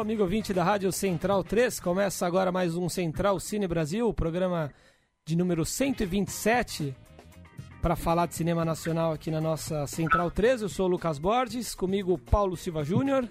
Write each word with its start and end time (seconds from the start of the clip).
Amigo 0.00 0.22
ouvinte 0.22 0.54
da 0.54 0.62
Rádio 0.62 0.92
Central 0.92 1.42
3, 1.42 1.80
começa 1.80 2.24
agora 2.24 2.52
mais 2.52 2.76
um 2.76 2.88
Central 2.88 3.40
Cine 3.40 3.66
Brasil, 3.66 4.14
programa 4.14 4.70
de 5.26 5.34
número 5.34 5.64
127, 5.64 6.94
para 7.82 7.96
falar 7.96 8.26
de 8.26 8.36
cinema 8.36 8.64
nacional 8.64 9.12
aqui 9.12 9.28
na 9.28 9.40
nossa 9.40 9.88
Central 9.88 10.30
3. 10.30 10.62
Eu 10.62 10.68
sou 10.68 10.86
o 10.86 10.88
Lucas 10.88 11.18
Borges, 11.18 11.74
comigo 11.74 12.16
Paulo 12.16 12.56
Silva 12.56 12.84
Júnior. 12.84 13.28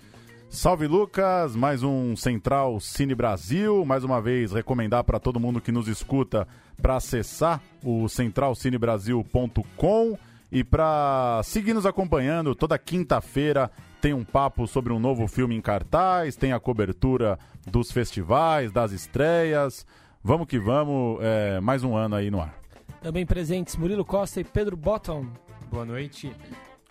Salve 0.50 0.88
Lucas, 0.88 1.56
mais 1.56 1.84
um 1.84 2.18
Central 2.18 2.82
Cine 2.82 3.16
Brasil. 3.16 3.86
Mais 3.86 4.04
uma 4.04 4.22
vez, 4.22 4.52
recomendar 4.52 5.06
para 5.06 5.22
todo 5.22 5.40
mundo 5.40 5.62
que 5.62 5.72
nos 5.72 5.88
escuta 5.88 6.46
para 6.82 6.98
acessar 6.98 7.62
o 7.82 8.10
centralcinebrasil.com 8.10 10.18
e 10.52 10.66
para 10.66 11.40
seguir 11.46 11.74
nos 11.74 11.86
acompanhando 11.86 12.54
toda 12.54 12.78
quinta-feira 12.78 13.72
tem 14.08 14.14
um 14.14 14.24
papo 14.24 14.66
sobre 14.66 14.94
um 14.94 15.00
novo 15.00 15.28
filme 15.28 15.54
em 15.54 15.60
cartaz, 15.60 16.38
tem 16.38 16.54
a 16.54 16.60
cobertura 16.62 17.38
dos 17.70 17.92
festivais, 17.92 18.72
das 18.72 18.94
estreias. 18.94 19.86
Vamos 20.24 20.48
que 20.48 20.58
vamos, 20.58 21.20
é, 21.22 21.60
mais 21.60 21.84
um 21.84 21.94
ano 21.94 22.16
aí 22.16 22.32
no 22.32 22.40
ar. 22.40 22.58
Também 23.02 23.26
presentes 23.26 23.76
Murilo 23.76 24.06
Costa 24.06 24.40
e 24.40 24.46
Pedro 24.46 24.78
Bottom. 24.78 25.28
Boa 25.70 25.84
noite. 25.84 26.34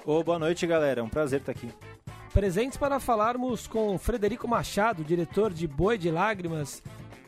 Ô, 0.05 0.23
boa 0.23 0.39
noite, 0.39 0.67
galera. 0.67 1.01
É 1.01 1.03
um 1.03 1.09
prazer 1.09 1.41
estar 1.41 1.53
aqui. 1.53 1.71
Presentes 2.35 2.77
para 2.77 3.01
falarmos 3.01 3.67
com 3.67 3.97
Frederico 3.97 4.47
Machado, 4.47 5.03
diretor 5.03 5.55
de 5.55 5.67
Boi 5.67 5.97
de 5.97 6.11
Lágrimas. 6.11 6.83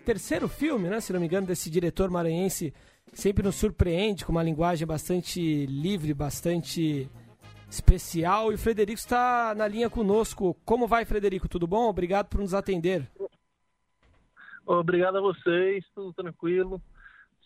Terceiro 0.05 0.48
filme, 0.48 0.91
né, 0.91 1.00
se 1.00 1.14
não 1.14 1.20
me 1.20 1.25
engano, 1.25 1.47
desse 1.47 1.70
diretor 1.70 2.11
maranhense. 2.11 2.75
Sempre 3.14 3.42
nos 3.42 3.55
surpreende 3.55 4.27
com 4.27 4.33
uma 4.33 4.42
linguagem 4.42 4.86
bastante 4.86 5.64
livre, 5.64 6.12
bastante 6.12 7.09
especial. 7.70 8.50
E 8.50 8.55
o 8.55 8.58
Frederico 8.58 8.98
está 8.98 9.55
na 9.55 9.69
linha 9.69 9.91
conosco. 9.91 10.56
Como 10.64 10.86
vai, 10.86 11.05
Frederico? 11.05 11.48
Tudo 11.48 11.66
bom? 11.66 11.88
Obrigado 11.88 12.28
por 12.28 12.41
nos 12.41 12.55
atender. 12.55 13.08
Obrigado 14.66 15.19
a 15.19 15.20
vocês, 15.20 15.84
tudo 15.94 16.12
tranquilo. 16.12 16.80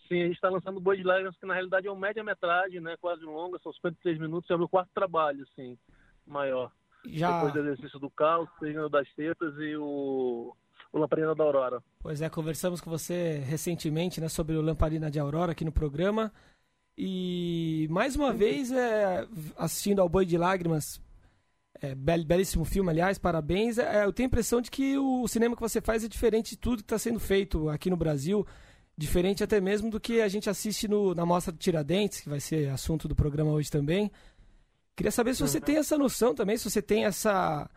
Sim, 0.07 0.21
a 0.21 0.25
gente 0.25 0.35
está 0.35 0.49
lançando 0.49 0.79
Boi 0.79 0.97
de 0.97 1.03
Lágrimas, 1.03 1.37
que 1.37 1.45
na 1.45 1.53
realidade 1.53 1.87
é 1.87 1.91
um 1.91 1.95
média-metragem, 1.95 2.81
né? 2.81 2.97
Quase 2.99 3.23
longa, 3.23 3.57
são 3.63 3.71
53 3.71 4.19
minutos, 4.19 4.49
é 4.49 4.55
o 4.55 4.57
meu 4.57 4.67
quarto 4.67 4.89
trabalho, 4.93 5.45
assim, 5.49 5.77
maior. 6.27 6.71
Já... 7.05 7.35
Depois 7.35 7.53
do 7.53 7.59
exercício 7.59 7.99
do 7.99 8.09
caos, 8.09 8.49
Signo 8.59 8.89
das 8.89 9.07
Tetas 9.13 9.53
e 9.57 9.75
o, 9.77 10.53
o 10.91 10.99
Lamparina 10.99 11.33
da 11.33 11.43
Aurora. 11.43 11.81
Pois 11.99 12.21
é, 12.21 12.29
conversamos 12.29 12.81
com 12.81 12.89
você 12.89 13.37
recentemente 13.39 14.19
né, 14.19 14.27
sobre 14.27 14.55
o 14.55 14.61
Lamparina 14.61 15.09
de 15.09 15.19
Aurora 15.19 15.53
aqui 15.53 15.63
no 15.63 15.71
programa. 15.71 16.31
E 16.97 17.87
mais 17.89 18.15
uma 18.15 18.31
vez, 18.31 18.71
é, 18.71 19.27
assistindo 19.57 19.99
ao 19.99 20.09
Boi 20.09 20.25
de 20.25 20.37
Lágrimas, 20.37 21.01
é, 21.81 21.95
bel, 21.95 22.23
belíssimo 22.23 22.63
filme, 22.63 22.89
aliás, 22.89 23.17
parabéns. 23.17 23.77
É, 23.77 24.05
eu 24.05 24.13
tenho 24.13 24.27
a 24.27 24.31
impressão 24.31 24.61
de 24.61 24.69
que 24.69 24.97
o 24.97 25.27
cinema 25.27 25.55
que 25.55 25.61
você 25.61 25.81
faz 25.81 26.03
é 26.03 26.07
diferente 26.07 26.51
de 26.51 26.57
tudo 26.57 26.77
que 26.77 26.83
está 26.83 26.99
sendo 26.99 27.19
feito 27.19 27.67
aqui 27.69 27.89
no 27.89 27.97
Brasil, 27.97 28.45
diferente 28.95 29.43
até 29.43 29.59
mesmo 29.59 29.89
do 29.89 29.99
que 29.99 30.21
a 30.21 30.27
gente 30.27 30.49
assiste 30.49 30.87
no, 30.87 31.15
na 31.15 31.25
Mostra 31.25 31.51
de 31.51 31.59
Tiradentes, 31.59 32.21
que 32.21 32.29
vai 32.29 32.39
ser 32.39 32.69
assunto 32.69 33.07
do 33.07 33.15
programa 33.15 33.51
hoje 33.51 33.71
também. 33.71 34.11
Queria 34.95 35.11
saber 35.11 35.33
se 35.33 35.41
você 35.41 35.59
tem 35.59 35.77
essa 35.77 35.97
noção 35.97 36.35
também, 36.35 36.55
se 36.55 36.69
você 36.69 36.81
tem 36.81 37.05
essa, 37.05 37.67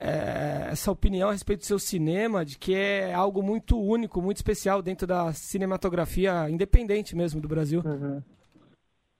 é, 0.00 0.70
essa 0.70 0.90
opinião 0.90 1.28
a 1.28 1.32
respeito 1.32 1.60
do 1.60 1.66
seu 1.66 1.78
cinema, 1.78 2.42
de 2.42 2.58
que 2.58 2.74
é 2.74 3.12
algo 3.12 3.42
muito 3.42 3.78
único, 3.78 4.22
muito 4.22 4.38
especial 4.38 4.80
dentro 4.80 5.06
da 5.06 5.30
cinematografia 5.34 6.48
independente 6.48 7.14
mesmo 7.14 7.38
do 7.38 7.46
Brasil. 7.46 7.82
Uhum. 7.84 8.22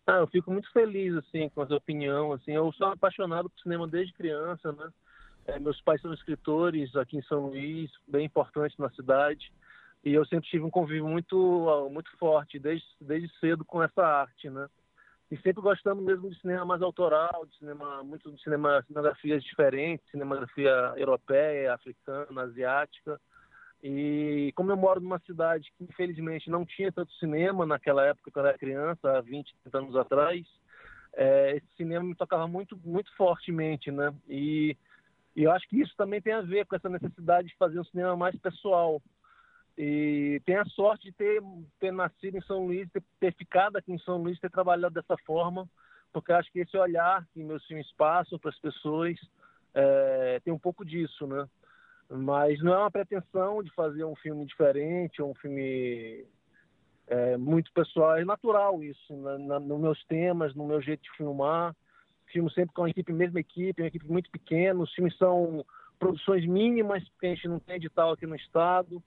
Ah, 0.07 0.17
eu 0.17 0.27
fico 0.27 0.51
muito 0.51 0.73
feliz 0.73 1.15
assim 1.17 1.51
com 1.51 1.63
essa 1.63 1.77
opinião. 1.77 2.33
Assim, 2.33 2.53
eu 2.53 2.73
sou 2.73 2.87
apaixonado 2.87 3.51
por 3.51 3.61
cinema 3.61 3.87
desde 3.87 4.15
criança, 4.15 4.73
né? 4.73 4.91
É, 5.47 5.59
meus 5.59 5.81
pais 5.83 6.01
são 6.01 6.15
escritores 6.15 6.95
aqui 6.97 7.19
em 7.19 7.23
São 7.23 7.49
Luís, 7.49 7.91
bem 8.09 8.25
importantes 8.27 8.77
na 8.79 8.91
cidade, 8.91 9.53
e 10.05 10.13
eu 10.13 10.25
sempre 10.27 10.49
tive 10.49 10.65
um 10.65 10.71
convívio 10.71 11.07
muito 11.07 11.89
muito 11.93 12.11
forte 12.19 12.59
desde 12.59 12.87
desde 13.01 13.29
cedo 13.39 13.65
com 13.65 13.83
essa 13.83 14.03
arte, 14.03 14.49
né? 14.49 14.67
E 15.31 15.37
sempre 15.37 15.63
gostando 15.63 16.03
mesmo 16.03 16.29
de 16.29 16.41
cinema 16.41 16.65
mais 16.65 16.83
autoral, 16.83 17.47
de 17.47 17.57
cinema 17.57 18.03
muito 18.03 18.33
de 18.33 18.43
cinema 18.43 18.83
cinemografias 18.83 19.45
diferentes, 19.45 20.11
cinematografia 20.11 20.93
europeia, 20.97 21.73
africana, 21.73 22.43
asiática. 22.43 23.21
E 23.83 24.53
como 24.57 24.73
eu 24.73 24.77
moro 24.77 25.01
numa 25.01 25.21
cidade 25.21 25.73
que 25.79 25.85
infelizmente 25.85 26.51
não 26.51 26.67
tinha 26.67 26.91
tanto 26.91 27.13
cinema 27.15 27.65
naquela 27.65 28.05
época 28.05 28.31
que 28.31 28.39
eu 28.39 28.45
era 28.45 28.59
criança, 28.59 29.19
há 29.19 29.21
20, 29.21 29.55
30 29.63 29.79
anos 29.79 29.97
atrás, 29.97 30.47
é, 31.15 31.57
esse 31.57 31.77
cinema 31.77 32.05
me 32.05 32.15
tocava 32.15 32.49
muito 32.49 32.79
muito 32.85 33.15
fortemente, 33.17 33.91
né? 33.91 34.13
E, 34.29 34.77
e 35.37 35.45
eu 35.45 35.53
acho 35.53 35.69
que 35.69 35.81
isso 35.81 35.95
também 35.97 36.21
tem 36.21 36.33
a 36.33 36.43
ver 36.43 36.67
com 36.67 36.75
essa 36.75 36.89
necessidade 36.89 37.49
de 37.49 37.57
fazer 37.57 37.79
um 37.79 37.85
cinema 37.85 38.17
mais 38.17 38.37
pessoal, 38.37 39.01
e 39.77 40.41
tenho 40.45 40.61
a 40.61 40.67
sorte 40.67 41.05
de 41.05 41.13
ter, 41.13 41.43
ter 41.79 41.93
nascido 41.93 42.37
em 42.37 42.43
São 42.43 42.67
Luís, 42.67 42.89
ter, 42.91 43.03
ter 43.19 43.35
ficado 43.35 43.77
aqui 43.77 43.93
em 43.93 43.99
São 43.99 44.19
Luís, 44.19 44.39
ter 44.39 44.51
trabalhado 44.51 44.95
dessa 44.95 45.17
forma, 45.25 45.69
porque 46.13 46.33
acho 46.33 46.51
que 46.53 46.61
esse 46.61 46.77
olhar 46.77 47.27
que 47.33 47.43
meus 47.43 47.65
filmes 47.67 47.91
passam 47.97 48.39
para 48.39 48.51
as 48.51 48.59
pessoas 48.59 49.19
é, 49.73 50.41
tem 50.45 50.53
um 50.53 50.59
pouco 50.59 50.85
disso, 50.85 51.27
né? 51.27 51.49
Mas 52.11 52.61
não 52.61 52.75
é 52.75 52.79
uma 52.79 52.91
pretensão 52.91 53.63
de 53.63 53.71
fazer 53.73 54.05
um 54.05 54.17
filme 54.17 54.45
diferente, 54.45 55.23
um 55.23 55.35
filme 55.35 56.27
é, 57.07 57.37
muito 57.37 57.73
pessoal. 57.73 58.17
É 58.17 58.25
natural 58.25 58.83
isso, 58.83 59.17
na, 59.17 59.39
na, 59.39 59.61
nos 59.61 59.81
meus 59.81 60.05
temas, 60.07 60.55
no 60.55 60.67
meu 60.67 60.81
jeito 60.83 61.05
de 61.05 61.17
filmar. 61.17 61.75
Filmo 62.27 62.51
sempre 62.51 62.75
com 62.75 62.85
a 62.85 62.91
equipe, 62.91 63.13
mesma 63.13 63.39
equipe, 63.39 63.81
uma 63.81 63.89
equipe 63.89 64.07
muito 64.07 64.29
pequena. 64.31 64.83
Os 64.83 64.93
filmes 64.93 65.17
são 65.17 65.65
produções 66.01 66.45
mínimas, 66.45 67.09
porque 67.11 67.29
a 67.29 67.35
gente 67.35 67.47
não 67.47 67.61
tem 67.61 67.77
edital 67.77 68.13
aqui 68.13 68.27
no 68.27 68.35
estado 68.35 69.01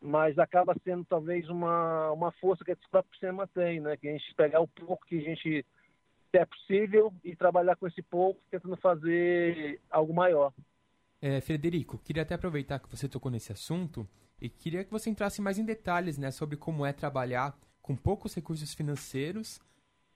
mas 0.00 0.38
acaba 0.38 0.74
sendo 0.84 1.04
talvez 1.04 1.48
uma, 1.48 2.12
uma 2.12 2.32
força 2.32 2.64
que 2.64 2.70
esse 2.70 2.88
próprio 2.90 3.18
cinema 3.18 3.46
tem, 3.48 3.80
né? 3.80 3.96
Que 3.96 4.08
a 4.08 4.12
gente 4.12 4.34
pegar 4.34 4.60
o 4.60 4.68
pouco 4.68 5.04
que 5.06 5.18
a 5.18 5.22
gente 5.22 5.66
é 6.32 6.44
possível 6.44 7.12
e 7.24 7.34
trabalhar 7.34 7.74
com 7.76 7.86
esse 7.86 8.02
pouco, 8.02 8.40
tentando 8.50 8.76
fazer 8.76 9.80
algo 9.90 10.14
maior. 10.14 10.52
É, 11.20 11.40
Frederico, 11.40 11.98
queria 11.98 12.22
até 12.22 12.34
aproveitar 12.34 12.78
que 12.78 12.88
você 12.88 13.08
tocou 13.08 13.30
nesse 13.30 13.50
assunto 13.50 14.08
e 14.40 14.48
queria 14.48 14.84
que 14.84 14.90
você 14.90 15.10
entrasse 15.10 15.42
mais 15.42 15.58
em 15.58 15.64
detalhes, 15.64 16.16
né, 16.16 16.30
sobre 16.30 16.56
como 16.56 16.86
é 16.86 16.92
trabalhar 16.92 17.58
com 17.82 17.96
poucos 17.96 18.34
recursos 18.34 18.72
financeiros, 18.72 19.58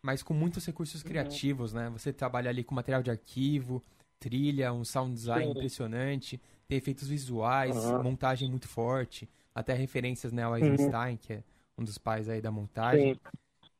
mas 0.01 0.23
com 0.23 0.35
muitos 0.35 0.65
recursos 0.65 1.03
uhum. 1.03 1.09
criativos, 1.09 1.73
né? 1.73 1.89
Você 1.91 2.13
trabalha 2.13 2.51
ali 2.51 2.63
com 2.63 2.75
material 2.75 3.03
de 3.03 3.11
arquivo, 3.11 3.83
trilha, 4.21 4.73
um 4.73 4.85
sound 4.85 5.15
design 5.15 5.47
Sim. 5.47 5.51
impressionante, 5.51 6.41
tem 6.69 6.79
efeitos 6.79 7.09
visuais, 7.09 7.75
uhum. 7.77 8.03
montagem 8.03 8.49
muito 8.49 8.69
forte 8.69 9.29
até 9.55 9.73
referências 9.73 10.33
né, 10.33 10.43
ao. 10.43 10.57
Eisenstein, 10.57 11.13
uhum. 11.13 11.17
que 11.17 11.33
é 11.35 11.43
um 11.77 11.85
dos 11.85 11.99
pais 11.99 12.29
aí 12.29 12.41
da 12.41 12.51
montagem. 12.51 13.15
Sim. 13.15 13.21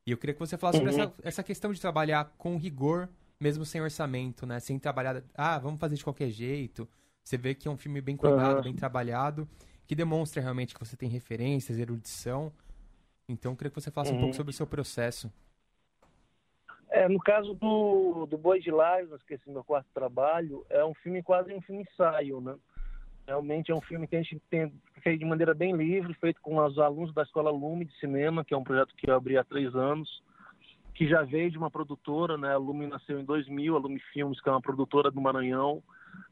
E 0.05 0.11
eu 0.11 0.17
queria 0.17 0.33
que 0.33 0.39
você 0.39 0.57
falasse 0.57 0.79
uhum. 0.79 0.91
sobre 0.91 1.01
essa, 1.03 1.13
essa 1.23 1.43
questão 1.43 1.71
de 1.71 1.79
trabalhar 1.79 2.33
com 2.37 2.57
rigor, 2.57 3.09
mesmo 3.39 3.65
sem 3.65 3.81
orçamento, 3.81 4.45
né? 4.45 4.59
Sem 4.59 4.77
trabalhar, 4.77 5.23
ah, 5.33 5.57
vamos 5.57 5.79
fazer 5.79 5.95
de 5.95 6.03
qualquer 6.03 6.29
jeito. 6.29 6.87
Você 7.23 7.37
vê 7.37 7.55
que 7.55 7.67
é 7.67 7.71
um 7.71 7.77
filme 7.77 8.01
bem 8.01 8.17
cuidado, 8.17 8.57
uhum. 8.57 8.63
bem 8.63 8.75
trabalhado, 8.75 9.47
que 9.87 9.95
demonstra 9.95 10.41
realmente 10.41 10.73
que 10.73 10.79
você 10.79 10.97
tem 10.97 11.07
referências, 11.07 11.79
erudição. 11.79 12.51
Então, 13.27 13.53
eu 13.53 13.55
queria 13.55 13.71
que 13.71 13.79
você 13.79 13.89
falasse 13.89 14.11
um 14.11 14.15
pouco 14.15 14.27
uhum. 14.27 14.33
sobre 14.33 14.51
o 14.51 14.53
seu 14.53 14.67
processo. 14.67 15.31
É, 16.89 17.07
no 17.07 17.17
caso 17.19 17.53
do, 17.55 18.27
do 18.27 18.37
Boi 18.37 18.59
de 18.59 18.69
Lágrimas, 18.69 19.23
que 19.23 19.33
é 19.33 19.37
esse 19.37 19.49
meu 19.49 19.63
quarto 19.63 19.87
trabalho, 19.93 20.65
é 20.69 20.83
um 20.85 20.93
filme 20.93 21.23
quase 21.23 21.51
um 21.53 21.61
filme 21.61 21.81
ensaio, 21.81 22.39
né? 22.39 22.55
Realmente 23.25 23.71
é 23.71 23.75
um 23.75 23.81
filme 23.81 24.05
que 24.05 24.15
a 24.15 24.21
gente 24.21 24.41
tem 24.49 24.71
feito 25.01 25.19
de 25.19 25.25
maneira 25.25 25.53
bem 25.53 25.75
livre, 25.75 26.13
feito 26.15 26.41
com 26.41 26.57
os 26.57 26.77
alunos 26.77 27.13
da 27.13 27.23
Escola 27.23 27.49
Lume 27.49 27.85
de 27.85 27.97
Cinema, 27.97 28.43
que 28.43 28.53
é 28.53 28.57
um 28.57 28.63
projeto 28.63 28.93
que 28.95 29.09
eu 29.09 29.15
abri 29.15 29.37
há 29.37 29.43
três 29.43 29.73
anos, 29.75 30.21
que 30.93 31.07
já 31.07 31.23
veio 31.23 31.49
de 31.49 31.57
uma 31.57 31.71
produtora, 31.71 32.37
né? 32.37 32.53
A 32.53 32.57
Lume 32.57 32.85
nasceu 32.85 33.19
em 33.19 33.23
2000, 33.23 33.75
a 33.75 33.79
Lume 33.79 33.99
Filmes, 34.11 34.41
que 34.41 34.49
é 34.49 34.51
uma 34.51 34.61
produtora 34.61 35.09
do 35.09 35.21
Maranhão, 35.21 35.81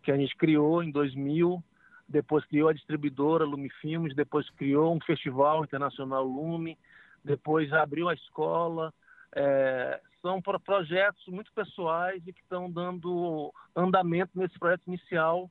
que 0.03 0.11
a 0.11 0.17
gente 0.17 0.35
criou 0.35 0.83
em 0.83 0.91
2000, 0.91 1.63
depois 2.07 2.45
criou 2.45 2.67
a 2.67 2.73
distribuidora 2.73 3.45
Lume 3.45 3.69
Filmes, 3.81 4.13
depois 4.13 4.49
criou 4.51 4.93
um 4.93 4.99
festival 4.99 5.63
internacional 5.63 6.25
Lume, 6.25 6.77
depois 7.23 7.71
abriu 7.71 8.09
a 8.09 8.13
escola. 8.13 8.93
É, 9.33 10.01
são 10.21 10.41
projetos 10.41 11.25
muito 11.27 11.51
pessoais 11.53 12.21
e 12.27 12.33
que 12.33 12.41
estão 12.41 12.69
dando 12.69 13.53
andamento 13.73 14.38
nesse 14.38 14.59
projeto 14.59 14.88
inicial 14.88 15.49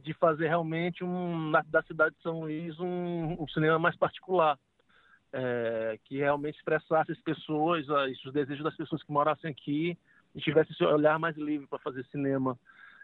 de 0.00 0.14
fazer 0.14 0.48
realmente 0.48 1.04
um, 1.04 1.50
na, 1.50 1.62
da 1.62 1.82
cidade 1.82 2.14
de 2.16 2.22
São 2.22 2.40
Luís 2.40 2.78
um, 2.78 3.36
um 3.38 3.48
cinema 3.48 3.78
mais 3.78 3.96
particular, 3.96 4.58
é, 5.32 5.98
que 6.04 6.18
realmente 6.18 6.56
expressasse 6.56 7.12
as 7.12 7.20
pessoas, 7.20 7.86
os 8.24 8.32
desejos 8.32 8.64
das 8.64 8.76
pessoas 8.76 9.02
que 9.02 9.12
morassem 9.12 9.50
aqui 9.50 9.96
e 10.34 10.40
tivesse 10.40 10.72
esse 10.72 10.84
olhar 10.84 11.18
mais 11.18 11.36
livre 11.36 11.66
para 11.66 11.78
fazer 11.78 12.04
cinema. 12.06 12.58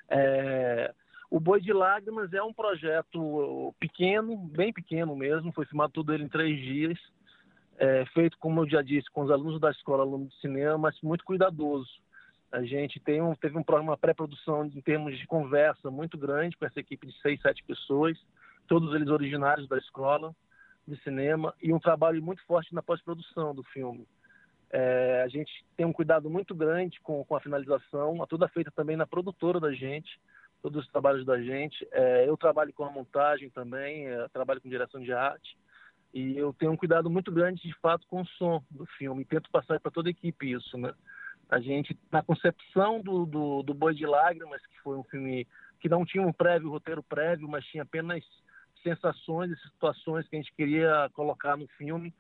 É, 0.09 0.95
o 1.31 1.41
Boi 1.41 1.61
de 1.61 1.73
Lágrimas 1.73 2.33
é 2.33 2.43
um 2.43 2.53
projeto 2.53 3.75
pequeno, 3.81 4.37
bem 4.37 4.73
pequeno 4.73 5.17
mesmo, 5.17 5.53
foi 5.53 5.67
filmado 5.67 5.93
tudo 5.93 6.15
ele 6.15 6.25
em 6.25 6.29
três 6.29 6.59
dias, 6.59 6.99
é, 7.79 8.05
feito, 8.07 8.39
como 8.39 8.61
eu 8.61 8.69
já 8.69 8.81
disse, 8.81 9.11
com 9.11 9.23
os 9.23 9.31
alunos 9.31 9.61
da 9.61 9.71
escola, 9.71 10.03
alunos 10.03 10.31
de 10.31 10.41
cinema, 10.41 10.79
mas 10.79 11.01
muito 11.03 11.25
cuidadoso. 11.25 11.91
A 12.51 12.63
gente 12.63 13.01
tem 13.01 13.21
um, 13.21 13.35
teve 13.35 13.59
um, 13.59 13.65
uma 13.81 13.97
pré-produção 13.97 14.65
em 14.67 14.81
termos 14.81 15.19
de 15.19 15.27
conversa 15.27 15.91
muito 15.91 16.17
grande 16.17 16.57
com 16.57 16.65
essa 16.65 16.81
equipe 16.81 17.07
de 17.07 17.21
seis, 17.21 17.41
sete 17.41 17.63
pessoas, 17.65 18.19
todos 18.67 18.95
eles 18.95 19.09
originários 19.09 19.69
da 19.69 19.79
escola 19.79 20.35
de 20.87 20.97
cinema, 21.03 21.53
e 21.61 21.73
um 21.73 21.81
trabalho 21.81 22.23
muito 22.23 22.45
forte 22.45 22.73
na 22.75 22.83
pós-produção 22.83 23.55
do 23.55 23.65
filme. 23.65 24.07
É, 24.71 25.23
a 25.25 25.29
gente 25.29 25.65
tem 25.77 25.85
um 25.87 25.93
cuidado 25.93 26.31
muito 26.31 26.55
grande 26.55 27.01
com, 27.01 27.25
com 27.25 27.37
a 27.37 27.41
finalização, 27.41 28.23
a 28.23 28.27
toda 28.27 28.49
feita 28.49 28.71
também 28.71 28.97
na 28.97 29.07
produtora 29.07 29.59
da 29.59 29.73
gente, 29.73 30.21
todos 30.63 30.85
os 30.85 30.91
trabalhos 30.91 31.25
da 31.25 31.41
gente. 31.41 31.87
É, 31.93 32.29
eu 32.29 32.37
trabalho 32.37 32.73
com 32.73 32.85
a 32.85 32.91
montagem 32.91 33.51
também, 33.51 34.07
é, 34.07 34.29
trabalho 34.29 34.61
com 34.61 34.69
direção 34.69 35.01
de 35.01 35.13
arte, 35.13 35.57
e 36.15 36.37
eu 36.37 36.53
tenho 36.53 36.73
um 36.73 36.77
cuidado 36.77 37.11
muito 37.11 37.31
grande, 37.31 37.63
de 37.63 37.75
fato, 37.81 38.07
com 38.07 38.23
o 38.23 38.27
som 38.27 38.63
do 38.71 38.87
filme, 38.87 39.23
e 39.23 39.27
tento 39.27 39.51
passar 39.51 39.79
para 39.81 39.91
toda 39.91 40.09
a 40.09 40.11
equipe 40.11 40.53
isso, 40.53 40.79
né? 40.79 40.93
A 41.49 41.61
gente, 41.61 41.97
na 42.11 42.23
concepção 42.23 43.01
do, 43.01 43.25
do, 43.25 43.63
do 43.63 43.75
Boi 43.75 43.95
de 43.95 44.05
Lágrimas, 44.05 44.61
que 44.67 44.81
foi 44.83 44.97
um 44.97 45.05
filme 45.05 45.47
que 45.81 45.89
não 45.89 46.05
tinha 46.05 46.27
um 46.27 46.33
prévio, 46.33 46.71
roteiro 46.71 47.03
prévio, 47.03 47.49
mas 47.49 47.65
tinha 47.67 47.83
apenas 47.83 48.25
sensações 48.83 49.51
e 49.51 49.57
situações 49.57 50.29
que 50.29 50.37
a 50.37 50.39
gente 50.41 50.53
queria 50.55 51.11
colocar 51.13 51.57
no 51.57 51.67
filme, 51.77 52.15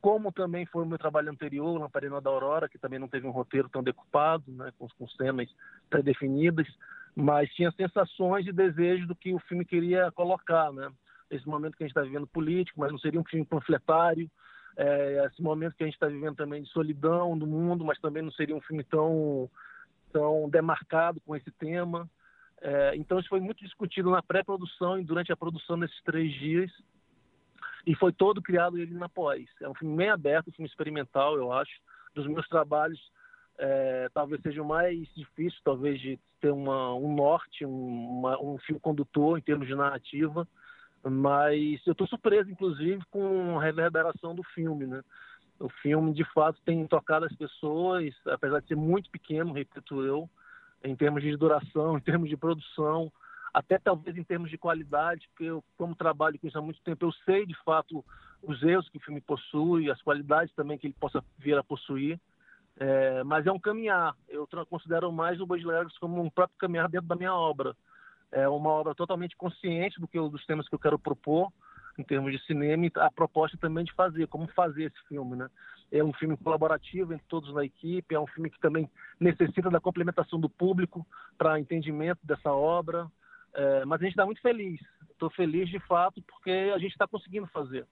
como 0.00 0.32
também 0.32 0.64
foi 0.66 0.82
o 0.82 0.86
meu 0.86 0.98
trabalho 0.98 1.30
anterior, 1.30 1.78
Lamparina 1.78 2.20
da 2.20 2.30
Aurora, 2.30 2.68
que 2.68 2.78
também 2.78 2.98
não 2.98 3.08
teve 3.08 3.26
um 3.26 3.30
roteiro 3.30 3.68
tão 3.68 3.82
decupado, 3.82 4.50
né, 4.50 4.72
com, 4.78 4.88
com 4.88 5.08
cenas 5.08 5.48
pré-definidas, 5.90 6.66
mas 7.14 7.52
tinha 7.54 7.70
sensações 7.72 8.46
e 8.46 8.52
desejos 8.52 9.06
do 9.06 9.14
que 9.14 9.34
o 9.34 9.38
filme 9.40 9.64
queria 9.64 10.10
colocar, 10.12 10.72
né? 10.72 10.90
Esse 11.30 11.46
momento 11.46 11.76
que 11.76 11.84
a 11.84 11.86
gente 11.86 11.96
está 11.96 12.02
vivendo 12.02 12.26
político, 12.26 12.80
mas 12.80 12.90
não 12.90 12.98
seria 12.98 13.20
um 13.20 13.24
filme 13.24 13.44
panfletário, 13.44 14.30
é, 14.76 15.26
esse 15.26 15.42
momento 15.42 15.74
que 15.74 15.82
a 15.82 15.86
gente 15.86 15.94
está 15.94 16.06
vivendo 16.06 16.36
também 16.36 16.62
de 16.62 16.70
solidão 16.70 17.34
no 17.36 17.46
mundo, 17.46 17.84
mas 17.84 17.98
também 17.98 18.22
não 18.22 18.32
seria 18.32 18.56
um 18.56 18.60
filme 18.60 18.84
tão, 18.84 19.50
tão 20.12 20.48
demarcado 20.48 21.20
com 21.20 21.34
esse 21.36 21.50
tema. 21.52 22.08
É, 22.60 22.94
então 22.96 23.18
isso 23.18 23.28
foi 23.28 23.40
muito 23.40 23.64
discutido 23.64 24.10
na 24.10 24.22
pré-produção 24.22 24.98
e 24.98 25.04
durante 25.04 25.32
a 25.32 25.36
produção 25.36 25.78
desses 25.78 26.00
três 26.02 26.32
dias 26.34 26.70
e 27.86 27.94
foi 27.94 28.12
todo 28.12 28.42
criado 28.42 28.78
ele 28.78 28.94
na 28.94 29.08
pós. 29.08 29.46
É 29.60 29.68
um 29.68 29.74
filme 29.74 29.96
meio 29.96 30.12
aberto, 30.12 30.48
um 30.48 30.52
filme 30.52 30.68
experimental, 30.68 31.36
eu 31.36 31.52
acho. 31.52 31.72
Dos 32.14 32.26
meus 32.26 32.46
trabalhos, 32.48 33.00
é, 33.58 34.08
talvez 34.12 34.42
seja 34.42 34.62
o 34.62 34.66
mais 34.66 35.08
difícil, 35.14 35.58
talvez 35.64 36.00
de 36.00 36.18
ter 36.40 36.50
uma, 36.50 36.94
um 36.94 37.14
norte, 37.14 37.64
um, 37.64 38.18
uma, 38.18 38.40
um 38.40 38.58
fio 38.58 38.78
condutor 38.80 39.38
em 39.38 39.42
termos 39.42 39.66
de 39.66 39.74
narrativa. 39.74 40.46
Mas 41.02 41.80
eu 41.86 41.92
estou 41.92 42.06
surpreso, 42.06 42.50
inclusive, 42.50 43.02
com 43.10 43.58
a 43.58 43.62
reverberação 43.62 44.34
do 44.34 44.42
filme, 44.42 44.86
né? 44.86 45.02
O 45.58 45.68
filme, 45.68 46.12
de 46.12 46.24
fato, 46.32 46.60
tem 46.64 46.86
tocado 46.86 47.26
as 47.26 47.34
pessoas, 47.34 48.14
apesar 48.26 48.60
de 48.60 48.68
ser 48.68 48.76
muito 48.76 49.10
pequeno, 49.10 49.52
repito 49.52 50.02
eu, 50.02 50.28
em 50.84 50.94
termos 50.94 51.22
de 51.22 51.36
duração, 51.36 51.96
em 51.98 52.00
termos 52.00 52.28
de 52.28 52.36
produção, 52.36 53.10
até 53.52 53.78
talvez 53.78 54.16
em 54.16 54.24
termos 54.24 54.50
de 54.50 54.58
qualidade, 54.58 55.28
porque 55.28 55.44
eu, 55.44 55.64
como 55.76 55.94
trabalho 55.94 56.38
com 56.38 56.46
isso 56.46 56.58
há 56.58 56.62
muito 56.62 56.80
tempo, 56.82 57.06
eu 57.06 57.12
sei, 57.24 57.46
de 57.46 57.56
fato, 57.64 58.04
os 58.42 58.62
erros 58.62 58.88
que 58.88 58.98
o 58.98 59.02
filme 59.02 59.20
possui, 59.20 59.90
as 59.90 60.00
qualidades 60.02 60.54
também 60.54 60.78
que 60.78 60.86
ele 60.86 60.96
possa 60.98 61.24
vir 61.38 61.56
a 61.58 61.64
possuir. 61.64 62.20
É, 62.78 63.22
mas 63.24 63.46
é 63.46 63.52
um 63.52 63.58
caminhar. 63.58 64.14
Eu 64.28 64.48
considero 64.68 65.12
mais 65.12 65.38
o 65.40 65.46
Boi 65.46 65.60
como 65.98 66.22
um 66.22 66.30
próprio 66.30 66.58
caminhar 66.58 66.88
dentro 66.88 67.08
da 67.08 67.16
minha 67.16 67.34
obra 67.34 67.76
é 68.32 68.48
uma 68.48 68.70
obra 68.70 68.94
totalmente 68.94 69.36
consciente 69.36 70.00
do 70.00 70.06
que 70.06 70.18
dos 70.18 70.44
temas 70.46 70.68
que 70.68 70.74
eu 70.74 70.78
quero 70.78 70.98
propor 70.98 71.52
em 71.98 72.04
termos 72.04 72.32
de 72.32 72.44
cinema 72.46 72.86
e 72.86 72.92
a 72.96 73.10
proposta 73.10 73.56
também 73.58 73.84
de 73.84 73.92
fazer, 73.92 74.26
como 74.28 74.46
fazer 74.48 74.84
esse 74.84 75.08
filme, 75.08 75.36
né? 75.36 75.48
É 75.92 76.02
um 76.02 76.12
filme 76.12 76.36
colaborativo 76.36 77.12
entre 77.12 77.26
todos 77.28 77.52
na 77.52 77.64
equipe, 77.64 78.14
é 78.14 78.20
um 78.20 78.26
filme 78.26 78.48
que 78.48 78.60
também 78.60 78.88
necessita 79.18 79.68
da 79.68 79.80
complementação 79.80 80.38
do 80.38 80.48
público 80.48 81.04
para 81.36 81.58
entendimento 81.58 82.20
dessa 82.24 82.52
obra, 82.52 83.10
é, 83.52 83.84
mas 83.84 84.00
a 84.00 84.04
gente 84.04 84.12
está 84.12 84.24
muito 84.24 84.40
feliz. 84.40 84.80
Estou 85.10 85.30
feliz 85.30 85.68
de 85.68 85.80
fato 85.80 86.22
porque 86.22 86.72
a 86.74 86.78
gente 86.78 86.92
está 86.92 87.06
conseguindo 87.06 87.46
fazer. 87.48 87.86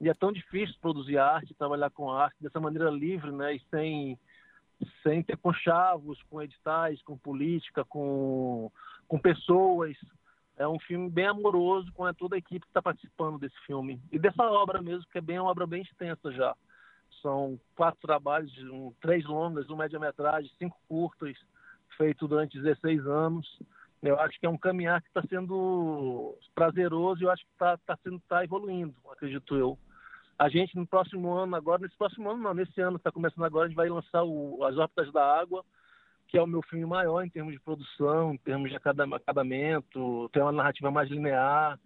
E 0.00 0.08
é 0.08 0.14
tão 0.14 0.32
difícil 0.32 0.74
produzir 0.80 1.18
arte, 1.18 1.54
trabalhar 1.54 1.90
com 1.90 2.10
arte 2.10 2.36
dessa 2.40 2.60
maneira 2.60 2.90
livre, 2.90 3.30
né? 3.30 3.54
E 3.56 3.60
sem 3.70 4.18
sem 5.02 5.22
ter 5.22 5.36
conchavos, 5.36 6.22
com 6.30 6.42
editais, 6.42 7.02
com 7.02 7.16
política, 7.16 7.84
com 7.84 8.70
com 9.08 9.18
pessoas. 9.18 9.96
É 10.56 10.66
um 10.66 10.78
filme 10.78 11.10
bem 11.10 11.26
amoroso 11.26 11.92
com 11.92 12.10
toda 12.14 12.36
a 12.36 12.38
equipe 12.38 12.60
que 12.60 12.70
está 12.70 12.80
participando 12.80 13.38
desse 13.38 13.58
filme. 13.66 14.00
E 14.10 14.18
dessa 14.18 14.42
obra 14.42 14.80
mesmo, 14.80 15.04
que 15.10 15.18
é 15.18 15.20
bem 15.20 15.38
uma 15.38 15.50
obra 15.50 15.66
bem 15.66 15.82
extensa 15.82 16.32
já. 16.32 16.54
São 17.20 17.58
quatro 17.76 18.00
trabalhos, 18.00 18.52
um, 18.70 18.92
três 19.00 19.24
longas, 19.24 19.68
um 19.70 19.76
média-metragem, 19.76 20.50
cinco 20.58 20.78
curtas, 20.88 21.36
feito 21.96 22.26
durante 22.26 22.60
16 22.60 23.06
anos. 23.06 23.58
Eu 24.02 24.18
acho 24.18 24.38
que 24.40 24.46
é 24.46 24.48
um 24.48 24.58
caminhar 24.58 25.00
que 25.00 25.08
está 25.08 25.22
sendo 25.28 26.36
prazeroso 26.54 27.22
e 27.22 27.24
eu 27.24 27.30
acho 27.30 27.44
que 27.44 27.52
está 27.52 27.76
tá 27.78 27.98
sendo 28.02 28.20
tá 28.28 28.42
evoluindo, 28.42 28.94
acredito 29.10 29.56
eu. 29.56 29.78
A 30.38 30.48
gente 30.48 30.76
no 30.76 30.86
próximo 30.86 31.32
ano, 31.32 31.54
agora, 31.54 31.82
nesse 31.82 31.96
próximo 31.96 32.30
ano 32.30 32.42
não, 32.42 32.54
nesse 32.54 32.80
ano 32.80 32.98
que 32.98 33.00
está 33.00 33.12
começando 33.12 33.44
agora, 33.44 33.66
a 33.66 33.68
gente 33.68 33.76
vai 33.76 33.88
lançar 33.88 34.24
o, 34.24 34.64
As 34.64 34.76
Órbitas 34.76 35.12
da 35.12 35.40
Água, 35.40 35.64
que 36.26 36.38
é 36.38 36.42
o 36.42 36.46
meu 36.46 36.62
filme 36.62 36.86
maior 36.86 37.22
em 37.22 37.28
termos 37.28 37.52
de 37.52 37.60
produção, 37.60 38.34
em 38.34 38.38
termos 38.38 38.70
de 38.70 38.76
acabamento, 38.76 40.30
tem 40.32 40.42
uma 40.42 40.52
narrativa 40.52 40.90
mais 40.90 41.10
linear. 41.10 41.78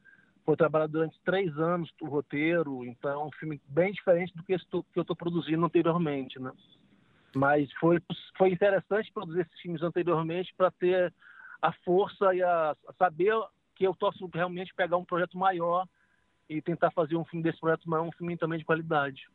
Foi 0.44 0.56
trabalhado 0.56 0.92
durante 0.92 1.20
três 1.24 1.58
anos 1.58 1.92
o 2.00 2.06
roteiro, 2.06 2.84
então 2.84 3.10
é 3.10 3.24
um 3.24 3.32
filme 3.32 3.60
bem 3.66 3.92
diferente 3.92 4.32
do 4.36 4.44
que, 4.44 4.56
que 4.56 4.98
eu 4.98 5.02
estou 5.02 5.16
produzindo 5.16 5.66
anteriormente, 5.66 6.38
né? 6.38 6.52
Mas 7.34 7.70
foi, 7.80 8.00
foi 8.38 8.50
interessante 8.50 9.12
produzir 9.12 9.40
esses 9.40 9.60
filmes 9.60 9.82
anteriormente 9.82 10.54
para 10.56 10.70
ter 10.70 11.12
a 11.60 11.72
força 11.84 12.32
e 12.32 12.42
a, 12.42 12.70
a 12.70 12.92
saber 12.96 13.34
que 13.74 13.84
eu 13.84 13.94
posso 13.94 14.30
realmente 14.32 14.72
pegar 14.74 14.96
um 14.96 15.04
projeto 15.04 15.36
maior 15.36 15.86
e 16.48 16.62
tentar 16.62 16.90
fazer 16.90 17.16
um 17.16 17.24
filme 17.24 17.42
desse 17.42 17.60
projeto 17.60 17.88
maior, 17.88 18.06
um 18.06 18.12
filme 18.12 18.36
também 18.36 18.58
de 18.58 18.64
qualidade. 18.64 19.28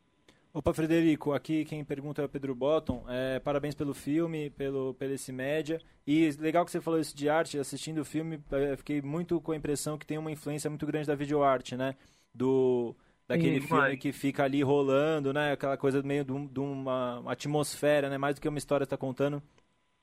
Opa, 0.54 0.74
Frederico, 0.74 1.32
aqui 1.32 1.64
quem 1.64 1.82
pergunta 1.82 2.20
é 2.20 2.24
o 2.26 2.28
Pedro 2.28 2.54
Botton. 2.54 3.06
É, 3.08 3.40
parabéns 3.40 3.74
pelo 3.74 3.94
filme, 3.94 4.50
pelo, 4.50 4.92
pelo 4.94 5.14
esse 5.14 5.32
média. 5.32 5.80
E 6.06 6.30
legal 6.38 6.62
que 6.64 6.70
você 6.70 6.80
falou 6.80 7.00
isso 7.00 7.16
de 7.16 7.26
arte, 7.26 7.58
assistindo 7.58 8.02
o 8.02 8.04
filme, 8.04 8.38
é, 8.50 8.76
fiquei 8.76 9.00
muito 9.00 9.40
com 9.40 9.52
a 9.52 9.56
impressão 9.56 9.96
que 9.96 10.04
tem 10.04 10.18
uma 10.18 10.30
influência 10.30 10.68
muito 10.68 10.86
grande 10.86 11.06
da 11.06 11.14
videoarte, 11.14 11.74
né? 11.74 11.96
Do, 12.34 12.94
daquele 13.26 13.62
Sim, 13.62 13.66
filme 13.66 13.96
que 13.96 14.12
fica 14.12 14.44
ali 14.44 14.62
rolando, 14.62 15.32
né? 15.32 15.52
Aquela 15.52 15.78
coisa 15.78 16.02
meio 16.02 16.22
de, 16.22 16.48
de 16.48 16.60
uma 16.60 17.22
atmosfera, 17.26 18.10
né? 18.10 18.18
Mais 18.18 18.34
do 18.34 18.40
que 18.42 18.48
uma 18.48 18.58
história 18.58 18.84
está 18.84 18.96
contando, 18.98 19.42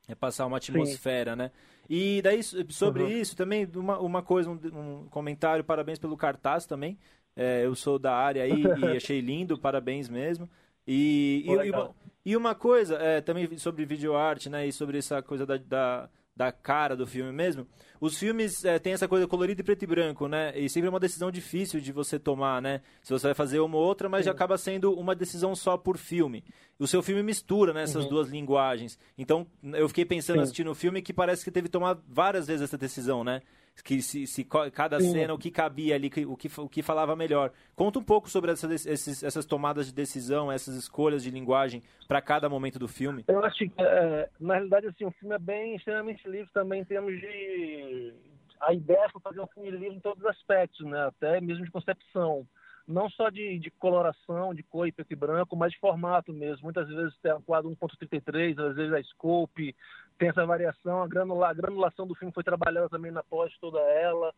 é 0.10 0.16
passar 0.16 0.48
uma 0.48 0.58
atmosfera, 0.58 1.32
Sim. 1.32 1.38
né? 1.38 1.52
E 1.90 2.22
daí, 2.22 2.42
sobre 2.44 3.04
uhum. 3.04 3.10
isso, 3.10 3.36
também, 3.36 3.68
uma, 3.76 4.00
uma 4.00 4.22
coisa, 4.22 4.50
um, 4.50 4.54
um, 4.54 5.08
comentário, 5.10 5.64
parabéns 5.64 5.98
pelo 5.98 6.18
cartaz 6.18 6.66
também. 6.66 6.98
É, 7.36 7.66
eu 7.66 7.74
sou 7.76 7.98
da 7.98 8.14
área 8.14 8.44
aí 8.44 8.64
e 8.64 8.98
achei 8.98 9.22
lindo, 9.22 9.58
parabéns 9.58 10.10
mesmo. 10.10 10.50
E, 10.88 11.44
Pô, 11.46 11.64
e, 11.64 11.72
uma, 11.72 11.96
e, 12.26 12.38
uma, 12.38 12.56
coisa, 12.56 12.96
é, 12.96 13.22
também 13.22 13.58
sobre 13.58 13.86
videoarte, 13.86 14.50
né? 14.50 14.68
E 14.68 14.72
sobre 14.72 14.98
essa 14.98 15.22
coisa 15.22 15.46
da, 15.46 15.58
da, 15.58 16.10
da 16.40 16.54
cara 16.54 16.96
do 16.96 17.06
filme 17.06 17.34
mesmo. 17.34 17.68
Os 18.00 18.18
filmes 18.18 18.64
é, 18.64 18.80
têm 18.80 18.94
essa 18.94 19.10
coisa 19.10 19.28
colorida 19.28 19.60
e 19.60 19.64
preto 19.64 19.84
e 19.84 19.86
branco, 19.86 20.26
né? 20.26 20.58
E 20.58 20.70
sempre 20.70 20.88
é 20.88 20.90
uma 20.90 21.00
decisão 21.00 21.30
difícil 21.30 21.82
de 21.82 21.92
você 21.92 22.18
tomar, 22.18 22.62
né? 22.62 22.80
Se 23.04 23.12
você 23.12 23.28
vai 23.28 23.34
fazer 23.34 23.60
uma 23.60 23.76
ou 23.76 23.84
outra, 23.84 24.08
mas 24.08 24.24
já 24.24 24.32
acaba 24.32 24.58
sendo 24.58 24.94
uma 24.94 25.14
decisão 25.14 25.54
só 25.54 25.76
por 25.76 25.98
filme. 25.98 26.42
O 26.80 26.88
seu 26.88 27.04
filme 27.04 27.22
mistura 27.22 27.74
né, 27.74 27.84
essas 27.84 28.06
uhum. 28.06 28.10
duas 28.10 28.30
linguagens. 28.30 28.98
Então, 29.18 29.46
eu 29.74 29.90
fiquei 29.90 30.06
pensando 30.06 30.38
Sim. 30.38 30.44
assistindo 30.44 30.72
o 30.72 30.76
filme 30.76 31.02
que 31.02 31.12
parece 31.12 31.44
que 31.44 31.52
teve 31.52 31.68
que 31.68 31.74
tomar 31.74 32.00
várias 32.08 32.48
vezes 32.48 32.62
essa 32.62 32.78
decisão, 32.78 33.22
né? 33.22 33.42
Que 33.84 34.02
se, 34.02 34.28
se 34.28 34.44
cada 34.44 35.00
Sim. 35.00 35.12
cena 35.12 35.34
o 35.34 35.38
que 35.38 35.52
cabia 35.52 35.96
ali, 35.96 36.08
o 36.28 36.36
que, 36.36 36.50
o 36.58 36.70
que 36.70 36.82
falava 36.82 37.16
melhor. 37.16 37.52
Conta 37.76 38.00
um 38.00 38.04
pouco 38.04 38.30
sobre 38.30 38.52
essa, 38.52 38.72
esses, 38.74 39.24
essas 39.24 39.46
tomadas 39.46 39.88
de 39.88 39.94
decisão, 39.94 40.52
essas 40.52 40.76
escolhas 40.76 41.24
de 41.24 41.32
linguagem 41.32 41.82
para 42.08 42.22
cada 42.22 42.50
momento 42.50 42.80
do 42.80 42.88
filme. 42.88 43.24
Eu 43.28 43.44
acho 43.44 43.58
que, 43.58 43.72
é, 43.78 44.30
na 44.40 44.56
realidade, 44.56 44.88
assim, 44.88 45.06
o 45.06 45.12
filme 45.12 45.36
é 45.36 45.40
bem 45.40 45.76
extremamente 45.76 46.28
livre 46.28 46.50
também 46.54 46.82
em 46.82 46.86
termos 46.86 47.20
de 47.20 48.14
a 48.62 48.74
ideia 48.74 49.10
foi 49.10 49.22
fazer 49.22 49.40
um 49.40 49.48
filme 49.48 49.72
livre 49.72 49.96
em 49.96 50.00
todos 50.00 50.22
os 50.22 50.30
aspectos, 50.30 50.86
né? 50.86 51.08
até 51.08 51.40
mesmo 51.40 51.64
de 51.64 51.72
concepção. 51.72 52.46
Não 52.88 53.08
só 53.10 53.30
de, 53.30 53.60
de 53.60 53.70
coloração, 53.72 54.54
de 54.54 54.64
cor 54.64 54.88
e 54.88 54.92
preto 54.92 55.12
e 55.12 55.16
branco, 55.16 55.56
mas 55.56 55.72
de 55.72 55.80
formato 55.80 56.34
mesmo. 56.34 56.64
Muitas 56.64 56.88
vezes 56.88 57.16
tem 57.22 57.34
um 57.34 57.42
quadro 57.42 57.70
1.33, 57.70 58.60
às 58.60 58.76
vezes 58.76 58.94
a 58.94 59.04
scope, 59.04 59.76
tem 60.20 60.30
essa 60.30 60.46
variação. 60.46 61.02
A, 61.02 61.08
granula, 61.08 61.50
a 61.50 61.54
granulação 61.54 62.06
do 62.06 62.14
filme 62.14 62.34
foi 62.34 62.44
trabalhada 62.44 62.90
também 62.90 63.12
na 63.12 63.24
pós 63.24 63.52
toda 63.60 63.80
ela. 63.80 64.34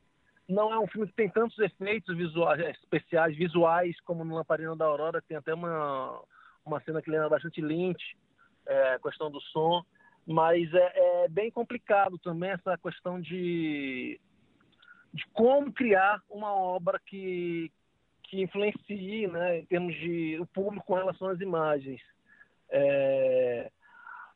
Não 0.47 0.71
é 0.71 0.79
um 0.79 0.87
filme 0.87 1.07
que 1.07 1.13
tem 1.13 1.29
tantos 1.29 1.57
efeitos 1.59 2.15
visuais, 2.15 2.59
especiais, 2.77 3.35
visuais, 3.35 3.99
como 4.01 4.23
no 4.23 4.35
Lamparina 4.35 4.75
da 4.75 4.85
Aurora. 4.85 5.21
Tem 5.21 5.35
até 5.35 5.53
uma, 5.53 6.21
uma 6.65 6.79
cena 6.81 7.01
que 7.01 7.09
lembra 7.09 7.29
bastante 7.29 7.59
Lynch, 7.59 8.17
é, 8.65 8.99
questão 8.99 9.29
do 9.29 9.41
som 9.41 9.83
mas 10.25 10.73
é, 10.73 10.91
é, 10.95 11.27
bem 11.27 11.51
complicado 11.51 12.17
também 12.19 12.51
essa 12.51 12.77
questão 12.77 13.19
de, 13.19 14.19
de 15.13 15.25
como 15.33 15.71
criar 15.71 16.21
uma 16.29 16.53
obra 16.53 16.99
que, 17.05 17.71
que 18.23 18.41
influencie 18.41 19.27
né, 19.27 19.59
em 19.59 19.65
termos 19.65 19.95
de 19.95 20.37
o 20.39 20.45
público 20.45 20.85
com 20.85 20.95
relação 20.95 21.27
às 21.29 21.39
imagens. 21.39 22.01
É, 22.69 23.71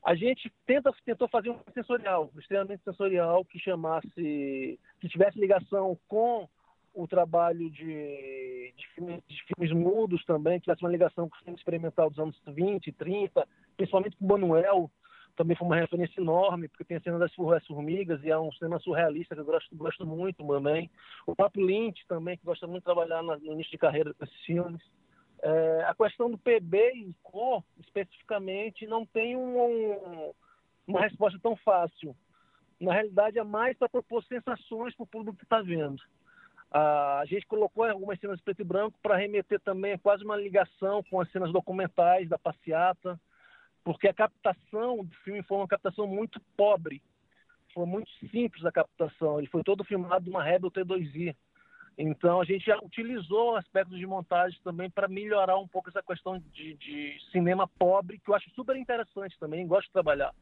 a 0.06 0.14
gente 0.14 0.52
tenta, 0.64 0.94
tentou 1.04 1.26
fazer 1.26 1.50
um 1.50 1.58
sensorial, 1.74 2.30
extremamente 2.38 2.84
sensorial, 2.84 3.44
que 3.44 3.58
chamasse, 3.58 4.78
que 5.00 5.08
tivesse 5.08 5.36
ligação 5.36 5.98
com 6.06 6.48
o 6.94 7.08
trabalho 7.08 7.68
de, 7.68 8.72
de, 8.76 8.86
filmes, 8.94 9.20
de 9.28 9.42
filmes 9.48 9.72
mudos 9.72 10.24
também, 10.24 10.60
que 10.60 10.66
tivesse 10.66 10.84
uma 10.84 10.92
ligação 10.92 11.28
com 11.28 11.34
o 11.34 11.38
filme 11.40 11.58
experimental 11.58 12.08
dos 12.08 12.20
anos 12.20 12.40
20, 12.46 12.92
30, 12.92 13.48
principalmente 13.76 14.16
com 14.16 14.24
o 14.24 14.28
Manuel, 14.28 14.88
também 15.34 15.56
foi 15.56 15.66
uma 15.66 15.76
referência 15.76 16.20
enorme, 16.20 16.68
porque 16.68 16.84
tem 16.84 16.98
a 16.98 17.00
cena 17.00 17.18
das 17.18 17.34
formigas 17.34 18.22
e 18.22 18.30
é 18.30 18.38
um 18.38 18.52
cinema 18.52 18.78
surrealista 18.78 19.34
que 19.34 19.40
eu 19.40 19.44
gosto, 19.44 19.76
gosto 19.76 20.06
muito 20.06 20.46
também. 20.46 20.88
O 21.26 21.34
próprio 21.34 21.66
Lynch 21.66 22.06
também, 22.06 22.38
que 22.38 22.44
gosta 22.44 22.64
muito 22.68 22.82
de 22.82 22.84
trabalhar 22.84 23.24
no 23.24 23.34
início 23.52 23.72
de 23.72 23.78
carreira 23.78 24.14
com 24.14 24.24
esses 24.24 24.40
filmes. 24.42 24.80
É, 25.42 25.84
a 25.84 25.94
questão 25.94 26.30
do 26.30 26.38
PB 26.38 26.92
e 26.94 27.14
cor, 27.22 27.62
especificamente, 27.78 28.86
não 28.86 29.04
tem 29.04 29.36
um, 29.36 29.60
um, 29.60 30.32
uma 30.86 31.00
resposta 31.00 31.38
tão 31.42 31.56
fácil. 31.56 32.16
Na 32.80 32.92
realidade, 32.92 33.38
é 33.38 33.44
mais 33.44 33.76
para 33.76 33.88
propor 33.88 34.22
sensações 34.24 34.94
para 34.94 35.04
o 35.04 35.06
público 35.06 35.38
que 35.38 35.44
está 35.44 35.60
vendo. 35.62 36.02
a 36.70 37.24
gente 37.26 37.46
colocou 37.46 37.84
algumas 37.84 38.18
cenas 38.20 38.40
preto 38.40 38.60
e 38.60 38.64
branco 38.64 38.98
para 39.02 39.16
remeter 39.16 39.60
também 39.60 39.98
quase 39.98 40.24
uma 40.24 40.36
ligação 40.36 41.02
com 41.04 41.20
as 41.20 41.30
cenas 41.30 41.52
documentais 41.52 42.28
da 42.28 42.38
passeata, 42.38 43.18
porque 43.82 44.08
a 44.08 44.14
captação 44.14 45.04
do 45.04 45.14
filme 45.24 45.42
foi 45.42 45.58
uma 45.58 45.68
captação 45.68 46.06
muito 46.06 46.40
pobre, 46.56 47.02
foi 47.72 47.86
muito 47.86 48.10
simples 48.30 48.64
a 48.64 48.72
captação. 48.72 49.38
Ele 49.38 49.48
foi 49.48 49.62
todo 49.62 49.84
filmado 49.84 50.30
numa 50.30 50.42
Rebel 50.42 50.70
T2i. 50.70 51.36
Então 51.98 52.40
a 52.40 52.44
gente 52.44 52.70
utilizou 52.82 53.56
aspectos 53.56 53.98
de 53.98 54.06
montagem 54.06 54.58
também 54.62 54.90
para 54.90 55.08
melhorar 55.08 55.56
um 55.56 55.66
pouco 55.66 55.88
essa 55.88 56.02
questão 56.02 56.38
de, 56.52 56.74
de, 56.74 57.16
cinema 57.32 57.66
pobre, 57.66 58.18
que 58.18 58.30
eu 58.30 58.34
acho 58.34 58.50
super 58.50 58.76
interessante 58.76 59.38
também, 59.38 59.66
gosto 59.66 59.86
de 59.86 59.92
trabalhar. 59.92 60.34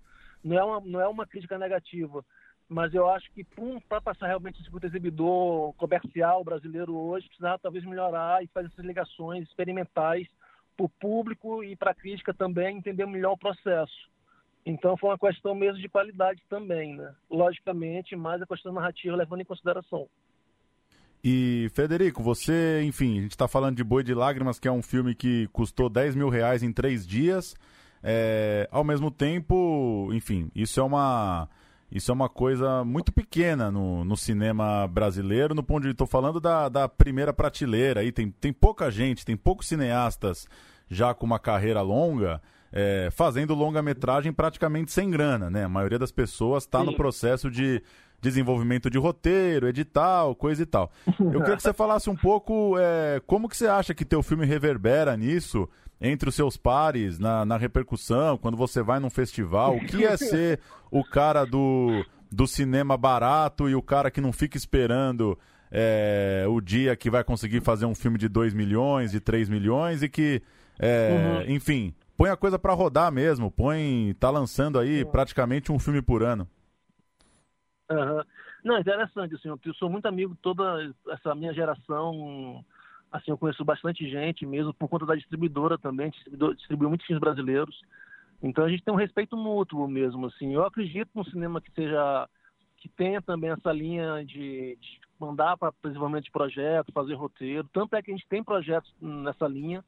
Não 0.43 0.59
é 0.59 0.65
uma, 0.65 0.81
não 0.81 1.01
é 1.01 1.07
uma 1.07 1.27
crítica 1.27 1.57
negativa, 1.57 2.25
mas 2.69 2.93
eu 2.93 3.09
acho 3.09 3.31
que 3.33 3.47
para 3.89 4.01
passar 4.01 4.27
realmente 4.27 4.61
o 4.61 4.63
circuito 4.65 4.87
exibidor 4.87 5.73
comercial 5.75 6.43
brasileiro 6.43 6.97
hoje, 6.97 7.29
precisava 7.29 7.59
talvez 7.59 7.85
melhorar 7.85 8.43
e 8.43 8.49
fazer 8.49 8.67
essas 8.67 8.85
ligações 8.85 9.47
experimentais 9.49 10.27
para 10.77 10.87
o 10.87 10.89
público 10.89 11.63
e 11.63 11.77
para 11.77 11.93
a 11.93 11.95
crítica 11.95 12.35
também 12.35 12.77
entender 12.77 13.07
melhor 13.07 13.33
o 13.33 13.39
processo. 13.39 14.11
Então 14.67 14.97
foi 14.97 15.11
uma 15.11 15.19
questão 15.19 15.55
mesmo 15.55 15.81
de 15.81 15.89
qualidade 15.89 16.43
também, 16.49 16.97
né? 16.97 17.15
Logicamente, 17.31 18.17
mas 18.17 18.43
a 18.43 18.47
questão 18.47 18.73
narrativa 18.73 19.15
levando 19.15 19.43
em 19.43 19.45
consideração. 19.45 20.09
E, 21.27 21.71
Federico, 21.73 22.23
você, 22.23 22.83
enfim, 22.85 23.19
a 23.19 23.23
gente 23.23 23.31
está 23.31 23.49
falando 23.49 23.77
de 23.77 23.83
Boi 23.83 24.05
de 24.05 24.13
Lágrimas, 24.13 24.59
que 24.59 24.69
é 24.69 24.71
um 24.71 24.83
filme 24.83 25.15
que 25.15 25.49
custou 25.55 25.89
10 25.89 26.15
mil 26.15 26.29
reais 26.29 26.63
em 26.63 26.71
três 26.71 27.07
dias. 27.07 27.57
É, 28.03 28.69
ao 28.71 28.85
mesmo 28.85 29.11
tempo, 29.11 30.11
enfim, 30.13 30.51
isso 30.55 30.79
é 30.79 30.83
uma 30.83 31.49
isso 31.91 32.11
é 32.11 32.15
uma 32.15 32.29
coisa 32.29 32.85
muito 32.85 33.11
pequena 33.13 33.71
no, 33.71 34.05
no 34.05 34.17
cinema 34.17 34.87
brasileiro, 34.87 35.55
no 35.55 35.63
ponto 35.63 35.85
de 35.85 35.91
estou 35.93 36.07
falando 36.07 36.41
da, 36.41 36.69
da 36.69 36.89
primeira 36.89 37.33
prateleira. 37.33 38.01
Aí 38.01 38.13
tem, 38.13 38.31
tem 38.31 38.53
pouca 38.53 38.91
gente, 38.91 39.25
tem 39.25 39.37
poucos 39.37 39.69
cineastas 39.69 40.47
já 40.91 41.15
com 41.15 41.25
uma 41.25 41.39
carreira 41.39 41.81
longa 41.81 42.43
é, 42.77 43.09
fazendo 43.13 43.55
longa-metragem 43.55 44.33
praticamente 44.33 44.91
sem 44.91 45.09
grana, 45.09 45.49
né? 45.49 45.63
A 45.63 45.69
maioria 45.69 45.99
das 45.99 46.11
pessoas 46.11 46.65
está 46.65 46.83
no 46.83 46.97
processo 46.97 47.49
de 47.49 47.81
desenvolvimento 48.25 48.89
de 48.89 48.97
roteiro, 48.97 49.69
edital, 49.69 50.35
coisa 50.35 50.63
e 50.63 50.67
tal. 50.67 50.91
Eu 51.07 51.41
queria 51.41 51.57
que 51.57 51.63
você 51.63 51.75
falasse 51.75 52.09
um 52.09 52.17
pouco 52.17 52.77
é, 52.79 53.21
como 53.27 53.49
que 53.49 53.57
você 53.57 53.67
acha 53.67 53.95
que 53.95 54.05
teu 54.05 54.23
filme 54.23 54.47
reverbera 54.47 55.15
nisso 55.17 55.69
entre 56.01 56.29
os 56.29 56.35
seus 56.35 56.57
pares, 56.57 57.19
na, 57.19 57.45
na 57.45 57.57
repercussão, 57.57 58.39
quando 58.39 58.57
você 58.57 58.83
vai 58.83 58.99
num 58.99 59.11
festival? 59.11 59.77
O 59.77 59.87
que 59.87 60.05
é 60.05 60.17
ser 60.17 60.59
o 60.91 61.05
cara 61.05 61.45
do, 61.45 62.05
do 62.33 62.47
cinema 62.47 62.97
barato 62.97 63.69
e 63.69 63.75
o 63.75 63.83
cara 63.83 64.11
que 64.11 64.21
não 64.21 64.33
fica 64.33 64.57
esperando 64.57 65.39
é, 65.71 66.45
o 66.49 66.61
dia 66.61 66.97
que 66.97 67.11
vai 67.11 67.23
conseguir 67.23 67.61
fazer 67.61 67.85
um 67.85 67.95
filme 67.95 68.17
de 68.19 68.29
2 68.29 68.55
milhões, 68.55 69.13
de 69.13 69.21
3 69.21 69.49
milhões 69.51 70.03
e 70.03 70.09
que, 70.09 70.43
é, 70.79 71.45
uhum. 71.47 71.55
enfim, 71.55 71.95
põe 72.17 72.31
a 72.31 72.37
coisa 72.37 72.59
para 72.59 72.73
rodar 72.73 73.13
mesmo, 73.13 73.51
põe, 73.51 74.15
tá 74.19 74.31
lançando 74.31 74.79
aí 74.79 75.05
praticamente 75.05 75.71
um 75.71 75.79
filme 75.79 76.01
por 76.01 76.23
ano. 76.23 76.49
Uhum. 77.91 78.23
Não, 78.65 78.79
interessante, 78.79 79.35
assim, 79.35 79.49
eu 79.49 79.75
sou 79.75 79.91
muito 79.91 80.07
amigo 80.07 80.35
de 80.35 80.41
toda 80.41 80.95
essa 81.11 81.35
minha 81.35 81.53
geração 81.53 82.65
Assim, 83.15 83.31
eu 83.31 83.39
conheço 83.39 83.65
bastante 83.65 84.11
gente 84.11 84.45
mesmo, 84.45 84.75
por 84.75 84.89
conta 84.89 85.07
da 85.07 85.15
distribuidora 85.15 85.79
também, 85.79 86.11
distribui 86.11 86.89
muitos 86.89 87.07
filmes 87.07 87.21
brasileiros. 87.21 87.81
Então 88.43 88.65
a 88.65 88.69
gente 88.69 88.83
tem 88.83 88.93
um 88.93 88.97
respeito 88.97 89.37
mútuo 89.37 89.87
mesmo, 89.87 90.27
assim. 90.27 90.53
Eu 90.53 90.65
acredito 90.65 91.11
no 91.15 91.25
cinema 91.31 91.61
que 91.61 91.71
seja 91.71 92.29
que 92.77 92.89
tenha 92.89 93.23
também 93.23 93.51
essa 93.51 93.71
linha 93.71 94.25
de, 94.25 94.77
de 94.81 95.01
mandar 95.17 95.57
para 95.57 95.73
desenvolvimento 95.85 96.25
de 96.25 96.33
projetos, 96.33 96.93
fazer 96.93 97.15
roteiro. 97.15 97.69
Tanto 97.73 97.95
é 97.95 98.03
que 98.03 98.11
a 98.11 98.15
gente 98.17 98.27
tem 98.27 98.43
projetos 98.43 98.93
nessa 99.01 99.47
linha. 99.47 99.85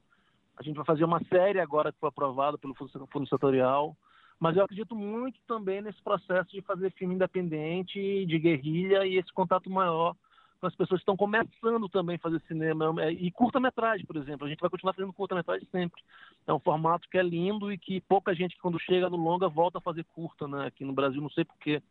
A 0.55 0.63
gente 0.63 0.77
vai 0.77 0.85
fazer 0.85 1.03
uma 1.03 1.21
série 1.25 1.59
agora 1.59 1.91
que 1.91 1.99
foi 1.99 2.07
aprovada 2.07 2.57
pelo 2.57 2.73
Fundo 2.75 3.27
Setorial. 3.27 3.93
Mas 4.39 4.55
eu 4.55 4.63
acredito 4.63 4.95
muito 4.95 5.39
também 5.47 5.81
nesse 5.81 6.01
processo 6.01 6.51
de 6.51 6.61
fazer 6.61 6.91
filme 6.91 7.15
independente, 7.15 8.25
de 8.25 8.39
guerrilha 8.39 9.05
e 9.05 9.17
esse 9.17 9.33
contato 9.33 9.69
maior 9.69 10.15
as 10.61 10.75
pessoas 10.75 11.01
estão 11.01 11.15
começando 11.15 11.87
também 11.89 12.15
a 12.15 12.19
fazer 12.19 12.41
cinema. 12.47 12.93
É, 13.03 13.11
e 13.11 13.29
curta-metragem, 13.31 14.05
por 14.05 14.15
exemplo. 14.15 14.45
A 14.45 14.49
gente 14.49 14.59
vai 14.59 14.69
continuar 14.69 14.93
fazendo 14.93 15.13
curta-metragem 15.13 15.67
sempre. 15.71 16.01
É 16.47 16.53
um 16.53 16.59
formato 16.59 17.07
que 17.09 17.17
é 17.17 17.23
lindo 17.23 17.71
e 17.71 17.77
que 17.77 18.01
pouca 18.01 18.33
gente, 18.33 18.57
quando 18.57 18.79
chega 18.79 19.09
no 19.09 19.17
longa, 19.17 19.47
volta 19.47 19.77
a 19.77 19.81
fazer 19.81 20.03
curta, 20.15 20.47
né? 20.47 20.67
Aqui 20.67 20.83
no 20.83 20.93
Brasil, 20.93 21.21
não 21.21 21.29
sei 21.29 21.45
porquê. 21.45 21.81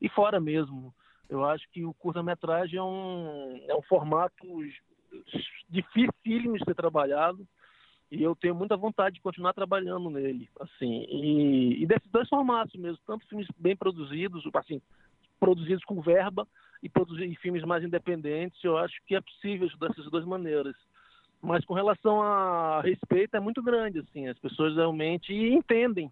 E 0.00 0.08
fora 0.08 0.40
mesmo. 0.40 0.94
Eu 1.28 1.44
acho 1.44 1.68
que 1.70 1.84
o 1.84 1.94
curta-metragem 1.94 2.78
é 2.78 2.82
um, 2.82 3.64
é 3.68 3.74
um 3.74 3.82
formato 3.82 4.46
dificílimo 5.68 6.58
de 6.58 6.64
ser 6.64 6.74
trabalhado 6.74 7.46
e 8.10 8.22
eu 8.22 8.36
tenho 8.36 8.54
muita 8.54 8.76
vontade 8.76 9.16
de 9.16 9.20
continuar 9.20 9.52
trabalhando 9.52 10.08
nele, 10.10 10.48
assim, 10.60 11.04
e, 11.08 11.82
e 11.82 11.86
desses 11.86 12.10
dois 12.10 12.28
formatos 12.28 12.74
mesmo, 12.80 12.98
tanto 13.06 13.26
filmes 13.26 13.48
bem 13.58 13.76
produzidos, 13.76 14.48
assim, 14.54 14.80
produzidos 15.40 15.84
com 15.84 16.00
verba, 16.00 16.46
e 16.82 16.88
produzir 16.88 17.34
filmes 17.36 17.64
mais 17.64 17.82
independentes, 17.82 18.62
eu 18.62 18.76
acho 18.78 18.94
que 19.06 19.14
é 19.14 19.20
possível 19.20 19.68
dessas 19.80 20.10
duas 20.10 20.24
maneiras. 20.24 20.76
Mas 21.42 21.64
com 21.64 21.74
relação 21.74 22.22
a 22.22 22.80
respeito, 22.80 23.36
é 23.36 23.40
muito 23.40 23.62
grande, 23.62 24.00
assim, 24.00 24.28
as 24.28 24.38
pessoas 24.38 24.74
realmente 24.74 25.32
entendem. 25.32 26.10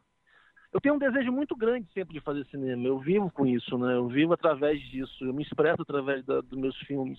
Eu 0.73 0.81
tenho 0.81 0.97
um 0.97 0.99
desejo 0.99 1.31
muito 1.31 1.55
grande 1.55 1.87
sempre 1.93 2.15
de 2.15 2.21
fazer 2.21 2.45
cinema, 2.47 2.87
eu 2.87 2.99
vivo 2.99 3.31
com 3.31 3.47
isso, 3.47 3.79
né? 3.79 3.95
Eu 3.95 4.09
vivo 4.09 4.33
através 4.33 4.81
disso, 4.91 5.25
eu 5.25 5.33
me 5.33 5.43
expresso 5.43 5.83
através 5.83 6.25
da, 6.25 6.41
dos 6.41 6.59
meus 6.59 6.77
filmes. 6.79 7.19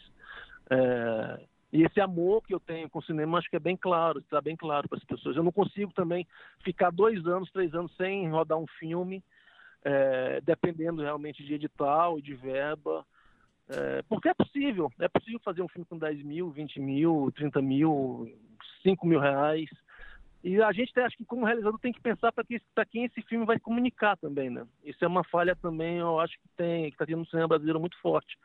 É... 0.70 1.46
E 1.76 1.84
esse 1.84 2.00
amor 2.00 2.42
que 2.42 2.54
eu 2.54 2.60
tenho 2.60 2.90
com 2.90 3.00
o 3.00 3.04
cinema, 3.04 3.38
acho 3.38 3.50
que 3.50 3.58
é 3.58 3.60
bem 3.60 3.76
claro, 3.76 4.20
está 4.20 4.40
bem 4.40 4.56
claro 4.56 4.88
para 4.88 4.98
as 4.98 5.04
pessoas. 5.04 5.36
Eu 5.36 5.44
não 5.44 5.52
consigo 5.52 5.92
também 5.94 6.26
ficar 6.64 6.90
dois 6.90 7.28
anos, 7.28 7.52
três 7.52 7.74
anos 7.76 7.94
sem 7.98 8.30
rodar 8.30 8.58
um 8.58 8.66
filme, 8.80 9.22
é... 9.84 10.40
dependendo 10.40 11.02
realmente 11.02 11.44
de 11.44 11.54
edital 11.54 12.18
e 12.18 12.22
de 12.22 12.34
verba. 12.34 13.06
É, 13.68 14.04
porque 14.04 14.30
é 14.30 14.34
possível, 14.34 14.90
é 15.00 15.10
possível 15.10 15.40
fazer 15.44 15.62
um 15.62 15.68
filme 15.68 15.86
com 15.86 15.98
10 15.98 16.24
mil, 16.24 16.50
20 16.50 16.80
mil, 16.80 17.34
30 17.36 17.62
mil, 17.62 18.32
5 18.82 19.06
mil 19.06 19.20
reais. 19.20 19.70
E 20.44 20.62
a 20.62 20.72
gente 20.72 20.98
acho 21.00 21.18
que 21.18 21.26
como 21.26 21.46
realizador 21.46 21.80
tem 21.80 21.92
que 21.92 22.00
pensar 22.00 22.32
para 22.32 22.44
que, 22.44 22.62
quem 22.92 23.04
esse 23.04 23.22
filme 23.24 23.46
vai 23.46 23.60
comunicar 23.60 24.16
também, 24.16 24.50
né? 24.50 24.66
Isso 24.84 25.04
é 25.04 25.08
uma 25.08 25.24
falha 25.24 25.56
também, 25.56 25.98
eu 25.98 26.20
acho 26.20 26.36
que 26.36 26.48
tem, 26.56 26.84
que 26.84 26.92
está 26.92 27.06
tendo 27.06 27.18
no 27.20 27.26
cinema 27.26 27.48
brasileiro 27.48 27.80
muito 27.80 28.00
forte. 28.00 28.38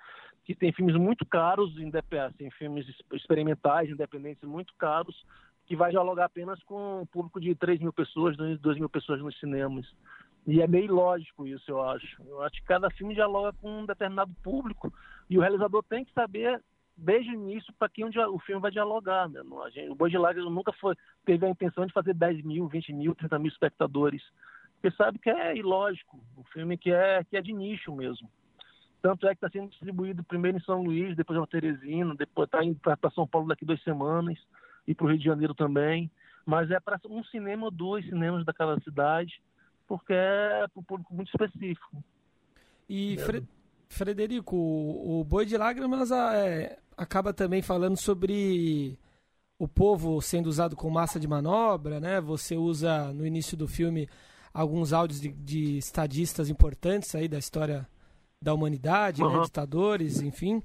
Que 0.51 0.55
tem 0.57 0.73
filmes 0.73 0.97
muito 0.97 1.25
caros, 1.25 1.73
assim, 2.27 2.51
filmes 2.51 2.85
experimentais, 3.13 3.89
independentes, 3.89 4.43
muito 4.43 4.75
caros, 4.75 5.25
que 5.65 5.77
vai 5.77 5.93
dialogar 5.93 6.25
apenas 6.25 6.61
com 6.65 7.03
um 7.03 7.07
público 7.07 7.41
de 7.41 7.55
3 7.55 7.79
mil 7.79 7.93
pessoas, 7.93 8.37
2 8.37 8.77
mil 8.77 8.89
pessoas 8.89 9.21
nos 9.21 9.39
cinemas. 9.39 9.87
E 10.45 10.61
é 10.61 10.67
meio 10.67 10.93
lógico 10.93 11.47
isso, 11.47 11.71
eu 11.71 11.81
acho. 11.81 12.21
Eu 12.27 12.43
acho 12.43 12.57
que 12.57 12.67
cada 12.67 12.91
filme 12.91 13.15
dialoga 13.15 13.53
com 13.61 13.83
um 13.83 13.87
determinado 13.87 14.35
público, 14.43 14.93
E 15.29 15.39
o 15.39 15.41
realizador 15.41 15.85
tem 15.85 16.05
que 16.05 16.13
saber 16.13 16.61
desde 16.97 17.31
o 17.31 17.35
início 17.35 17.73
para 17.79 17.89
quem 17.89 18.05
o 18.05 18.39
filme 18.41 18.61
vai 18.61 18.73
dialogar. 18.73 19.29
Né? 19.29 19.41
O 19.89 19.95
Boi 19.95 20.11
de 20.11 20.19
Lágrimas 20.19 20.53
nunca 20.53 20.73
foi, 20.73 20.97
teve 21.25 21.47
a 21.47 21.51
intenção 21.51 21.87
de 21.87 21.93
fazer 21.93 22.13
10 22.13 22.43
mil, 22.43 22.67
20 22.67 22.93
mil, 22.93 23.15
30 23.15 23.39
mil 23.39 23.53
espectadores. 23.53 24.25
Porque 24.75 24.97
sabe 24.97 25.21
que 25.21 25.31
é 25.31 25.57
ilógico, 25.57 26.19
um 26.37 26.43
filme 26.43 26.77
que 26.77 26.91
é, 26.91 27.23
que 27.23 27.37
é 27.37 27.41
de 27.41 27.53
nicho 27.53 27.95
mesmo. 27.95 28.29
Tanto 29.03 29.27
é 29.27 29.31
que 29.31 29.45
está 29.45 29.49
sendo 29.51 29.71
distribuído 29.71 30.23
primeiro 30.23 30.59
em 30.59 30.63
São 30.63 30.83
Luís, 30.83 31.17
depois 31.17 31.39
na 31.39 31.47
Teresina, 31.47 32.15
depois 32.15 32.47
está 32.47 32.63
indo 32.63 32.79
para 32.81 33.11
São 33.15 33.27
Paulo 33.27 33.49
daqui 33.49 33.65
duas 33.65 33.83
semanas 33.83 34.39
e 34.87 34.95
para 34.95 35.07
o 35.07 35.09
Rio 35.09 35.19
de 35.19 35.25
Janeiro 35.25 35.55
também. 35.55 36.11
Mas 36.45 36.71
é 36.71 36.79
para 36.79 37.01
um 37.09 37.25
cinema 37.25 37.67
ou 37.67 37.71
dois 37.71 38.05
cinemas 38.07 38.45
daquela 38.45 38.79
cidade, 38.81 39.41
porque 39.87 40.13
é 40.13 40.67
para 40.69 40.81
um 40.81 40.83
público 40.83 41.15
muito 41.15 41.29
específico. 41.29 42.03
E, 42.89 43.17
Fre 43.19 43.43
Frederico, 43.89 44.57
o, 44.57 45.21
o 45.21 45.25
Boi 45.25 45.45
de 45.45 45.57
Lágrimas 45.57 46.11
é, 46.11 46.79
acaba 46.97 47.33
também 47.33 47.63
falando 47.63 47.97
sobre 47.97 48.99
o 49.59 49.67
povo 49.67 50.21
sendo 50.23 50.47
usado 50.47 50.77
com 50.77 50.89
massa 50.89 51.19
de 51.19 51.27
manobra, 51.27 52.01
né? 52.01 52.21
Você 52.21 52.57
usa 52.57 53.13
no 53.13 53.27
início 53.27 53.57
do 53.57 53.67
filme 53.67 54.09
alguns 54.55 54.93
áudios 54.93 55.21
de, 55.21 55.33
de 55.33 55.79
estadistas 55.79 56.49
importantes 56.49 57.15
aí 57.15 57.29
da 57.29 57.39
história 57.39 57.87
da 58.43 58.55
humanidade, 58.55 59.23
uhum. 59.23 59.39
né? 59.39 59.45
ditadores, 59.45 60.21
enfim. 60.21 60.63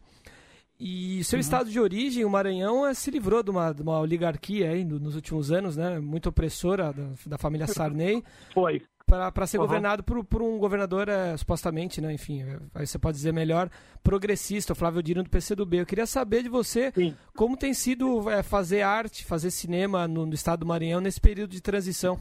E 0.80 1.24
seu 1.24 1.38
uhum. 1.38 1.42
estado 1.42 1.70
de 1.70 1.80
origem, 1.80 2.26
o 2.26 2.30
Maranhão, 2.30 2.86
é, 2.86 2.94
se 2.94 3.10
livrou 3.10 3.42
de 3.42 3.50
uma, 3.50 3.72
de 3.72 3.82
uma 3.82 4.00
oligarquia 4.00 4.72
aí 4.72 4.84
nos 4.84 5.16
últimos 5.16 5.52
anos, 5.52 5.78
né? 5.78 6.00
Muito 6.00 6.30
opressora 6.30 6.92
da, 6.92 7.10
da 7.26 7.38
família 7.38 7.68
Sarney. 7.68 8.24
Foi 8.54 8.82
para 9.06 9.46
ser 9.46 9.60
uhum. 9.60 9.66
governado 9.66 10.04
por, 10.04 10.24
por 10.24 10.42
um 10.42 10.58
governador 10.58 11.08
é, 11.08 11.38
supostamente, 11.38 12.02
né, 12.02 12.12
enfim, 12.12 12.44
aí 12.74 12.88
você 12.88 12.98
pode 12.98 13.16
dizer 13.18 13.32
melhor, 13.32 13.70
progressista, 14.04 14.74
o 14.74 14.76
Flávio 14.76 15.04
Dino 15.04 15.22
do 15.22 15.30
PCdoB. 15.30 15.78
Eu 15.78 15.86
queria 15.86 16.08
saber 16.08 16.42
de 16.42 16.50
você 16.50 16.92
Sim. 16.92 17.16
como 17.36 17.56
tem 17.56 17.72
sido 17.74 18.28
é, 18.30 18.42
fazer 18.42 18.82
arte, 18.82 19.24
fazer 19.24 19.52
cinema 19.52 20.08
no, 20.08 20.26
no, 20.26 20.34
estado 20.34 20.62
do 20.62 20.66
Maranhão 20.66 21.00
nesse 21.00 21.22
período 21.22 21.52
de 21.52 21.62
transição. 21.62 22.20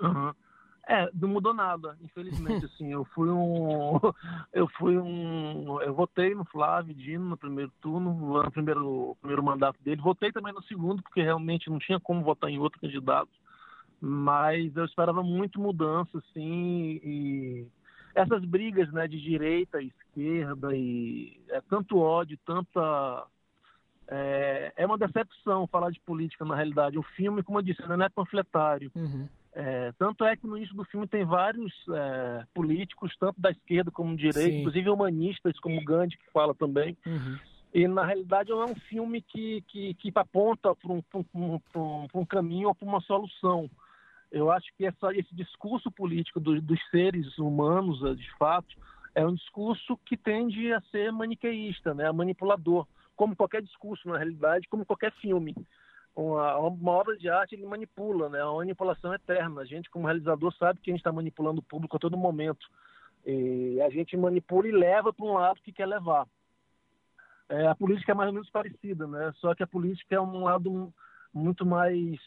Uhum. 0.00 0.32
É, 0.88 1.10
não 1.12 1.28
mudou 1.28 1.52
nada, 1.52 1.96
infelizmente, 2.00 2.64
assim, 2.66 2.92
eu 2.92 3.04
fui 3.06 3.28
um, 3.28 3.98
eu 4.54 4.68
fui 4.68 4.96
um, 4.96 5.80
eu 5.82 5.92
votei 5.92 6.32
no 6.32 6.44
Flávio 6.44 6.94
Dino 6.94 7.24
no 7.24 7.36
primeiro 7.36 7.72
turno, 7.80 8.14
no 8.14 8.50
primeiro, 8.52 9.16
primeiro 9.20 9.42
mandato 9.42 9.82
dele, 9.82 10.00
votei 10.00 10.30
também 10.30 10.52
no 10.52 10.62
segundo, 10.62 11.02
porque 11.02 11.20
realmente 11.20 11.68
não 11.68 11.80
tinha 11.80 11.98
como 11.98 12.22
votar 12.22 12.48
em 12.50 12.58
outro 12.58 12.80
candidato, 12.80 13.30
mas 14.00 14.76
eu 14.76 14.84
esperava 14.84 15.24
muito 15.24 15.60
mudança, 15.60 16.18
assim, 16.18 17.00
e 17.02 17.66
essas 18.14 18.44
brigas, 18.44 18.90
né, 18.92 19.08
de 19.08 19.20
direita 19.20 19.82
esquerda, 19.82 20.74
e 20.74 21.38
é 21.48 21.60
tanto 21.62 21.98
ódio, 21.98 22.38
tanta... 22.46 23.26
É, 24.08 24.72
é 24.76 24.86
uma 24.86 24.96
decepção 24.96 25.66
falar 25.66 25.90
de 25.90 25.98
política, 25.98 26.44
na 26.44 26.54
realidade. 26.54 26.96
O 26.96 27.02
filme, 27.02 27.42
como 27.42 27.58
eu 27.58 27.62
disse, 27.62 27.82
não 27.88 28.04
é 28.04 28.08
panfletário. 28.08 28.90
Uhum. 28.94 29.28
É, 29.58 29.90
tanto 29.98 30.22
é 30.22 30.36
que 30.36 30.46
no 30.46 30.54
início 30.58 30.76
do 30.76 30.84
filme 30.84 31.06
tem 31.06 31.24
vários 31.24 31.72
é, 31.88 32.44
políticos, 32.52 33.16
tanto 33.18 33.40
da 33.40 33.50
esquerda 33.50 33.90
como 33.90 34.10
da 34.10 34.16
direita, 34.16 34.50
Sim. 34.50 34.58
inclusive 34.60 34.90
humanistas, 34.90 35.58
como 35.60 35.82
Gandhi, 35.82 36.18
que 36.18 36.30
fala 36.30 36.54
também. 36.54 36.94
Uhum. 37.06 37.38
E, 37.72 37.88
na 37.88 38.04
realidade, 38.04 38.50
não 38.50 38.62
é 38.62 38.66
um 38.66 38.74
filme 38.74 39.22
que, 39.22 39.62
que, 39.62 39.94
que 39.94 40.12
aponta 40.14 40.74
para 40.74 40.92
um, 40.92 41.02
um, 41.34 41.60
um, 42.14 42.26
caminho 42.26 42.68
ou 42.68 42.74
para 42.74 42.86
uma 42.86 43.00
solução. 43.00 43.70
Eu 44.30 44.50
acho 44.50 44.66
que 44.76 44.84
essa, 44.84 45.10
esse 45.14 45.34
discurso 45.34 45.90
político 45.90 46.38
do, 46.38 46.60
dos 46.60 46.80
seres 46.90 47.38
humanos, 47.38 48.04
eh, 48.04 48.14
de 48.14 48.30
fato, 48.36 48.76
é 49.14 49.26
um 49.26 49.34
discurso 49.34 49.98
que 50.04 50.18
tende 50.18 50.70
a 50.70 50.82
ser 50.90 51.10
maniqueísta, 51.12 51.94
né, 51.94 52.12
manipulador, 52.12 52.86
como 53.14 53.34
qualquer 53.34 53.62
discurso, 53.62 54.06
na 54.06 54.18
realidade, 54.18 54.68
como 54.68 54.84
qualquer 54.84 55.12
filme. 55.12 55.54
Uma, 56.16 56.56
uma, 56.56 56.92
obra 56.92 57.14
de 57.14 57.28
arte 57.28 57.54
ele 57.54 57.66
manipula, 57.66 58.30
né? 58.30 58.38
É 58.38 58.44
uma 58.44 58.56
manipulação 58.56 59.12
eterna. 59.12 59.60
A 59.60 59.64
gente, 59.66 59.90
como 59.90 60.06
realizador, 60.06 60.50
sabe 60.54 60.80
que 60.80 60.90
a 60.90 60.94
gente 60.94 61.00
está 61.00 61.12
manipulando 61.12 61.60
o 61.60 61.62
público 61.62 61.94
a 61.96 62.00
todo 62.00 62.16
momento. 62.16 62.66
E 63.26 63.78
a 63.82 63.90
gente 63.90 64.16
manipula 64.16 64.66
e 64.66 64.72
leva 64.72 65.12
para 65.12 65.26
um 65.26 65.34
lado 65.34 65.60
que 65.60 65.72
quer 65.72 65.86
levar. 65.86 66.26
É, 67.50 67.66
a 67.66 67.74
política 67.74 68.12
é 68.12 68.14
mais 68.14 68.28
ou 68.28 68.32
menos 68.32 68.48
parecida, 68.48 69.06
né? 69.06 69.32
Só 69.36 69.54
que 69.54 69.62
a 69.62 69.66
política 69.66 70.14
é 70.14 70.20
um 70.20 70.44
lado 70.44 70.92
muito 71.34 71.66
mais 71.66 72.18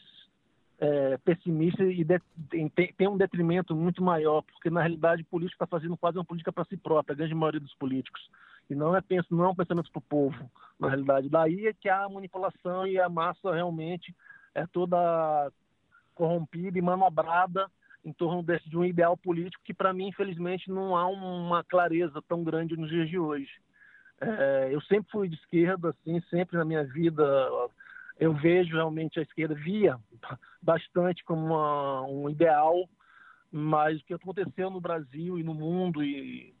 é, 0.78 1.18
pessimista 1.18 1.82
e 1.82 2.04
de, 2.04 2.20
tem, 2.48 2.68
tem, 2.68 3.08
um 3.08 3.16
detrimento 3.16 3.74
muito 3.74 4.02
maior, 4.02 4.42
porque 4.42 4.70
na 4.70 4.80
realidade 4.80 5.22
o 5.22 5.26
político 5.26 5.62
está 5.62 5.66
fazendo 5.66 5.96
quase 5.96 6.16
uma 6.16 6.24
política 6.24 6.52
para 6.52 6.64
si 6.64 6.76
próprio, 6.76 7.12
a 7.12 7.16
grande 7.16 7.34
maioria 7.34 7.60
dos 7.60 7.74
políticos. 7.74 8.30
E 8.70 8.74
não 8.74 8.96
é, 8.96 9.00
penso, 9.00 9.34
não 9.34 9.44
é 9.44 9.48
um 9.48 9.54
pensamento 9.54 9.90
para 9.90 9.98
o 9.98 10.02
povo, 10.02 10.50
na 10.78 10.88
realidade. 10.88 11.28
Daí 11.28 11.66
é 11.66 11.72
que 11.72 11.88
a 11.88 12.08
manipulação 12.08 12.86
e 12.86 12.98
a 12.98 13.08
massa 13.08 13.52
realmente 13.52 14.14
é 14.54 14.66
toda 14.66 15.50
corrompida 16.14 16.78
e 16.78 16.82
manobrada 16.82 17.70
em 18.04 18.12
torno 18.12 18.42
desse, 18.42 18.68
de 18.68 18.78
um 18.78 18.84
ideal 18.84 19.16
político 19.16 19.62
que, 19.64 19.74
para 19.74 19.92
mim, 19.92 20.08
infelizmente, 20.08 20.70
não 20.70 20.96
há 20.96 21.06
uma 21.06 21.64
clareza 21.64 22.22
tão 22.28 22.44
grande 22.44 22.76
nos 22.76 22.88
dias 22.88 23.08
de 23.08 23.18
hoje. 23.18 23.50
É, 24.20 24.68
eu 24.70 24.80
sempre 24.82 25.10
fui 25.10 25.28
de 25.28 25.34
esquerda, 25.34 25.90
assim, 25.90 26.20
sempre 26.30 26.56
na 26.56 26.64
minha 26.64 26.84
vida 26.84 27.22
eu 28.18 28.34
vejo 28.34 28.76
realmente 28.76 29.18
a 29.18 29.22
esquerda, 29.22 29.54
via 29.54 29.98
bastante 30.62 31.24
como 31.24 31.46
uma, 31.46 32.02
um 32.02 32.28
ideal, 32.28 32.88
mas 33.50 33.98
o 33.98 34.04
que 34.04 34.14
aconteceu 34.14 34.70
no 34.70 34.80
Brasil 34.80 35.38
e 35.38 35.42
no 35.42 35.54
mundo 35.54 36.04
e, 36.04 36.54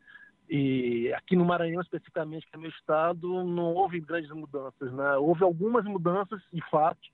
e 0.52 1.12
aqui 1.12 1.36
no 1.36 1.44
Maranhão 1.44 1.80
especificamente, 1.80 2.44
que 2.44 2.56
é 2.56 2.58
meu 2.58 2.70
estado, 2.70 3.44
não 3.44 3.72
houve 3.72 4.00
grandes 4.00 4.32
mudanças, 4.32 4.92
né? 4.92 5.16
Houve 5.16 5.44
algumas 5.44 5.84
mudanças, 5.84 6.42
de 6.52 6.60
fato, 6.68 7.08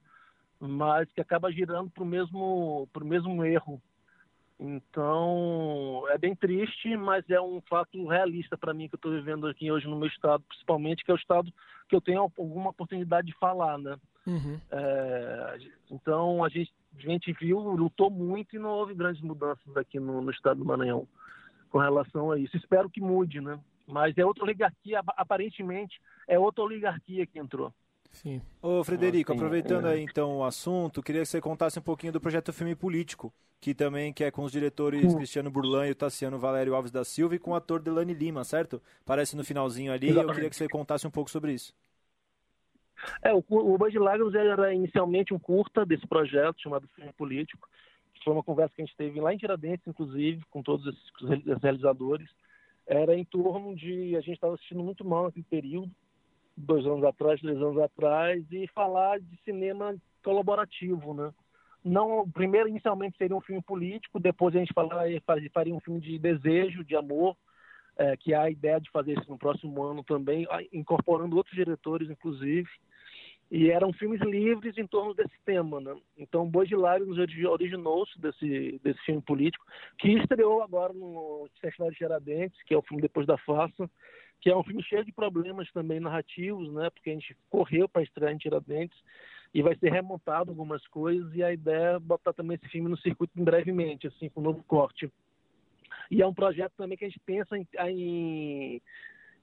mas 0.59 1.07
que 1.13 1.21
acaba 1.21 1.53
girando 1.53 1.91
para 1.91 2.03
o 2.03 2.07
mesmo, 2.07 2.89
pro 2.95 3.05
mesmo 3.05 3.45
erro. 3.45 3.79
Então, 4.59 6.05
é 6.09 6.17
bem 6.17 6.35
triste, 6.35 6.97
mas 6.97 7.29
é 7.29 7.39
um 7.39 7.61
fato 7.69 8.07
realista 8.07 8.57
para 8.57 8.73
mim 8.73 8.89
que 8.89 8.95
eu 8.95 8.97
estou 8.97 9.13
vivendo 9.13 9.47
aqui 9.47 9.71
hoje 9.71 9.87
no 9.87 9.99
meu 9.99 10.09
estado, 10.09 10.43
principalmente, 10.49 11.05
que 11.05 11.11
é 11.11 11.15
o 11.15 11.19
estado 11.19 11.53
que 11.91 11.95
eu 11.95 12.01
tenho 12.01 12.21
alguma 12.21 12.71
oportunidade 12.71 13.27
de 13.27 13.39
falar, 13.39 13.77
né? 13.77 13.99
Uhum. 14.27 14.59
É, 14.71 15.59
então 15.91 16.43
a 16.43 16.49
gente, 16.49 16.73
a 16.97 17.03
gente 17.03 17.35
viu, 17.35 17.59
lutou 17.59 18.11
muito 18.11 18.57
e 18.57 18.59
não 18.59 18.71
houve 18.71 18.95
grandes 18.95 19.21
mudanças 19.21 19.77
aqui 19.77 20.01
no, 20.01 20.23
no 20.23 20.31
estado 20.31 20.57
do 20.57 20.65
Maranhão 20.65 21.07
com 21.77 21.83
relação 21.83 22.31
a 22.31 22.39
isso. 22.39 22.57
Espero 22.57 22.89
que 22.89 23.03
mude, 23.03 23.39
né? 23.39 23.61
Mas 23.87 24.17
é 24.17 24.25
outra 24.25 24.45
oligarquia, 24.45 25.03
aparentemente 25.09 26.01
é 26.27 26.39
outra 26.39 26.65
oligarquia 26.65 27.27
que 27.27 27.39
entrou. 27.39 27.71
Sim. 28.11 28.41
Ô 28.63 28.83
Frederico, 28.83 29.31
ah, 29.31 29.35
aproveitando 29.35 29.85
aí 29.85 30.03
então 30.03 30.39
o 30.39 30.45
assunto, 30.45 31.03
queria 31.03 31.21
que 31.21 31.29
você 31.29 31.39
contasse 31.39 31.79
um 31.79 31.83
pouquinho 31.83 32.15
do 32.15 32.21
projeto 32.21 32.51
Filme 32.51 32.75
Político, 32.75 33.31
que 33.61 33.75
também 33.75 34.11
que 34.11 34.25
é 34.25 34.31
com 34.31 34.43
os 34.43 34.51
diretores 34.51 35.03
sim. 35.03 35.17
Cristiano 35.19 35.51
Burlan 35.51 35.87
e 35.87 35.91
o 35.91 35.95
Tassiano 35.95 36.39
Valério 36.39 36.75
Alves 36.75 36.91
da 36.91 37.05
Silva 37.05 37.35
e 37.35 37.39
com 37.39 37.51
o 37.51 37.55
ator 37.55 37.83
Delane 37.83 38.15
Lima, 38.15 38.43
certo? 38.43 38.81
Parece 39.05 39.37
no 39.37 39.45
finalzinho 39.45 39.93
ali, 39.93 40.07
Exatamente. 40.07 40.31
eu 40.31 40.35
queria 40.35 40.51
que 40.51 40.57
você 40.57 40.69
contasse 40.69 41.07
um 41.07 41.11
pouco 41.11 41.31
sobre 41.31 41.53
isso. 41.53 41.75
É, 43.23 43.35
o, 43.35 43.45
o 43.51 43.77
Band 43.77 43.91
de 43.91 43.99
Lágrimas 43.99 44.35
era 44.35 44.73
inicialmente 44.73 45.35
um 45.35 45.39
curta 45.39 45.85
desse 45.85 46.07
projeto 46.07 46.59
chamado 46.59 46.89
Filme 46.95 47.13
Político, 47.13 47.69
foi 48.27 48.35
uma 48.35 48.43
conversa 48.43 48.75
que 48.75 48.83
a 48.83 48.85
gente 48.85 48.97
teve 48.97 49.21
lá 49.21 49.33
em 49.33 49.39
Tiradentes, 49.39 49.87
inclusive, 49.87 50.45
com 50.51 50.61
todos 50.61 50.85
esses 50.85 51.63
realizadores. 51.63 52.29
Era 52.85 53.15
em 53.15 53.25
torno 53.25 53.77
de. 53.77 54.17
A 54.17 54.21
gente 54.21 54.35
estava 54.35 54.55
assistindo 54.55 54.83
muito 54.83 55.05
mal 55.05 55.25
naquele 55.25 55.47
período, 55.49 55.93
dois 56.57 56.85
anos 56.85 57.05
atrás, 57.05 57.41
três 57.41 57.57
anos 57.57 57.79
atrás, 57.79 58.45
e 58.51 58.67
falar 58.75 59.21
de 59.21 59.41
cinema 59.45 59.95
colaborativo, 60.25 61.15
né? 61.15 61.33
Não, 61.85 62.29
primeiro, 62.29 62.69
inicialmente 62.69 63.17
seria 63.17 63.37
um 63.37 63.41
filme 63.41 63.63
político, 63.63 64.19
depois 64.19 64.57
a 64.57 64.59
gente 64.59 64.75
falaria, 64.75 65.23
faria 65.55 65.73
um 65.73 65.81
filme 65.81 66.01
de 66.01 66.19
desejo, 66.19 66.83
de 66.83 66.97
amor, 66.97 67.37
é, 67.97 68.17
que 68.17 68.35
há 68.35 68.43
a 68.43 68.51
ideia 68.51 68.81
de 68.81 68.91
fazer 68.91 69.17
isso 69.17 69.31
no 69.31 69.39
próximo 69.39 69.85
ano 69.85 70.03
também, 70.03 70.49
incorporando 70.73 71.37
outros 71.37 71.55
diretores, 71.55 72.11
inclusive. 72.11 72.69
E 73.51 73.71
eram 73.71 73.93
filmes 73.93 74.21
livres 74.23 74.77
em 74.77 74.87
torno 74.87 75.15
desse 75.15 75.39
tema, 75.45 75.81
né? 75.81 75.95
Então, 76.19 76.49
Boi 76.49 76.67
de 76.67 76.75
nos 76.75 77.17
originou-se 77.17 78.21
desse, 78.21 78.81
desse 78.83 79.01
filme 79.05 79.23
político, 79.23 79.65
que 79.99 80.11
estreou 80.15 80.63
agora 80.63 80.93
no 80.93 81.49
Festival 81.61 81.91
de 81.91 81.97
Tiradentes, 81.97 82.61
que 82.65 82.75
é 82.75 82.77
o 82.77 82.83
filme 82.83 83.01
Depois 83.01 83.25
da 83.25 83.39
Farsa, 83.39 83.89
que 84.41 84.51
é 84.51 84.57
um 84.57 84.65
filme 84.65 84.83
cheio 84.83 85.05
de 85.05 85.13
problemas 85.13 85.71
também 85.73 86.01
narrativos, 86.01 86.73
né? 86.73 86.91
Porque 86.91 87.11
a 87.11 87.13
gente 87.13 87.37
correu 87.49 87.89
para 87.89 88.03
estrear 88.03 88.33
em 88.33 88.39
Tiradentes 88.39 88.99
e 89.55 89.63
vai 89.63 89.77
ser 89.77 89.93
remontado 89.93 90.51
algumas 90.51 90.85
coisas 90.89 91.33
e 91.35 91.43
a 91.43 91.53
ideia 91.53 91.97
é 91.97 91.99
botar 91.99 92.33
também 92.33 92.57
esse 92.57 92.69
filme 92.69 92.91
no 92.91 92.99
circuito 92.99 93.33
brevemente, 93.37 94.09
assim, 94.09 94.29
com 94.29 94.41
um 94.41 94.45
novo 94.45 94.63
corte. 94.65 95.11
E 96.11 96.21
é 96.21 96.27
um 96.27 96.35
projeto 96.35 96.73
também 96.77 96.99
que 96.99 97.05
a 97.05 97.09
gente 97.09 97.21
pensa 97.25 97.57
em, 97.57 97.67
em 97.89 98.83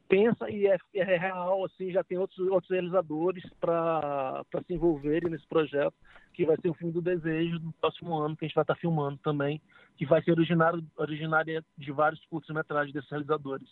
pensa 0.08 0.50
e 0.50 0.68
é, 0.68 0.78
é, 0.94 1.18
real, 1.18 1.66
assim, 1.66 1.92
já 1.92 2.04
tem 2.04 2.18
outros, 2.18 2.40
outros 2.48 2.72
realizadores 2.72 3.44
para 3.60 4.44
se 4.66 4.74
envolverem 4.74 5.30
nesse 5.30 5.48
projeto, 5.48 5.94
que 6.34 6.46
vai 6.46 6.58
ser 6.58 6.70
o 6.70 6.74
filme 6.74 6.94
do 6.94 7.02
desejo 7.02 7.60
no 7.60 7.74
próximo 7.74 8.16
ano, 8.18 8.36
que 8.36 8.46
a 8.46 8.48
gente 8.48 8.56
vai 8.56 8.64
estar 8.64 8.76
tá 8.76 8.80
filmando 8.80 9.18
também, 9.24 9.62
que 9.98 10.06
vai 10.06 10.22
ser 10.24 10.32
originário, 10.32 10.84
originário 10.98 11.64
de 11.78 11.92
vários 11.92 12.24
curtos-metragens 12.26 12.94
desses 12.94 13.10
realizadores. 13.10 13.70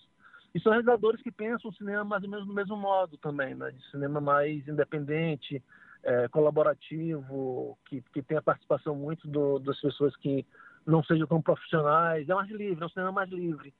E 0.53 0.59
são 0.59 0.71
realizadores 0.71 1.21
que 1.21 1.31
pensam 1.31 1.71
o 1.71 1.73
cinema 1.73 2.03
mais 2.03 2.23
ou 2.23 2.29
menos 2.29 2.45
do 2.45 2.53
mesmo 2.53 2.75
modo 2.75 3.17
também, 3.17 3.55
né? 3.55 3.71
De 3.71 3.89
cinema 3.89 4.19
mais 4.19 4.67
independente, 4.67 5.63
é, 6.03 6.27
colaborativo, 6.27 7.77
que, 7.85 8.01
que 8.13 8.21
tem 8.21 8.37
a 8.37 8.41
participação 8.41 8.95
muito 8.95 9.27
do, 9.27 9.59
das 9.59 9.79
pessoas 9.79 10.15
que 10.17 10.45
não 10.85 11.03
sejam 11.03 11.25
tão 11.25 11.41
profissionais. 11.41 12.27
É 12.27 12.33
mais 12.33 12.49
livre, 12.49 12.83
é 12.83 12.85
um 12.85 12.89
cinema 12.89 13.11
mais 13.11 13.29
livre. 13.29 13.73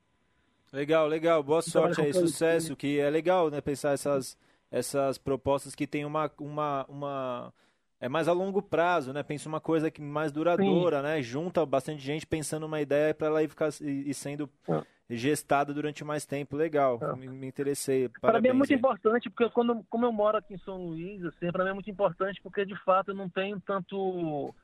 Legal, 0.72 1.08
legal. 1.08 1.44
Boa 1.44 1.62
sorte 1.62 2.02
aí, 2.02 2.14
sucesso. 2.14 2.76
Que 2.76 3.00
é 3.00 3.10
legal, 3.10 3.50
né? 3.50 3.60
Pensar 3.60 3.94
essas, 3.94 4.38
essas 4.72 5.18
propostas 5.18 5.76
que 5.76 5.86
tem 5.86 6.06
uma, 6.06 6.32
uma, 6.40 6.86
uma 6.88 7.54
é 8.00 8.08
mais 8.08 8.28
a 8.28 8.32
longo 8.32 8.62
prazo, 8.62 9.12
né? 9.12 9.22
Pensa 9.22 9.50
uma 9.50 9.60
coisa 9.60 9.92
que 9.92 10.02
mais 10.02 10.32
duradoura, 10.32 10.98
Sim. 10.98 11.04
né? 11.04 11.22
Junta 11.22 11.66
bastante 11.66 12.02
gente 12.02 12.26
pensando 12.26 12.66
uma 12.66 12.80
ideia 12.80 13.14
para 13.14 13.28
ela 13.28 13.44
ir 13.44 13.50
ficar 13.50 13.70
e, 13.82 14.14
sendo 14.14 14.50
é. 14.68 14.82
gestada 15.10 15.74
durante 15.74 16.04
mais 16.06 16.26
tempo. 16.26 16.56
Legal, 16.56 16.98
é. 17.02 17.16
me, 17.16 17.28
me, 17.28 17.48
interessei. 17.48 18.10
Para 18.22 18.40
mim 18.40 18.48
é 18.48 18.54
muito 18.54 18.72
aí. 18.72 18.80
importante 18.80 19.30
porque 19.30 19.54
quando 19.54 19.86
como 19.90 20.06
eu 20.06 20.12
moro 20.12 20.38
aqui 20.38 20.54
em 20.54 20.60
São 20.60 20.78
Luís, 20.78 21.24
assim, 21.26 21.52
para 21.52 21.66
mim 21.66 21.70
é 21.70 21.74
muito 21.74 21.92
importante 21.92 22.42
porque 22.42 22.66
de 22.66 22.76
fato 22.84 23.12
eu 23.12 23.16
não 23.16 23.30
tenho 23.30 23.60
tanto 23.60 24.56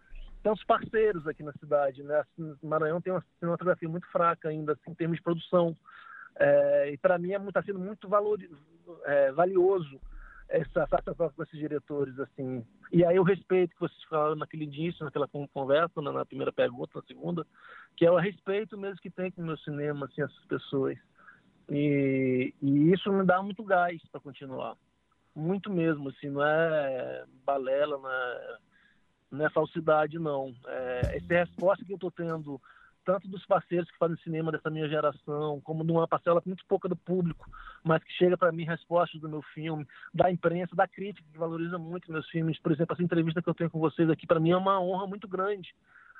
tantos 0.47 0.63
parceiros 0.63 1.27
aqui 1.27 1.43
na 1.43 1.51
cidade, 1.53 2.01
né? 2.03 2.19
Assim, 2.21 2.55
Maranhão 2.63 3.01
tem 3.01 3.11
uma 3.11 3.23
cinematografia 3.37 3.89
muito 3.89 4.07
fraca 4.07 4.47
ainda 4.47 4.71
assim, 4.71 4.91
em 4.91 4.95
termos 4.95 5.17
de 5.17 5.23
produção. 5.23 5.75
É, 6.39 6.91
e 6.91 6.97
para 6.97 7.17
mim 7.17 7.33
é 7.33 7.37
está 7.37 7.61
sendo 7.61 7.79
muito 7.79 8.07
valor, 8.07 8.39
é, 9.03 9.29
valioso 9.33 9.99
essa 10.47 10.87
participação 10.87 11.33
com 11.35 11.43
esses 11.43 11.59
diretores 11.59 12.17
assim. 12.17 12.65
E 12.93 13.03
aí 13.03 13.19
o 13.19 13.23
respeito 13.23 13.73
que 13.73 13.81
vocês 13.81 14.01
falaram 14.05 14.37
naquele 14.37 14.63
início, 14.63 15.03
naquela 15.03 15.27
conversa, 15.53 16.01
na, 16.01 16.25
primeira 16.25 16.53
pergunta, 16.53 16.93
na 16.95 17.01
segunda, 17.01 17.45
que 17.97 18.05
é 18.05 18.11
o 18.11 18.17
respeito 18.17 18.77
mesmo 18.77 19.01
que 19.01 19.09
tem 19.09 19.29
com 19.29 19.41
o 19.41 19.45
meu 19.45 19.57
cinema, 19.57 20.05
assim, 20.05 20.21
essas 20.21 20.45
pessoas. 20.45 20.97
E, 21.69 22.53
e 22.61 22.93
isso 22.93 23.11
me 23.11 23.25
dá 23.25 23.43
muito 23.43 23.65
gás 23.65 24.01
para 24.09 24.21
continuar. 24.21 24.77
Muito 25.35 25.69
mesmo, 25.69 26.07
assim, 26.07 26.29
não 26.29 26.41
é 26.41 27.25
balela, 27.43 27.97
não 27.97 28.09
é, 28.09 28.57
não 29.31 29.45
é 29.45 29.49
falsidade, 29.49 30.17
não. 30.19 30.53
É, 30.67 31.17
essa 31.17 31.33
resposta 31.33 31.85
que 31.85 31.91
eu 31.91 31.95
estou 31.95 32.11
tendo 32.11 32.61
tanto 33.07 33.25
dos 33.29 33.45
parceiros 33.45 33.89
que 33.89 33.97
fazem 33.97 34.17
cinema 34.17 34.51
dessa 34.51 34.69
minha 34.69 34.87
geração, 34.89 35.61
como 35.63 35.85
de 35.85 35.91
uma 35.93 36.05
parcela 36.05 36.43
muito 36.45 36.65
pouca 36.65 36.89
do 36.89 36.95
público, 36.95 37.49
mas 37.81 38.03
que 38.03 38.11
chega 38.11 38.37
para 38.37 38.51
mim 38.51 38.65
respostas 38.65 39.21
do 39.21 39.29
meu 39.29 39.41
filme, 39.53 39.87
da 40.13 40.29
imprensa, 40.29 40.75
da 40.75 40.85
crítica, 40.85 41.25
que 41.31 41.37
valoriza 41.37 41.77
muito 41.77 42.11
meus 42.11 42.27
filmes. 42.29 42.59
Por 42.59 42.73
exemplo, 42.73 42.93
essa 42.93 43.03
entrevista 43.03 43.41
que 43.41 43.49
eu 43.49 43.53
tenho 43.53 43.69
com 43.69 43.79
vocês 43.79 44.09
aqui, 44.09 44.27
para 44.27 44.41
mim 44.41 44.51
é 44.51 44.57
uma 44.57 44.81
honra 44.81 45.07
muito 45.07 45.25
grande. 45.25 45.73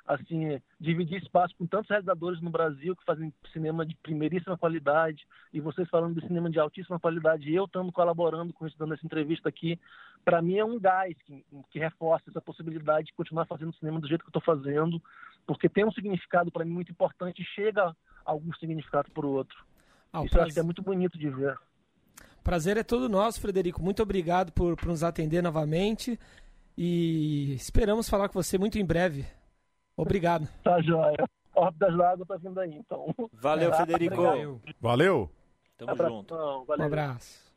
Assim, 0.08 0.58
dividir 0.80 1.22
espaço 1.22 1.54
com 1.58 1.66
tantos 1.66 1.90
realizadores 1.90 2.40
no 2.40 2.48
Brasil 2.48 2.96
que 2.96 3.04
fazem 3.04 3.30
cinema 3.52 3.84
de 3.84 3.94
primeiríssima 3.96 4.56
qualidade, 4.56 5.26
e 5.52 5.60
vocês 5.60 5.86
falando 5.90 6.18
de 6.18 6.26
cinema 6.26 6.48
de 6.48 6.58
altíssima 6.58 6.98
qualidade, 6.98 7.50
e 7.50 7.54
eu 7.54 7.66
estando 7.66 7.92
colaborando 7.92 8.50
com 8.54 8.66
isso, 8.66 8.78
dando 8.78 8.94
essa 8.94 9.04
entrevista 9.04 9.50
aqui, 9.50 9.78
para 10.24 10.40
mim 10.40 10.56
é 10.56 10.64
um 10.64 10.80
gás 10.80 11.14
que, 11.26 11.44
que 11.70 11.78
reforça 11.78 12.30
essa 12.30 12.40
possibilidade 12.40 13.08
de 13.08 13.12
continuar 13.12 13.44
fazendo 13.44 13.76
cinema 13.76 14.00
do 14.00 14.08
jeito 14.08 14.22
que 14.24 14.28
eu 14.28 14.38
estou 14.38 14.56
fazendo, 14.56 14.98
porque 15.46 15.68
tem 15.68 15.84
um 15.84 15.92
significado 15.92 16.50
para 16.50 16.64
mim 16.64 16.72
muito 16.72 16.90
importante 16.90 17.42
e 17.42 17.44
chega 17.44 17.94
algum 18.24 18.50
significado 18.54 19.10
para 19.10 19.26
o 19.26 19.30
outro. 19.30 19.62
Ah, 20.10 20.24
Isso 20.24 20.30
prazer... 20.30 20.38
eu 20.38 20.42
acho 20.44 20.54
que 20.54 20.60
é 20.60 20.62
muito 20.62 20.82
bonito 20.82 21.18
de 21.18 21.28
ver. 21.28 21.58
Prazer 22.42 22.78
é 22.78 22.82
todo 22.82 23.10
nosso, 23.10 23.42
Frederico. 23.42 23.82
Muito 23.82 24.02
obrigado 24.02 24.52
por, 24.52 24.74
por 24.74 24.88
nos 24.88 25.02
atender 25.02 25.42
novamente 25.42 26.18
e 26.76 27.52
esperamos 27.54 28.08
falar 28.08 28.28
com 28.28 28.42
você 28.42 28.56
muito 28.56 28.78
em 28.78 28.84
breve. 28.86 29.26
Obrigado. 29.98 30.48
tá 30.62 30.80
joia. 30.80 31.28
Órbita 31.54 31.86
das 31.86 31.96
Lágrimas 31.96 32.28
tá 32.28 32.36
vindo 32.36 32.60
aí, 32.60 32.74
então. 32.74 33.14
Valeu, 33.32 33.72
Frederico. 33.72 34.22
Valeu. 34.22 34.60
Valeu. 34.80 35.30
Tamo 35.76 35.96
junto. 35.96 36.34
Valeu. 36.64 36.84
Um 36.84 36.86
abraço. 36.86 37.48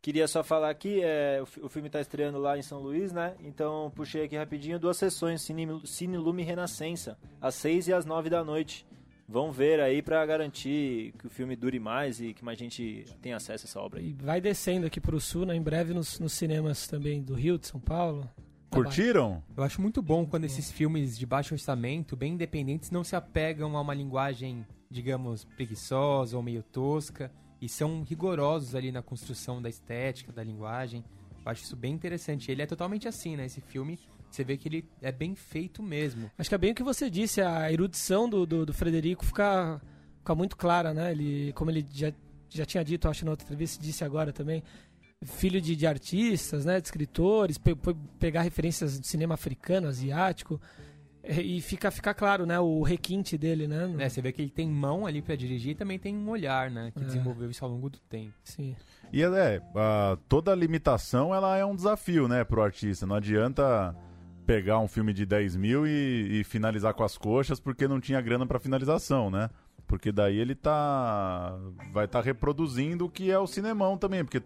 Queria 0.00 0.28
só 0.28 0.44
falar 0.44 0.70
aqui, 0.70 1.00
é, 1.02 1.42
o, 1.42 1.66
o 1.66 1.68
filme 1.68 1.88
está 1.88 2.00
estreando 2.00 2.38
lá 2.38 2.56
em 2.56 2.62
São 2.62 2.80
Luís, 2.80 3.12
né? 3.12 3.34
Então 3.40 3.90
puxei 3.94 4.24
aqui 4.24 4.36
rapidinho 4.36 4.78
duas 4.78 4.96
sessões, 4.96 5.42
Cine, 5.42 5.66
Cine 5.84 6.16
Lume 6.16 6.44
Renascença, 6.44 7.18
às 7.40 7.56
seis 7.56 7.88
e 7.88 7.92
às 7.92 8.06
nove 8.06 8.30
da 8.30 8.44
noite. 8.44 8.86
Vão 9.28 9.50
ver 9.50 9.80
aí 9.80 10.00
para 10.00 10.24
garantir 10.24 11.12
que 11.18 11.26
o 11.26 11.30
filme 11.30 11.56
dure 11.56 11.80
mais 11.80 12.20
e 12.20 12.32
que 12.32 12.44
mais 12.44 12.56
gente 12.56 13.04
tenha 13.20 13.34
acesso 13.34 13.66
a 13.66 13.68
essa 13.68 13.80
obra 13.80 13.98
aí. 13.98 14.10
E 14.10 14.12
vai 14.12 14.40
descendo 14.40 14.86
aqui 14.86 15.00
para 15.00 15.16
o 15.16 15.20
sul, 15.20 15.44
né? 15.44 15.56
em 15.56 15.62
breve 15.62 15.92
nos, 15.92 16.20
nos 16.20 16.32
cinemas 16.32 16.86
também 16.86 17.20
do 17.20 17.34
Rio, 17.34 17.58
de 17.58 17.66
São 17.66 17.80
Paulo. 17.80 18.30
Curtiram? 18.70 19.42
Eu 19.56 19.62
acho 19.62 19.80
muito 19.80 20.02
bom 20.02 20.26
quando 20.26 20.44
esses 20.44 20.70
filmes 20.70 21.16
de 21.16 21.24
baixo 21.24 21.54
orçamento, 21.54 22.16
bem 22.16 22.34
independentes, 22.34 22.90
não 22.90 23.04
se 23.04 23.16
apegam 23.16 23.76
a 23.76 23.80
uma 23.80 23.94
linguagem, 23.94 24.66
digamos, 24.90 25.44
preguiçosa 25.44 26.36
ou 26.36 26.42
meio 26.42 26.62
tosca 26.62 27.30
e 27.60 27.68
são 27.68 28.02
rigorosos 28.02 28.74
ali 28.74 28.92
na 28.92 29.02
construção 29.02 29.62
da 29.62 29.68
estética, 29.68 30.32
da 30.32 30.42
linguagem. 30.42 31.04
Eu 31.44 31.50
acho 31.50 31.62
isso 31.62 31.76
bem 31.76 31.94
interessante. 31.94 32.50
Ele 32.50 32.62
é 32.62 32.66
totalmente 32.66 33.08
assim, 33.08 33.36
né? 33.36 33.46
Esse 33.46 33.60
filme, 33.60 33.98
você 34.30 34.44
vê 34.44 34.56
que 34.56 34.68
ele 34.68 34.84
é 35.00 35.12
bem 35.12 35.34
feito 35.34 35.82
mesmo. 35.82 36.30
Acho 36.36 36.48
que 36.48 36.54
é 36.54 36.58
bem 36.58 36.72
o 36.72 36.74
que 36.74 36.82
você 36.82 37.08
disse, 37.08 37.40
a 37.40 37.72
erudição 37.72 38.28
do, 38.28 38.44
do, 38.44 38.66
do 38.66 38.74
Frederico 38.74 39.24
fica, 39.24 39.80
fica 40.18 40.34
muito 40.34 40.56
clara, 40.56 40.92
né? 40.92 41.12
Ele, 41.12 41.52
como 41.54 41.70
ele 41.70 41.86
já, 41.90 42.12
já 42.48 42.66
tinha 42.66 42.84
dito, 42.84 43.08
acho 43.08 43.24
na 43.24 43.30
outra 43.30 43.44
entrevista, 43.44 43.82
disse 43.82 44.04
agora 44.04 44.32
também, 44.32 44.62
filho 45.24 45.60
de, 45.60 45.74
de 45.74 45.86
artistas, 45.86 46.64
né? 46.64 46.80
De 46.80 46.86
escritores, 46.86 47.58
pe, 47.58 47.76
pegar 48.18 48.42
referências 48.42 48.98
do 48.98 49.06
cinema 49.06 49.34
africano, 49.34 49.88
asiático. 49.88 50.60
É, 51.22 51.40
e 51.40 51.60
fica, 51.60 51.90
fica 51.90 52.14
claro, 52.14 52.46
né, 52.46 52.58
o 52.60 52.82
requinte 52.82 53.36
dele, 53.36 53.66
né? 53.66 53.92
É, 53.98 54.08
você 54.08 54.22
vê 54.22 54.30
que 54.30 54.40
ele 54.40 54.50
tem 54.50 54.68
mão 54.68 55.04
ali 55.06 55.20
para 55.20 55.34
dirigir 55.34 55.72
e 55.72 55.74
também 55.74 55.98
tem 55.98 56.16
um 56.16 56.30
olhar, 56.30 56.70
né, 56.70 56.92
que 56.94 57.02
é. 57.02 57.04
desenvolveu 57.04 57.50
isso 57.50 57.64
ao 57.64 57.70
longo 57.70 57.90
do 57.90 57.98
tempo. 57.98 58.32
Sim. 58.44 58.76
E 59.12 59.22
é, 59.22 59.60
a, 59.74 60.16
toda 60.28 60.54
limitação 60.54 61.34
ela 61.34 61.56
é 61.56 61.64
um 61.64 61.74
desafio, 61.74 62.28
né, 62.28 62.44
pro 62.44 62.62
artista. 62.62 63.06
Não 63.06 63.16
adianta 63.16 63.94
pegar 64.46 64.78
um 64.78 64.86
filme 64.86 65.12
de 65.12 65.26
10 65.26 65.56
mil 65.56 65.84
e, 65.84 66.40
e 66.40 66.44
finalizar 66.44 66.94
com 66.94 67.02
as 67.02 67.18
coxas 67.18 67.58
porque 67.58 67.88
não 67.88 68.00
tinha 68.00 68.20
grana 68.20 68.46
para 68.46 68.60
finalização, 68.60 69.28
né? 69.28 69.50
Porque 69.88 70.12
daí 70.12 70.38
ele 70.38 70.54
tá 70.54 71.58
vai 71.92 72.04
estar 72.04 72.20
tá 72.20 72.24
reproduzindo 72.24 73.04
o 73.06 73.10
que 73.10 73.30
é 73.30 73.38
o 73.38 73.46
cinemão 73.46 73.98
também, 73.98 74.24
porque 74.24 74.42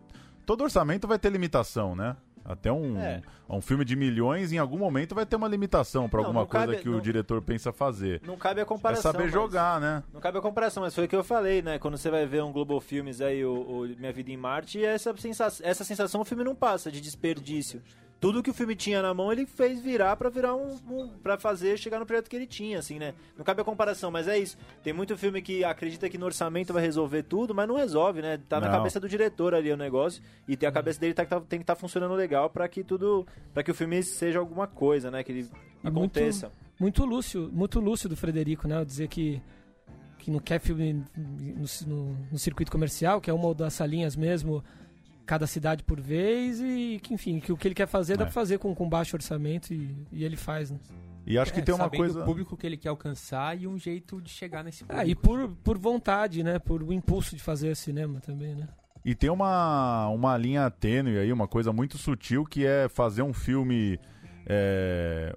todo 0.50 0.64
orçamento 0.64 1.06
vai 1.06 1.16
ter 1.16 1.30
limitação, 1.30 1.94
né? 1.94 2.16
Até 2.44 2.72
um, 2.72 2.98
é. 2.98 3.22
um 3.48 3.60
filme 3.60 3.84
de 3.84 3.94
milhões, 3.94 4.52
em 4.52 4.58
algum 4.58 4.78
momento, 4.78 5.14
vai 5.14 5.24
ter 5.24 5.36
uma 5.36 5.46
limitação 5.46 6.08
para 6.08 6.18
alguma 6.18 6.44
coisa 6.44 6.66
cabe, 6.66 6.78
que 6.78 6.88
não, 6.88 6.98
o 6.98 7.00
diretor 7.00 7.40
pensa 7.40 7.72
fazer. 7.72 8.20
Não 8.26 8.36
cabe 8.36 8.60
a 8.60 8.64
comparação. 8.64 9.10
É 9.10 9.12
saber 9.12 9.28
jogar, 9.28 9.80
né? 9.80 10.02
Não 10.12 10.20
cabe 10.20 10.38
a 10.38 10.40
comparação, 10.40 10.82
mas 10.82 10.92
foi 10.92 11.04
o 11.04 11.08
que 11.08 11.14
eu 11.14 11.22
falei, 11.22 11.62
né? 11.62 11.78
Quando 11.78 11.96
você 11.96 12.10
vai 12.10 12.26
ver 12.26 12.42
um 12.42 12.50
Global 12.50 12.80
Filmes 12.80 13.20
aí, 13.20 13.44
o, 13.44 13.52
o 13.52 13.86
Minha 13.96 14.12
Vida 14.12 14.32
em 14.32 14.36
Marte, 14.36 14.84
essa 14.84 15.16
sensação, 15.16 15.64
essa 15.64 15.84
sensação 15.84 16.20
o 16.20 16.24
filme 16.24 16.42
não 16.42 16.56
passa 16.56 16.90
de 16.90 17.00
desperdício 17.00 17.80
tudo 18.20 18.42
que 18.42 18.50
o 18.50 18.54
filme 18.54 18.76
tinha 18.76 19.00
na 19.00 19.14
mão, 19.14 19.32
ele 19.32 19.46
fez 19.46 19.80
virar 19.80 20.14
para 20.14 20.28
virar 20.28 20.54
um, 20.54 20.76
um 20.90 21.08
para 21.08 21.38
fazer 21.38 21.78
chegar 21.78 21.98
no 21.98 22.04
projeto 22.04 22.28
que 22.28 22.36
ele 22.36 22.46
tinha, 22.46 22.78
assim, 22.78 22.98
né? 22.98 23.14
Não 23.36 23.42
cabe 23.42 23.62
a 23.62 23.64
comparação, 23.64 24.10
mas 24.10 24.28
é 24.28 24.38
isso. 24.38 24.58
Tem 24.82 24.92
muito 24.92 25.16
filme 25.16 25.40
que 25.40 25.64
acredita 25.64 26.08
que 26.08 26.18
no 26.18 26.26
orçamento 26.26 26.72
vai 26.72 26.82
resolver 26.82 27.22
tudo, 27.22 27.54
mas 27.54 27.66
não 27.66 27.76
resolve, 27.76 28.20
né? 28.20 28.38
Tá 28.46 28.60
não. 28.60 28.68
na 28.68 28.76
cabeça 28.76 29.00
do 29.00 29.08
diretor 29.08 29.54
ali 29.54 29.72
o 29.72 29.76
negócio 29.76 30.22
e 30.46 30.54
tem 30.54 30.68
a 30.68 30.72
cabeça 30.72 31.00
dele 31.00 31.14
tá, 31.14 31.24
tá 31.24 31.40
tem 31.40 31.58
que 31.58 31.62
estar 31.62 31.74
tá 31.74 31.80
funcionando 31.80 32.14
legal 32.14 32.50
para 32.50 32.68
que 32.68 32.84
tudo, 32.84 33.26
para 33.54 33.62
que 33.62 33.70
o 33.70 33.74
filme 33.74 34.02
seja 34.02 34.38
alguma 34.38 34.66
coisa, 34.66 35.10
né? 35.10 35.24
Que 35.24 35.32
ele 35.32 35.50
e 35.82 35.88
aconteça. 35.88 36.52
Muito, 36.78 37.02
muito 37.02 37.04
lúcio, 37.06 37.50
muito 37.50 37.80
lúcio 37.80 38.06
do 38.06 38.16
Frederico, 38.16 38.68
né? 38.68 38.84
Dizer 38.84 39.08
que 39.08 39.42
que 40.18 40.30
não 40.30 40.38
quer 40.38 40.60
filme 40.60 41.02
no, 41.16 41.64
no, 41.86 42.16
no 42.32 42.38
circuito 42.38 42.70
comercial, 42.70 43.22
que 43.22 43.30
é 43.30 43.32
uma 43.32 43.54
das 43.54 43.72
salinhas 43.72 44.14
mesmo 44.14 44.62
cada 45.30 45.46
cidade 45.46 45.84
por 45.84 46.00
vez 46.00 46.60
e 46.60 46.98
que, 47.00 47.14
enfim, 47.14 47.38
que 47.38 47.52
o 47.52 47.56
que 47.56 47.68
ele 47.68 47.74
quer 47.74 47.86
fazer 47.86 48.14
é. 48.14 48.16
dá 48.16 48.24
pra 48.24 48.32
fazer 48.32 48.58
com, 48.58 48.74
com 48.74 48.88
baixo 48.88 49.14
orçamento 49.14 49.72
e, 49.72 49.96
e 50.10 50.24
ele 50.24 50.36
faz, 50.36 50.72
né? 50.72 50.78
E 51.24 51.38
acho 51.38 51.52
que 51.52 51.60
é, 51.60 51.62
tem 51.62 51.72
uma 51.72 51.88
coisa. 51.88 52.22
o 52.22 52.24
público 52.24 52.56
que 52.56 52.66
ele 52.66 52.76
quer 52.76 52.88
alcançar 52.88 53.56
e 53.56 53.64
um 53.68 53.78
jeito 53.78 54.20
de 54.20 54.28
chegar 54.28 54.64
nesse 54.64 54.82
público. 54.82 55.00
Ah, 55.00 55.06
e 55.08 55.14
por, 55.14 55.48
por 55.62 55.78
vontade, 55.78 56.42
né? 56.42 56.58
Por 56.58 56.82
o 56.82 56.92
impulso 56.92 57.36
de 57.36 57.42
fazer 57.42 57.76
cinema 57.76 58.18
também, 58.18 58.56
né? 58.56 58.66
E 59.04 59.14
tem 59.14 59.30
uma, 59.30 60.08
uma 60.08 60.36
linha 60.36 60.68
tênue 60.68 61.16
aí, 61.16 61.32
uma 61.32 61.46
coisa 61.46 61.72
muito 61.72 61.96
sutil 61.96 62.44
que 62.44 62.66
é 62.66 62.88
fazer 62.88 63.22
um 63.22 63.32
filme 63.32 64.00
é, 64.46 65.32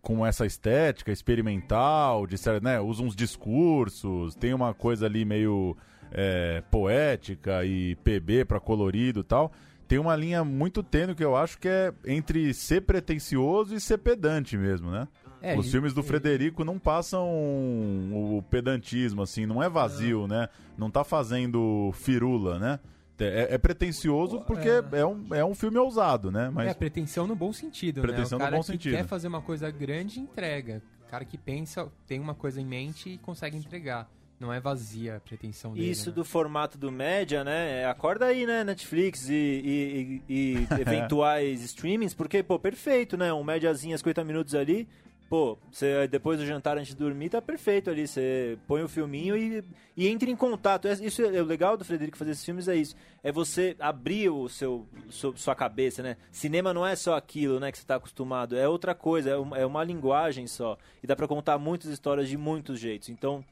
com 0.00 0.24
essa 0.24 0.46
estética 0.46 1.10
experimental, 1.10 2.28
de, 2.28 2.36
né, 2.62 2.80
usa 2.80 3.02
uns 3.02 3.16
discursos, 3.16 4.36
tem 4.36 4.54
uma 4.54 4.72
coisa 4.72 5.06
ali 5.06 5.24
meio 5.24 5.76
é, 6.12 6.62
poética 6.70 7.64
e 7.64 7.96
PB 7.96 8.44
para 8.44 8.60
colorido 8.60 9.20
e 9.20 9.24
tal, 9.24 9.52
tem 9.86 9.98
uma 9.98 10.16
linha 10.16 10.44
muito 10.44 10.82
tênue 10.82 11.14
que 11.14 11.24
eu 11.24 11.36
acho 11.36 11.58
que 11.58 11.68
é 11.68 11.92
entre 12.06 12.52
ser 12.52 12.82
pretencioso 12.82 13.74
e 13.74 13.80
ser 13.80 13.98
pedante 13.98 14.56
mesmo, 14.56 14.90
né? 14.90 15.06
É, 15.40 15.56
Os 15.56 15.70
filmes 15.70 15.92
do 15.92 16.02
Frederico 16.02 16.64
não 16.64 16.78
passam 16.78 17.28
o 17.28 18.42
pedantismo, 18.50 19.22
assim, 19.22 19.46
não 19.46 19.62
é 19.62 19.68
vazio, 19.68 20.26
né? 20.26 20.48
Não 20.76 20.90
tá 20.90 21.04
fazendo 21.04 21.92
firula, 21.92 22.58
né? 22.58 22.80
É, 23.18 23.54
é 23.54 23.58
pretencioso 23.58 24.40
porque 24.40 24.68
é. 24.68 24.84
é. 24.92 25.06
um, 25.06 25.34
é 25.34 25.44
um 25.44 25.54
filme 25.54 25.78
ousado, 25.78 26.30
né? 26.30 26.50
Mas... 26.52 26.68
É, 26.68 26.74
pretensão 26.74 27.26
no 27.26 27.36
bom 27.36 27.52
sentido, 27.52 28.02
pretensão 28.02 28.38
né? 28.38 28.44
O 28.44 28.46
cara 28.46 28.50
no 28.50 28.58
bom 28.58 28.66
que 28.66 28.72
sentido. 28.72 28.96
quer 28.96 29.06
fazer 29.06 29.28
uma 29.28 29.40
coisa 29.40 29.70
grande, 29.70 30.20
entrega. 30.20 30.82
O 31.06 31.10
cara 31.10 31.24
que 31.24 31.38
pensa, 31.38 31.88
tem 32.06 32.18
uma 32.18 32.34
coisa 32.34 32.60
em 32.60 32.66
mente 32.66 33.10
e 33.10 33.18
consegue 33.18 33.56
entregar. 33.56 34.10
Não 34.38 34.52
é 34.52 34.60
vazia 34.60 35.16
a 35.16 35.20
pretensão 35.20 35.72
dele. 35.72 35.90
Isso 35.90 36.10
né? 36.10 36.14
do 36.16 36.24
formato 36.24 36.76
do 36.76 36.92
média, 36.92 37.42
né? 37.42 37.80
é, 37.82 37.86
Acorda 37.86 38.26
aí, 38.26 38.46
né? 38.46 38.62
Netflix 38.64 39.28
e, 39.28 39.34
e- 39.34 40.22
e- 40.28 40.34
e 40.34 40.66
eventuais 40.80 41.62
streamings, 41.62 42.14
porque, 42.14 42.42
pô, 42.42 42.58
perfeito, 42.58 43.16
né? 43.16 43.32
Um 43.32 43.42
médiazinho, 43.44 43.96
50 43.96 44.24
minutos 44.24 44.54
ali. 44.54 44.86
Pô, 45.28 45.58
você, 45.72 46.06
depois 46.06 46.38
do 46.38 46.46
jantar 46.46 46.78
antes 46.78 46.90
de 46.94 46.96
dormir, 46.96 47.30
tá 47.30 47.42
perfeito 47.42 47.90
ali. 47.90 48.06
Você 48.06 48.56
põe 48.68 48.80
o 48.84 48.88
filminho 48.88 49.36
e, 49.36 49.64
e 49.96 50.06
entra 50.06 50.30
em 50.30 50.36
contato. 50.36 50.86
É- 50.86 50.92
Isso 50.92 51.20
é 51.20 51.42
o 51.42 51.44
legal 51.44 51.76
do 51.76 51.84
Frederico 51.84 52.16
fazer 52.16 52.30
esses 52.30 52.44
filmes, 52.44 52.68
é 52.68 52.76
isso. 52.76 52.94
É 53.24 53.32
você 53.32 53.74
abrir 53.80 54.28
o 54.30 54.48
seu, 54.48 54.86
seu- 55.10 55.36
sua 55.36 55.56
cabeça, 55.56 56.00
né? 56.00 56.16
Cinema 56.30 56.72
não 56.72 56.86
é 56.86 56.94
só 56.94 57.16
aquilo, 57.16 57.58
né, 57.58 57.72
que 57.72 57.78
você 57.78 57.84
tá 57.84 57.96
acostumado. 57.96 58.56
É 58.56 58.68
outra 58.68 58.94
coisa, 58.94 59.30
é 59.30 59.36
uma, 59.36 59.58
é 59.58 59.66
uma 59.66 59.82
linguagem 59.82 60.46
só. 60.46 60.78
E 61.02 61.06
dá 61.08 61.16
pra 61.16 61.26
contar 61.26 61.58
muitas 61.58 61.90
histórias 61.90 62.28
de 62.28 62.36
muitos 62.36 62.78
jeitos. 62.78 63.08
Então, 63.08 63.44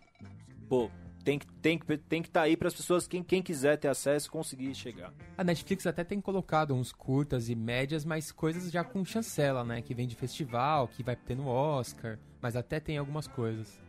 pô, 0.75 0.91
tem 1.23 1.39
que 1.39 1.47
tem 1.47 1.79
que 1.79 1.97
tem 1.97 2.21
que 2.21 2.29
estar 2.29 2.43
aí 2.43 2.57
para 2.57 2.67
as 2.67 2.75
pessoas 2.75 3.07
quem, 3.07 3.23
quem 3.23 3.41
quiser 3.41 3.79
ter 3.79 3.89
acesso 3.89 4.31
conseguir 4.31 4.75
chegar. 4.75 5.13
A 5.39 5.45
Netflix 5.45 5.87
até 5.87 6.03
tem 6.03 6.21
colocado 6.21 6.75
uns 6.75 6.93
curtas 6.93 7.49
e 7.49 7.55
médias, 7.55 8.05
mas 8.05 8.33
coisas 8.33 8.71
já 8.73 8.83
com 8.83 9.05
chancela, 9.05 9.63
né? 9.65 9.81
Que 9.81 9.95
vem 9.95 10.09
de 10.09 10.17
festival, 10.17 10.89
que 10.89 11.03
vai 11.03 11.15
ter 11.15 11.37
no 11.37 11.47
Oscar, 11.47 12.19
mas 12.43 12.57
até 12.57 12.81
tem 12.81 12.99
algumas 12.99 13.29
coisas. 13.29 13.81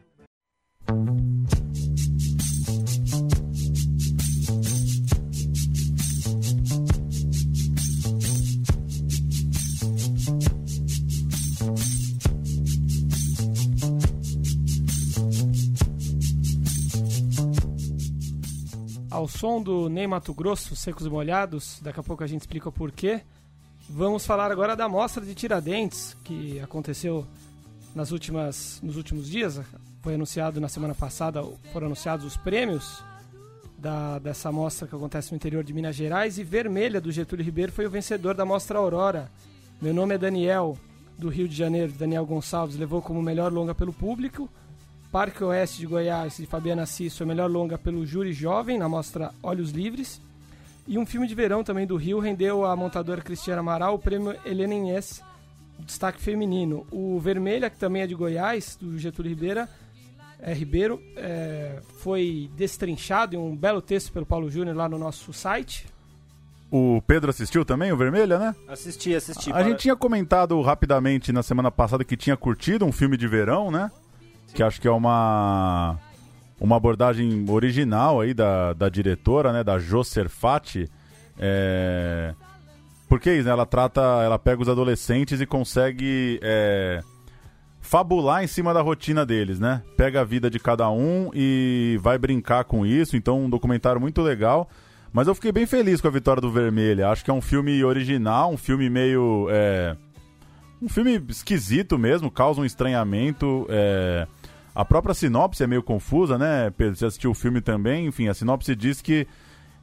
Ao 19.26 19.30
som 19.30 19.60
do 19.60 19.90
Ney 19.90 20.06
Mato 20.06 20.36
Grosso, 20.36 20.76
Secos 20.76 21.08
e 21.08 21.10
Molhados, 21.10 21.80
daqui 21.82 22.00
a 22.00 22.04
pouco 22.04 22.24
a 22.24 22.28
gente 22.28 22.42
explica 22.42 22.70
o 22.70 22.72
porquê. 22.72 23.22
Vamos 23.90 24.24
falar 24.24 24.52
agora 24.52 24.76
da 24.76 24.88
mostra 24.88 25.26
de 25.26 25.34
Tiradentes, 25.34 26.16
que 26.24 26.60
aconteceu 26.60 27.26
nas 27.96 28.12
últimas, 28.12 28.80
nos 28.84 28.98
últimos 28.98 29.28
dias. 29.28 29.60
Foi 30.04 30.14
anunciado 30.14 30.62
na 30.62 30.70
semana 30.70 30.94
passada, 30.94 31.44
foram 31.74 31.88
anunciados 31.88 32.24
os 32.24 32.38
prêmios 32.38 33.04
da, 33.80 34.20
dessa 34.20 34.52
mostra 34.52 34.88
que 34.88 34.96
acontece 34.96 35.32
no 35.32 35.38
interior 35.38 35.64
de 35.64 35.74
Minas 35.74 35.96
Gerais. 35.96 36.38
E 36.38 36.44
Vermelha, 36.44 37.02
do 37.02 37.12
Getúlio 37.12 37.44
Ribeiro, 37.44 37.72
foi 37.72 37.88
o 37.88 37.90
vencedor 37.90 38.36
da 38.36 38.46
mostra 38.46 38.78
Aurora. 38.78 39.32
Meu 39.82 39.92
nome 39.92 40.14
é 40.14 40.20
Daniel, 40.20 40.78
do 41.18 41.30
Rio 41.30 41.50
de 41.50 41.56
Janeiro. 41.56 41.92
Daniel 41.94 42.28
Gonçalves 42.28 42.78
levou 42.78 43.02
como 43.02 43.24
melhor 43.24 43.52
longa 43.52 43.74
pelo 43.74 43.92
público. 43.92 44.48
Parque 45.15 45.41
Oeste 45.45 45.80
de 45.80 45.88
Goiás, 45.88 46.36
de 46.36 46.45
Fabiana 46.45 46.82
Assis, 46.82 47.17
foi 47.17 47.25
melhor 47.25 47.49
longa 47.49 47.78
pelo 47.78 48.06
Júri 48.06 48.34
Jovem, 48.34 48.78
na 48.78 48.89
mostra 48.89 49.32
Olhos 49.41 49.71
Livres. 49.71 50.21
E 50.86 50.97
um 50.97 51.06
filme 51.06 51.25
de 51.25 51.34
verão 51.34 51.63
também 51.63 51.88
do 51.88 51.95
Rio 51.95 52.19
rendeu 52.19 52.65
à 52.65 52.75
montadora 52.75 53.21
Cristiana 53.21 53.62
Amaral 53.62 53.95
o 53.95 53.97
prêmio 53.97 54.36
Helena 54.45 54.73
Inês, 54.73 55.23
destaque 55.80 56.21
feminino. 56.21 56.86
O 56.91 57.17
Vermelha, 57.17 57.69
que 57.69 57.78
também 57.78 58.01
é 58.01 58.08
de 58.08 58.13
Goiás, 58.13 58.75
do 58.75 58.99
Getúlio 58.99 59.30
Ribeira, 59.30 59.69
é, 60.38 60.54
Ribeiro, 60.54 61.01
é, 61.15 61.80
foi 61.99 62.51
destrinchado 62.58 63.38
em 63.38 63.39
um 63.39 63.56
belo 63.56 63.82
texto 63.82 64.12
pelo 64.12 64.25
Paulo 64.25 64.51
Júnior 64.51 64.75
lá 64.75 64.89
no 64.89 64.99
nosso 64.99 65.32
site. 65.32 65.88
O 66.69 67.01
Pedro 67.08 67.30
assistiu 67.30 67.63
também, 67.63 67.89
o 67.89 67.95
Vermelha, 67.95 68.38
né? 68.38 68.56
Assisti, 68.67 69.15
assisti. 69.15 69.49
A 69.49 69.54
para- 69.54 69.63
gente 69.63 69.80
tinha 69.80 69.95
comentado 69.95 70.62
rapidamente 70.62 71.32
na 71.32 71.41
semana 71.41 71.71
passada 71.71 72.04
que 72.04 72.17
tinha 72.17 72.36
curtido 72.36 72.84
um 72.84 72.91
filme 72.91 73.15
de 73.15 73.30
verão, 73.30 73.71
né? 73.71 73.89
Que 74.56 74.63
acho 74.63 74.82
que 74.82 74.88
é 74.88 74.91
uma 74.91 76.00
uma 76.60 76.78
abordagem 76.78 77.46
original 77.50 78.22
aí 78.22 78.34
da, 78.34 78.74
da 78.74 78.89
diretora, 78.89 79.52
né? 79.52 79.63
Da 79.63 79.78
Jo 79.78 80.04
Serfati. 80.04 80.89
É... 81.38 82.34
Porque 83.08 83.32
isso, 83.34 83.46
né? 83.46 83.52
Ela 83.52 83.65
trata, 83.65 84.02
ela 84.24 84.39
pega 84.39 84.62
os 84.62 84.70
adolescentes 84.70 85.39
e 85.39 85.46
consegue 85.46 86.39
é, 86.41 87.04
fabular 87.80 88.44
em 88.44 88.48
cima 88.48 88.74
da 88.74 88.82
rotina 88.82 89.26
deles, 89.26 89.60
né? 89.60 89.84
Pega 89.96 90.22
a 90.22 90.24
vida 90.24 90.50
de 90.50 90.60
cada 90.60 90.89
um 90.89 91.30
e 91.34 92.00
vai 92.02 92.18
brincar 92.18 92.63
com 92.63 92.86
isso. 92.86 93.15
Então, 93.15 93.46
um 93.46 93.50
documentário 93.50 94.02
muito 94.02 94.22
legal. 94.22 94.68
Mas 95.13 95.28
eu 95.28 95.36
fiquei 95.36 95.52
bem 95.52 95.65
feliz 95.65 96.02
com 96.02 96.08
a 96.08 96.12
vitória 96.12 96.41
do 96.41 96.52
Vermelha. 96.52 97.10
Acho 97.10 97.24
que 97.24 97.30
é 97.30 97.34
um 97.34 97.41
filme 97.41 97.84
original, 97.84 98.52
um 98.52 98.58
filme 98.58 98.89
meio. 98.89 99.48
é, 99.52 99.96
um 100.82 100.89
filme 100.89 101.22
esquisito 101.30 101.98
mesmo, 101.98 102.32
causa 102.32 102.60
um 102.60 102.65
estranhamento. 102.65 103.68
é, 103.70 104.28
A 104.76 104.84
própria 104.84 105.14
sinopse 105.16 105.64
é 105.64 105.68
meio 105.68 105.82
confusa, 105.82 106.38
né? 106.38 106.70
Pedro, 106.78 106.96
você 106.98 107.06
assistiu 107.06 107.32
o 107.32 107.36
filme 107.36 107.62
também. 107.62 108.08
Enfim, 108.08 108.28
a 108.28 108.34
sinopse 108.34 108.76
diz 108.76 109.02
que 109.02 109.26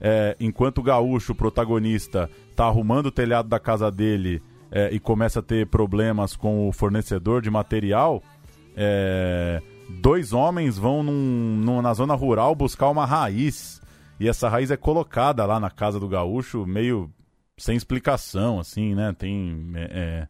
é, 0.00 0.36
enquanto 0.38 0.78
o 0.78 0.82
gaúcho, 0.82 1.32
o 1.32 1.34
protagonista, 1.34 2.28
tá 2.54 2.66
arrumando 2.66 3.06
o 3.06 3.10
telhado 3.10 3.48
da 3.48 3.58
casa 3.58 3.90
dele 3.90 4.42
é, 4.70 4.90
e 4.92 5.00
começa 5.00 5.38
a 5.40 5.42
ter 5.42 5.66
problemas 5.68 6.36
com 6.36 6.68
o 6.68 6.72
fornecedor 6.72 7.40
de 7.40 7.50
material, 7.50 8.22
é, 8.76 9.62
dois 10.00 10.32
homens 10.32 10.76
vão 10.76 11.02
num- 11.02 11.56
num- 11.64 11.82
na 11.82 11.94
zona 11.94 12.14
rural 12.14 12.54
buscar 12.54 12.90
uma 12.90 13.06
raiz. 13.06 13.80
E 14.20 14.28
essa 14.28 14.48
raiz 14.48 14.70
é 14.70 14.76
colocada 14.76 15.44
lá 15.46 15.58
na 15.58 15.70
casa 15.70 15.98
do 15.98 16.08
gaúcho, 16.08 16.66
meio 16.66 17.10
sem 17.56 17.76
explicação, 17.76 18.58
assim, 18.58 18.94
né? 18.94 19.14
Tem. 19.18 19.70
É, 19.74 20.28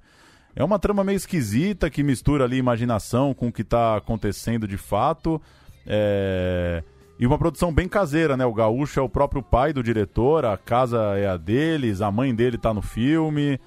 é, 0.54 0.62
uma 0.62 0.78
trama 0.78 1.02
meio 1.02 1.16
esquisita 1.16 1.88
que 1.88 2.02
mistura 2.02 2.44
ali 2.44 2.56
imaginação 2.56 3.32
com 3.34 3.48
o 3.48 3.52
que 3.52 3.64
tá 3.64 3.96
acontecendo 3.96 4.66
de 4.68 4.76
fato. 4.76 5.40
É, 5.86 6.82
E 7.18 7.26
uma 7.26 7.38
produção 7.38 7.72
bem 7.72 7.88
caseira, 7.88 8.36
né? 8.36 8.44
O 8.44 8.52
gaúcho 8.52 8.98
é 8.98 9.02
o 9.02 9.08
próprio 9.08 9.42
pai 9.42 9.72
do 9.72 9.82
diretor, 9.82 10.44
a 10.44 10.56
casa 10.56 10.98
é 11.16 11.28
a 11.28 11.36
deles, 11.36 12.00
a 12.00 12.10
mãe 12.10 12.34
dele 12.34 12.58
tá 12.58 12.74
no 12.74 12.82
filme. 12.82 13.60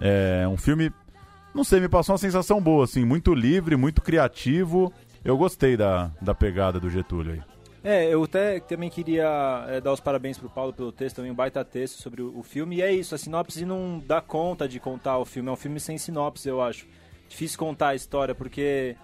É 0.00 0.48
um 0.48 0.56
filme, 0.56 0.90
não 1.54 1.62
sei, 1.62 1.78
me 1.78 1.88
passou 1.88 2.14
uma 2.14 2.18
sensação 2.18 2.60
boa, 2.60 2.84
assim, 2.84 3.04
muito 3.04 3.34
livre, 3.34 3.76
muito 3.76 4.00
criativo. 4.00 4.92
Eu 5.24 5.36
gostei 5.36 5.76
da, 5.76 6.10
da 6.20 6.34
pegada 6.34 6.80
do 6.80 6.90
Getúlio 6.90 7.34
aí. 7.34 7.51
É, 7.84 8.06
eu 8.06 8.22
até 8.22 8.60
também 8.60 8.88
queria 8.88 9.64
é, 9.68 9.80
dar 9.80 9.92
os 9.92 9.98
parabéns 9.98 10.38
pro 10.38 10.48
Paulo 10.48 10.72
pelo 10.72 10.92
texto, 10.92 11.16
também 11.16 11.32
um 11.32 11.34
baita 11.34 11.64
texto 11.64 12.00
sobre 12.00 12.22
o, 12.22 12.38
o 12.38 12.42
filme. 12.42 12.76
E 12.76 12.82
é 12.82 12.92
isso, 12.92 13.14
a 13.14 13.18
sinopse 13.18 13.64
não 13.64 14.00
dá 14.06 14.20
conta 14.20 14.68
de 14.68 14.78
contar 14.78 15.18
o 15.18 15.24
filme. 15.24 15.48
É 15.48 15.52
um 15.52 15.56
filme 15.56 15.80
sem 15.80 15.98
sinopse, 15.98 16.48
eu 16.48 16.62
acho. 16.62 16.86
Difícil 17.28 17.58
contar 17.58 17.88
a 17.88 17.94
história, 17.94 18.34
porque 18.34 18.96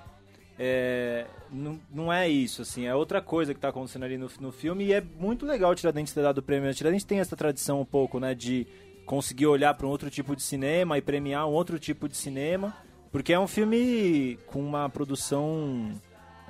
é, 0.58 1.26
não, 1.50 1.80
não 1.92 2.12
é 2.12 2.28
isso, 2.28 2.62
assim. 2.62 2.86
É 2.86 2.94
outra 2.94 3.20
coisa 3.20 3.52
que 3.52 3.58
tá 3.58 3.68
acontecendo 3.68 4.04
ali 4.04 4.16
no, 4.16 4.30
no 4.40 4.52
filme. 4.52 4.84
E 4.84 4.92
é 4.92 5.00
muito 5.00 5.44
legal 5.44 5.72
o 5.72 5.74
Tiradentes 5.74 6.12
ter 6.12 6.22
dado 6.22 6.38
o 6.38 6.42
prêmio. 6.42 6.72
Tiradentes 6.72 7.04
tem 7.04 7.18
essa 7.18 7.36
tradição 7.36 7.80
um 7.80 7.84
pouco, 7.84 8.20
né, 8.20 8.32
de 8.34 8.66
conseguir 9.06 9.46
olhar 9.46 9.74
para 9.74 9.86
um 9.86 9.90
outro 9.90 10.10
tipo 10.10 10.36
de 10.36 10.42
cinema 10.42 10.98
e 10.98 11.02
premiar 11.02 11.48
um 11.48 11.52
outro 11.52 11.78
tipo 11.78 12.08
de 12.08 12.16
cinema. 12.16 12.76
Porque 13.10 13.32
é 13.32 13.40
um 13.40 13.46
filme 13.46 14.38
com 14.46 14.60
uma 14.60 14.88
produção 14.88 15.92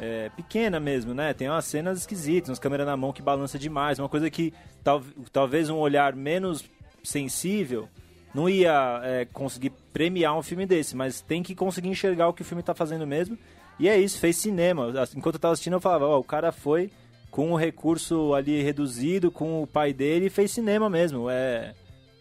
é, 0.00 0.30
pequena 0.30 0.78
mesmo, 0.78 1.14
né? 1.14 1.32
Tem 1.34 1.48
umas 1.48 1.64
cenas 1.64 1.98
esquisitas, 1.98 2.48
umas 2.48 2.58
câmeras 2.58 2.86
na 2.86 2.96
mão 2.96 3.12
que 3.12 3.22
balança 3.22 3.58
demais, 3.58 3.98
uma 3.98 4.08
coisa 4.08 4.30
que 4.30 4.52
tal, 4.82 5.02
talvez 5.32 5.68
um 5.68 5.76
olhar 5.76 6.14
menos 6.14 6.64
sensível 7.02 7.88
não 8.34 8.48
ia 8.48 9.00
é, 9.02 9.24
conseguir 9.24 9.72
premiar 9.92 10.36
um 10.36 10.42
filme 10.42 10.66
desse, 10.66 10.94
mas 10.94 11.20
tem 11.20 11.42
que 11.42 11.54
conseguir 11.54 11.88
enxergar 11.88 12.28
o 12.28 12.32
que 12.32 12.42
o 12.42 12.44
filme 12.44 12.62
tá 12.62 12.74
fazendo 12.74 13.06
mesmo. 13.06 13.38
E 13.78 13.88
é 13.88 13.98
isso, 13.98 14.18
fez 14.18 14.36
cinema. 14.36 14.92
Enquanto 15.16 15.36
eu 15.36 15.40
tava 15.40 15.52
assistindo, 15.52 15.74
eu 15.74 15.80
falava, 15.80 16.06
ó, 16.06 16.18
o 16.18 16.24
cara 16.24 16.52
foi 16.52 16.90
com 17.30 17.52
o 17.52 17.56
recurso 17.56 18.34
ali 18.34 18.62
reduzido, 18.62 19.30
com 19.30 19.62
o 19.62 19.66
pai 19.66 19.92
dele, 19.92 20.26
e 20.26 20.30
fez 20.30 20.50
cinema 20.50 20.90
mesmo. 20.90 21.30
É... 21.30 21.74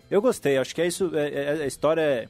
Eu 0.09 0.21
gostei, 0.21 0.57
acho 0.57 0.73
que 0.73 0.81
é 0.81 0.87
isso. 0.87 1.11
é- 1.13 1.33
é- 1.33 1.63
a 1.63 1.67
história 1.67 2.01
é 2.01 2.27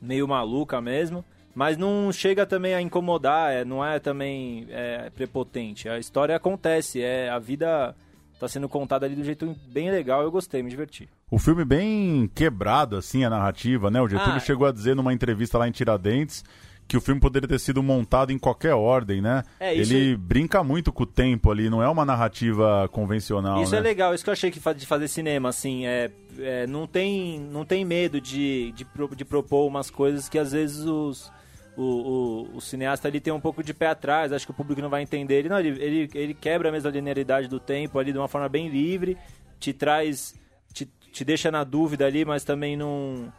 meio 0.00 0.26
maluca 0.26 0.80
mesmo. 0.80 1.24
Mas 1.56 1.78
não 1.78 2.12
chega 2.12 2.44
também 2.44 2.74
a 2.74 2.82
incomodar, 2.82 3.50
é, 3.50 3.64
não 3.64 3.82
é 3.82 3.98
também 3.98 4.66
é, 4.68 5.08
prepotente. 5.08 5.88
A 5.88 5.98
história 5.98 6.36
acontece, 6.36 7.00
é 7.00 7.30
a 7.30 7.38
vida 7.38 7.96
tá 8.38 8.46
sendo 8.46 8.68
contada 8.68 9.06
ali 9.06 9.16
do 9.16 9.24
jeito 9.24 9.56
bem 9.66 9.90
legal. 9.90 10.20
Eu 10.20 10.30
gostei, 10.30 10.62
me 10.62 10.68
diverti. 10.68 11.08
O 11.30 11.38
filme 11.38 11.64
bem 11.64 12.30
quebrado, 12.34 12.94
assim, 12.94 13.24
a 13.24 13.30
narrativa, 13.30 13.90
né? 13.90 14.02
O 14.02 14.06
Getúlio 14.06 14.36
Ah. 14.36 14.40
chegou 14.40 14.66
a 14.66 14.70
dizer 14.70 14.94
numa 14.94 15.14
entrevista 15.14 15.56
lá 15.56 15.66
em 15.66 15.72
Tiradentes 15.72 16.44
que 16.86 16.94
o 16.96 17.00
filme 17.00 17.20
poderia 17.20 17.48
ter 17.48 17.58
sido 17.58 17.82
montado 17.82 18.30
em 18.32 18.38
qualquer 18.38 18.74
ordem, 18.74 19.22
né? 19.22 19.42
É, 19.58 19.74
isso 19.74 19.94
Ele 19.94 20.14
brinca 20.14 20.62
muito 20.62 20.92
com 20.92 21.04
o 21.04 21.06
tempo 21.06 21.50
ali, 21.50 21.70
não 21.70 21.82
é 21.82 21.88
uma 21.88 22.04
narrativa 22.04 22.86
convencional, 22.92 23.62
Isso 23.62 23.72
né? 23.72 23.78
é 23.78 23.80
legal, 23.80 24.14
isso 24.14 24.22
que 24.22 24.28
eu 24.28 24.32
achei 24.32 24.50
que 24.50 24.60
de 24.74 24.86
fazer 24.86 25.08
cinema, 25.08 25.48
assim, 25.48 25.86
é, 25.86 26.10
é, 26.38 26.66
não, 26.66 26.86
tem, 26.86 27.40
não 27.40 27.64
tem 27.64 27.84
medo 27.84 28.20
de, 28.20 28.72
de, 28.72 28.86
de 29.16 29.24
propor 29.24 29.66
umas 29.66 29.90
coisas 29.90 30.28
que 30.28 30.38
às 30.38 30.52
vezes 30.52 30.84
os, 30.84 31.32
o, 31.76 31.82
o, 31.82 32.56
o 32.56 32.60
cineasta 32.60 33.06
ali 33.06 33.20
tem 33.20 33.32
um 33.32 33.40
pouco 33.40 33.62
de 33.62 33.74
pé 33.74 33.88
atrás, 33.88 34.32
acho 34.32 34.46
que 34.46 34.50
o 34.50 34.54
público 34.54 34.80
não 34.80 34.88
vai 34.88 35.02
entender. 35.02 35.40
Ele, 35.40 35.48
não, 35.48 35.58
ele, 35.58 35.82
ele, 35.82 36.10
ele 36.14 36.34
quebra 36.34 36.72
mesmo 36.72 36.88
a 36.88 36.92
linearidade 36.92 37.48
do 37.48 37.60
tempo 37.60 37.98
ali 37.98 38.12
de 38.12 38.18
uma 38.18 38.28
forma 38.28 38.48
bem 38.48 38.68
livre, 38.68 39.16
te 39.60 39.72
traz, 39.72 40.34
te, 40.72 40.86
te 40.86 41.24
deixa 41.24 41.50
na 41.50 41.64
dúvida 41.64 42.06
ali, 42.06 42.24
mas 42.24 42.44
também 42.44 42.76
não, 42.76 43.32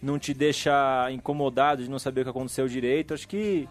não 0.00 0.18
te 0.18 0.32
deixa 0.32 1.10
incomodado 1.10 1.82
de 1.82 1.90
não 1.90 1.98
saber 1.98 2.20
o 2.20 2.24
que 2.24 2.30
aconteceu 2.30 2.68
direito. 2.68 3.12
Acho 3.12 3.26
que 3.26 3.68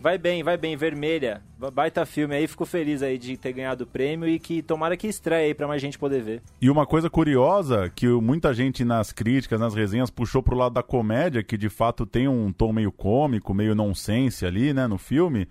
Vai 0.00 0.16
bem, 0.16 0.44
vai 0.44 0.56
bem, 0.56 0.76
vermelha. 0.76 1.42
Baita 1.72 2.06
filme 2.06 2.34
aí, 2.34 2.46
fico 2.46 2.64
feliz 2.64 3.02
aí 3.02 3.18
de 3.18 3.36
ter 3.36 3.52
ganhado 3.52 3.82
o 3.82 3.86
prêmio 3.86 4.28
e 4.28 4.38
que 4.38 4.62
tomara 4.62 4.96
que 4.96 5.08
estreie 5.08 5.46
aí 5.46 5.54
pra 5.54 5.66
mais 5.66 5.82
gente 5.82 5.98
poder 5.98 6.22
ver. 6.22 6.42
E 6.60 6.70
uma 6.70 6.86
coisa 6.86 7.10
curiosa, 7.10 7.90
que 7.90 8.06
muita 8.06 8.54
gente 8.54 8.84
nas 8.84 9.10
críticas, 9.10 9.58
nas 9.58 9.74
resenhas, 9.74 10.08
puxou 10.08 10.40
pro 10.40 10.56
lado 10.56 10.74
da 10.74 10.84
comédia, 10.84 11.42
que 11.42 11.56
de 11.56 11.68
fato 11.68 12.06
tem 12.06 12.28
um 12.28 12.52
tom 12.52 12.72
meio 12.72 12.92
cômico, 12.92 13.52
meio 13.52 13.74
nonsense 13.74 14.46
ali, 14.46 14.72
né, 14.72 14.86
no 14.86 14.98
filme, 14.98 15.48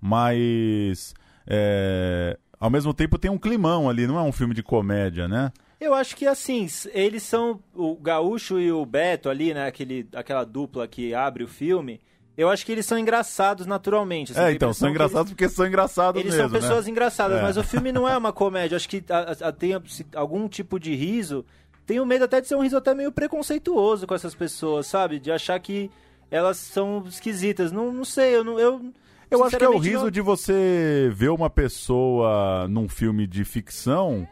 mas 0.00 1.12
é, 1.44 2.38
ao 2.60 2.70
mesmo 2.70 2.94
tempo 2.94 3.18
tem 3.18 3.30
um 3.30 3.38
climão 3.38 3.90
ali, 3.90 4.06
não 4.06 4.16
é 4.16 4.22
um 4.22 4.32
filme 4.32 4.54
de 4.54 4.62
comédia, 4.62 5.26
né? 5.26 5.50
Eu 5.80 5.92
acho 5.92 6.14
que 6.14 6.26
assim, 6.26 6.68
eles 6.92 7.24
são 7.24 7.60
o 7.74 7.96
Gaúcho 7.96 8.60
e 8.60 8.70
o 8.70 8.86
Beto 8.86 9.28
ali, 9.28 9.52
né, 9.52 9.66
aquele, 9.66 10.08
aquela 10.14 10.44
dupla 10.44 10.86
que 10.86 11.12
abre 11.14 11.42
o 11.42 11.48
filme 11.48 12.00
eu 12.38 12.48
acho 12.48 12.64
que 12.64 12.70
eles 12.70 12.86
são 12.86 12.96
engraçados 12.96 13.66
naturalmente. 13.66 14.30
Assim, 14.30 14.40
é, 14.40 14.52
então, 14.52 14.72
são 14.72 14.88
engraçados 14.88 15.26
eles, 15.26 15.30
porque 15.32 15.48
são 15.48 15.66
engraçados 15.66 16.20
eles 16.20 16.32
mesmo, 16.32 16.44
Eles 16.44 16.52
são 16.52 16.60
pessoas 16.60 16.84
né? 16.84 16.90
engraçadas, 16.92 17.38
é. 17.38 17.42
mas 17.42 17.56
o 17.56 17.64
filme 17.64 17.90
não 17.90 18.08
é 18.08 18.16
uma 18.16 18.32
comédia. 18.32 18.76
Acho 18.76 18.88
que 18.88 19.04
a, 19.10 19.48
a, 19.48 19.52
tem 19.52 19.72
algum 20.14 20.48
tipo 20.48 20.78
de 20.78 20.94
riso. 20.94 21.44
Tenho 21.84 22.06
medo 22.06 22.26
até 22.26 22.40
de 22.40 22.46
ser 22.46 22.54
um 22.54 22.62
riso 22.62 22.76
até 22.76 22.94
meio 22.94 23.10
preconceituoso 23.10 24.06
com 24.06 24.14
essas 24.14 24.36
pessoas, 24.36 24.86
sabe? 24.86 25.18
De 25.18 25.32
achar 25.32 25.58
que 25.58 25.90
elas 26.30 26.58
são 26.58 27.02
esquisitas. 27.08 27.72
Não, 27.72 27.92
não 27.92 28.04
sei, 28.04 28.36
eu 28.36 28.44
não... 28.44 28.56
Eu, 28.56 28.82
eu 29.28 29.42
acho 29.42 29.58
que 29.58 29.64
é 29.64 29.68
o 29.68 29.76
riso 29.76 30.04
não... 30.04 30.10
de 30.10 30.20
você 30.20 31.10
ver 31.12 31.30
uma 31.30 31.50
pessoa 31.50 32.68
num 32.68 32.88
filme 32.88 33.26
de 33.26 33.44
ficção 33.44 34.28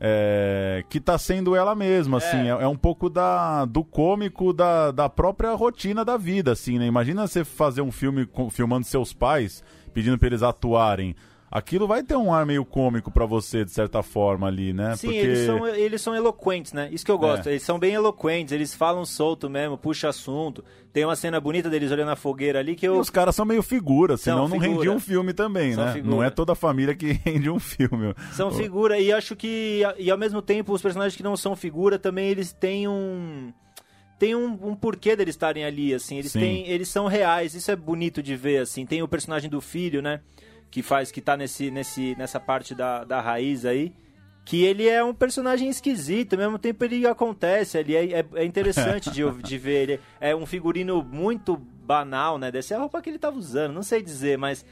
é, 0.00 0.84
que 0.88 1.00
tá 1.00 1.18
sendo 1.18 1.56
ela 1.56 1.74
mesma, 1.74 2.18
assim, 2.18 2.48
é, 2.48 2.48
é, 2.48 2.62
é, 2.62 2.68
um 2.68 2.76
pouco 2.76 3.10
da, 3.10 3.64
do 3.64 3.82
cômico 3.82 4.52
da, 4.52 4.90
da 4.90 5.08
própria 5.08 5.52
rotina 5.54 6.04
da 6.04 6.16
vida, 6.16 6.52
assim, 6.52 6.78
né? 6.78 6.86
Imagina 6.86 7.26
você 7.26 7.44
fazer 7.44 7.82
um 7.82 7.90
filme 7.90 8.24
com, 8.24 8.48
filmando 8.48 8.86
seus 8.86 9.12
pais, 9.12 9.62
pedindo 9.92 10.18
pra 10.18 10.28
eles 10.28 10.42
atuarem 10.42 11.16
aquilo 11.50 11.86
vai 11.86 12.02
ter 12.02 12.16
um 12.16 12.32
ar 12.32 12.44
meio 12.44 12.64
cômico 12.64 13.10
para 13.10 13.26
você, 13.26 13.64
de 13.64 13.70
certa 13.70 14.02
forma, 14.02 14.46
ali, 14.46 14.72
né? 14.72 14.96
Sim, 14.96 15.08
Porque... 15.08 15.18
eles, 15.18 15.46
são, 15.46 15.66
eles 15.66 16.00
são 16.00 16.14
eloquentes, 16.14 16.72
né? 16.72 16.88
Isso 16.92 17.04
que 17.04 17.10
eu 17.10 17.18
gosto. 17.18 17.48
É. 17.48 17.52
Eles 17.52 17.62
são 17.62 17.78
bem 17.78 17.94
eloquentes, 17.94 18.52
eles 18.52 18.74
falam 18.74 19.04
solto 19.04 19.48
mesmo, 19.48 19.76
puxa 19.76 20.08
assunto. 20.08 20.64
Tem 20.92 21.04
uma 21.04 21.16
cena 21.16 21.40
bonita 21.40 21.68
deles 21.68 21.90
olhando 21.90 22.10
a 22.10 22.16
fogueira 22.16 22.58
ali 22.58 22.74
que 22.74 22.86
eu. 22.86 22.96
E 22.96 22.98
os 22.98 23.10
caras 23.10 23.34
são 23.34 23.44
meio 23.44 23.62
figura, 23.62 24.16
senão 24.16 24.48
são 24.48 24.48
não 24.48 24.58
rendia 24.58 24.92
um 24.92 24.98
filme 24.98 25.32
também, 25.32 25.74
são 25.74 25.84
né? 25.84 25.92
Figura. 25.92 26.14
Não 26.14 26.22
é 26.22 26.30
toda 26.30 26.52
a 26.52 26.56
família 26.56 26.94
que 26.94 27.12
rende 27.24 27.50
um 27.50 27.58
filme. 27.58 28.14
São 28.32 28.50
figura, 28.50 28.98
e 28.98 29.12
acho 29.12 29.36
que. 29.36 29.82
E 29.98 30.10
ao 30.10 30.18
mesmo 30.18 30.42
tempo, 30.42 30.72
os 30.72 30.82
personagens 30.82 31.16
que 31.16 31.22
não 31.22 31.36
são 31.36 31.54
figura 31.54 31.98
também 31.98 32.28
eles 32.28 32.52
têm 32.52 32.88
um 32.88 33.52
tem 34.18 34.34
um, 34.34 34.58
um, 34.62 34.74
porquê 34.74 35.14
deles 35.14 35.36
estarem 35.36 35.64
ali, 35.64 35.94
assim. 35.94 36.18
Eles, 36.18 36.32
têm, 36.32 36.68
eles 36.68 36.88
são 36.88 37.06
reais, 37.06 37.54
isso 37.54 37.70
é 37.70 37.76
bonito 37.76 38.20
de 38.20 38.34
ver, 38.34 38.58
assim. 38.58 38.84
Tem 38.84 39.00
o 39.00 39.06
personagem 39.06 39.48
do 39.48 39.60
filho, 39.60 40.02
né? 40.02 40.20
Que 40.70 40.82
faz 40.82 41.10
que 41.10 41.20
tá 41.20 41.36
nesse, 41.36 41.70
nesse, 41.70 42.14
nessa 42.16 42.38
parte 42.38 42.74
da, 42.74 43.04
da 43.04 43.20
raiz 43.20 43.64
aí. 43.64 43.92
Que 44.44 44.64
ele 44.64 44.88
é 44.88 45.04
um 45.04 45.12
personagem 45.12 45.68
esquisito, 45.68 46.32
ao 46.32 46.38
mesmo 46.38 46.58
tempo 46.58 46.82
ele 46.82 47.06
acontece, 47.06 47.76
ele 47.76 47.94
é, 47.94 48.20
é, 48.20 48.26
é 48.36 48.44
interessante 48.44 49.10
de, 49.10 49.22
de 49.42 49.58
ver. 49.58 49.82
Ele 49.82 50.00
é 50.20 50.34
um 50.34 50.46
figurino 50.46 51.02
muito 51.02 51.56
banal, 51.56 52.38
né? 52.38 52.50
Dessa 52.50 52.74
é 52.74 52.76
a 52.76 52.80
roupa 52.80 53.02
que 53.02 53.10
ele 53.10 53.18
tava 53.18 53.36
usando, 53.36 53.74
não 53.74 53.82
sei 53.82 54.02
dizer, 54.02 54.38
mas 54.38 54.64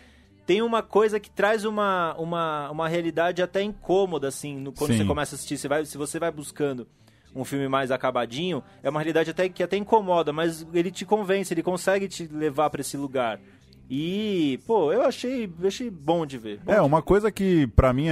tem 0.47 0.63
uma 0.63 0.83
coisa 0.83 1.19
que 1.19 1.29
traz 1.29 1.65
uma, 1.65 2.15
uma, 2.15 2.71
uma 2.71 2.89
realidade 2.89 3.43
até 3.43 3.63
incômoda, 3.63 4.29
assim, 4.29 4.57
no, 4.57 4.73
quando 4.73 4.93
Sim. 4.93 4.99
você 4.99 5.05
começa 5.05 5.35
a 5.35 5.37
assistir. 5.37 5.59
Você 5.59 5.69
vai, 5.69 5.85
se 5.85 5.99
você 5.99 6.21
vai 6.21 6.31
buscando 6.31 6.87
um 7.35 7.45
filme 7.45 7.69
mais 7.69 7.91
acabadinho, 7.91 8.63
é 8.83 8.89
uma 8.89 9.01
realidade 9.01 9.31
até 9.31 9.49
que 9.49 9.63
até 9.63 9.77
incomoda, 9.77 10.33
mas 10.33 10.67
ele 10.73 10.91
te 10.91 11.05
convence, 11.05 11.53
ele 11.53 11.63
consegue 11.63 12.09
te 12.09 12.27
levar 12.29 12.71
para 12.71 12.81
esse 12.81 12.97
lugar. 12.97 13.41
E, 13.89 14.59
pô, 14.67 14.93
eu 14.93 15.03
achei, 15.03 15.51
achei 15.65 15.89
bom 15.89 16.27
de 16.27 16.39
ver. 16.39 16.61
Bom 16.65 16.73
é, 16.73 16.77
de 16.77 16.81
uma 16.81 16.99
ver. 16.99 17.07
coisa 17.07 17.31
que 17.31 17.67
para 17.69 17.93
mim 17.93 18.09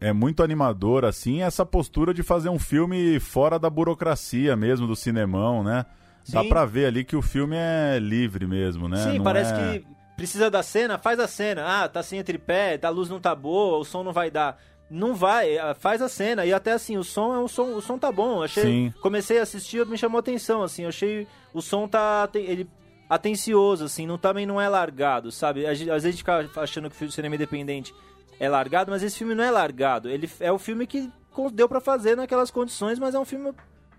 é, 0.00 0.08
é 0.08 0.12
muito 0.12 0.42
animadora, 0.42 1.08
assim, 1.08 1.42
é 1.42 1.46
essa 1.46 1.66
postura 1.66 2.14
de 2.14 2.22
fazer 2.22 2.48
um 2.48 2.58
filme 2.58 3.18
fora 3.18 3.58
da 3.58 3.68
burocracia 3.68 4.54
mesmo, 4.56 4.86
do 4.86 4.94
cinemão, 4.94 5.64
né? 5.64 5.84
Sim. 6.24 6.34
Dá 6.34 6.44
pra 6.44 6.64
ver 6.64 6.86
ali 6.86 7.04
que 7.04 7.16
o 7.16 7.22
filme 7.22 7.56
é 7.56 7.98
livre 7.98 8.46
mesmo, 8.46 8.88
né? 8.88 8.98
Sim, 8.98 9.18
não 9.18 9.24
parece 9.24 9.52
é... 9.52 9.56
que 9.56 9.86
precisa 10.16 10.50
da 10.50 10.62
cena, 10.62 10.98
faz 10.98 11.18
a 11.18 11.26
cena. 11.26 11.64
Ah, 11.66 11.88
tá 11.88 12.02
sem 12.02 12.22
tripé, 12.22 12.78
a 12.80 12.88
luz 12.88 13.08
não 13.08 13.18
tá 13.18 13.34
boa, 13.34 13.78
o 13.78 13.84
som 13.84 14.04
não 14.04 14.12
vai 14.12 14.30
dar. 14.30 14.58
Não 14.90 15.14
vai, 15.14 15.56
é, 15.56 15.74
faz 15.74 16.02
a 16.02 16.08
cena. 16.08 16.44
E 16.44 16.52
até 16.52 16.72
assim, 16.72 16.96
o 16.98 17.04
som 17.04 17.34
é 17.34 17.38
um 17.38 17.48
som, 17.48 17.74
o 17.74 17.80
som 17.80 17.98
tá 17.98 18.12
bom. 18.12 18.42
achei, 18.42 18.62
Sim. 18.62 18.94
comecei 19.00 19.38
a 19.38 19.42
assistir, 19.42 19.86
me 19.86 19.96
chamou 19.96 20.18
atenção, 20.18 20.62
assim, 20.62 20.82
eu 20.82 20.88
achei 20.88 21.26
o 21.54 21.62
som 21.62 21.88
tá 21.88 22.28
ele 22.34 22.68
atencioso, 23.10 23.84
assim, 23.84 24.06
não, 24.06 24.16
também 24.16 24.46
não 24.46 24.60
é 24.60 24.68
largado, 24.68 25.32
sabe? 25.32 25.66
Às 25.66 25.80
vezes 25.80 25.90
a 25.92 26.10
gente 26.10 26.18
fica 26.18 26.48
achando 26.56 26.88
que 26.88 27.04
o 27.04 27.10
cinema 27.10 27.34
independente 27.34 27.92
é 28.38 28.48
largado, 28.48 28.92
mas 28.92 29.02
esse 29.02 29.18
filme 29.18 29.34
não 29.34 29.42
é 29.42 29.50
largado. 29.50 30.08
Ele 30.08 30.30
é 30.38 30.52
o 30.52 30.58
filme 30.58 30.86
que 30.86 31.10
deu 31.52 31.68
para 31.68 31.80
fazer 31.80 32.16
naquelas 32.16 32.52
condições, 32.52 33.00
mas 33.00 33.16
é 33.16 33.18
um 33.18 33.24
filme 33.24 33.52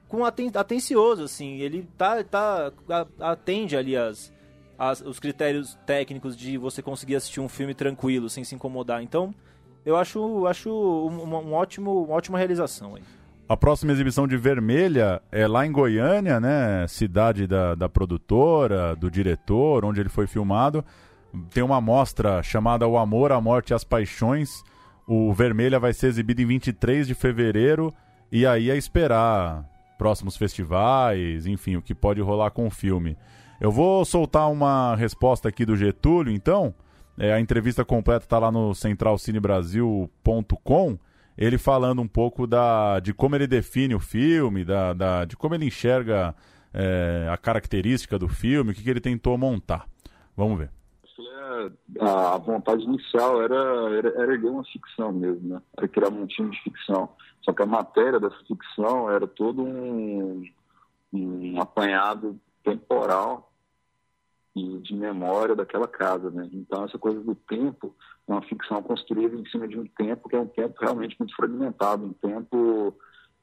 com 0.08 0.24
aten 0.24 0.50
atencioso, 0.56 1.24
assim. 1.24 1.58
Ele 1.58 1.86
tá, 1.98 2.24
tá 2.24 2.72
atende 3.20 3.76
ali 3.76 3.98
as, 3.98 4.32
as, 4.80 5.02
os 5.02 5.20
critérios 5.20 5.78
técnicos 5.86 6.38
de 6.38 6.58
você 6.58 6.82
conseguir 6.82 7.18
assistir 7.18 7.42
um 7.42 7.50
filme 7.50 7.76
tranquilo, 7.76 8.30
sem 8.30 8.46
se 8.46 8.56
incomodar. 8.56 9.04
Então, 9.04 9.36
eu 9.86 9.98
acho, 9.98 10.48
acho 10.48 10.70
um, 10.70 11.54
ótimo, 11.54 12.06
uma 12.06 12.16
ótima 12.16 12.38
realização 12.38 12.96
aí. 12.96 13.04
A 13.52 13.58
próxima 13.58 13.92
exibição 13.92 14.26
de 14.26 14.38
Vermelha 14.38 15.22
é 15.30 15.46
lá 15.46 15.66
em 15.66 15.74
Goiânia, 15.74 16.40
né? 16.40 16.88
Cidade 16.88 17.46
da, 17.46 17.76
da 17.76 17.90
produtora, 17.90 18.96
do 18.96 19.12
diretor, 19.12 19.84
onde 19.84 20.00
ele 20.00 20.08
foi 20.08 20.26
filmado. 20.26 20.86
Tem 21.54 21.62
uma 21.62 21.82
mostra 21.82 22.42
chamada 22.42 22.88
O 22.88 22.98
Amor, 22.98 23.34
a 23.34 23.42
Morte 23.42 23.72
e 23.72 23.74
as 23.74 23.84
Paixões. 23.84 24.64
O 25.06 25.34
Vermelha 25.34 25.82
vai 25.82 25.92
ser 25.92 26.08
exibido 26.08 26.42
em 26.42 26.46
23 26.46 27.06
de 27.06 27.14
fevereiro. 27.14 27.94
E 28.32 28.46
aí 28.46 28.72
é 28.72 28.78
esperar 28.78 29.70
próximos 29.98 30.38
festivais, 30.38 31.46
enfim, 31.46 31.76
o 31.76 31.82
que 31.82 31.94
pode 31.94 32.22
rolar 32.22 32.52
com 32.52 32.68
o 32.68 32.72
filme. 32.72 33.18
Eu 33.60 33.70
vou 33.70 34.06
soltar 34.06 34.50
uma 34.50 34.96
resposta 34.96 35.50
aqui 35.50 35.66
do 35.66 35.76
Getúlio, 35.76 36.32
então. 36.32 36.74
É, 37.20 37.34
a 37.34 37.40
entrevista 37.42 37.84
completa 37.84 38.24
está 38.24 38.40
lá 38.40 38.50
no 38.50 38.74
centralcinebrasil.com 38.74 40.98
ele 41.38 41.58
falando 41.58 42.02
um 42.02 42.08
pouco 42.08 42.46
da, 42.46 43.00
de 43.00 43.14
como 43.14 43.36
ele 43.36 43.48
define 43.48 43.96
o 43.96 44.00
filme, 44.00 44.64
da, 44.64 44.94
da 44.94 45.26
de 45.26 45.36
como 45.36 45.56
ele 45.56 45.66
enxerga 45.66 46.36
é, 46.74 47.28
a 47.32 47.38
característica 47.38 48.18
do 48.18 48.28
filme, 48.28 48.72
o 48.72 48.76
que, 48.76 48.84
que 48.84 48.90
ele 48.90 49.02
tentou 49.02 49.38
montar. 49.38 49.88
Vamos 50.36 50.58
ver. 50.58 50.72
É, 52.00 52.06
a 52.06 52.38
vontade 52.38 52.84
inicial 52.84 53.42
era, 53.42 53.56
era, 53.98 54.10
era 54.22 54.50
uma 54.50 54.64
ficção 54.66 55.12
mesmo, 55.12 55.50
né? 55.50 55.62
Era 55.78 55.88
criar 55.88 56.10
um 56.10 56.26
time 56.26 56.50
de 56.50 56.62
ficção. 56.62 57.10
Só 57.42 57.54
que 57.54 57.62
a 57.62 57.66
matéria 57.66 58.20
dessa 58.20 58.38
ficção 58.48 59.10
era 59.10 59.28
todo 59.28 59.64
um, 59.64 60.44
um 61.12 61.62
apanhado 61.62 62.40
temporal 62.64 63.51
e 64.56 64.80
de 64.80 64.94
memória 64.94 65.56
daquela 65.56 65.88
casa, 65.88 66.30
né? 66.30 66.50
Então 66.52 66.84
essa 66.84 66.98
coisa 66.98 67.22
do 67.22 67.36
tempo 67.36 67.96
é 68.28 68.32
uma 68.32 68.42
ficção 68.42 68.82
construída 68.84 69.36
em 69.36 69.46
cima 69.46 69.68
de 69.68 69.80
um 69.80 69.86
tempo 69.86 70.28
que 70.28 70.36
é 70.36 70.40
um 70.40 70.48
tempo 70.48 70.76
realmente 70.80 71.16
muito 71.18 71.36
fragmentado, 71.36 72.06
um 72.06 72.14
tempo 72.14 72.94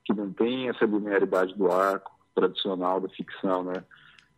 que 0.05 0.13
não 0.13 0.33
tem 0.33 0.69
essa 0.69 0.85
linearidade 0.85 1.55
do 1.55 1.71
arco 1.71 2.15
tradicional 2.35 3.01
da 3.01 3.09
ficção, 3.09 3.65
né? 3.65 3.85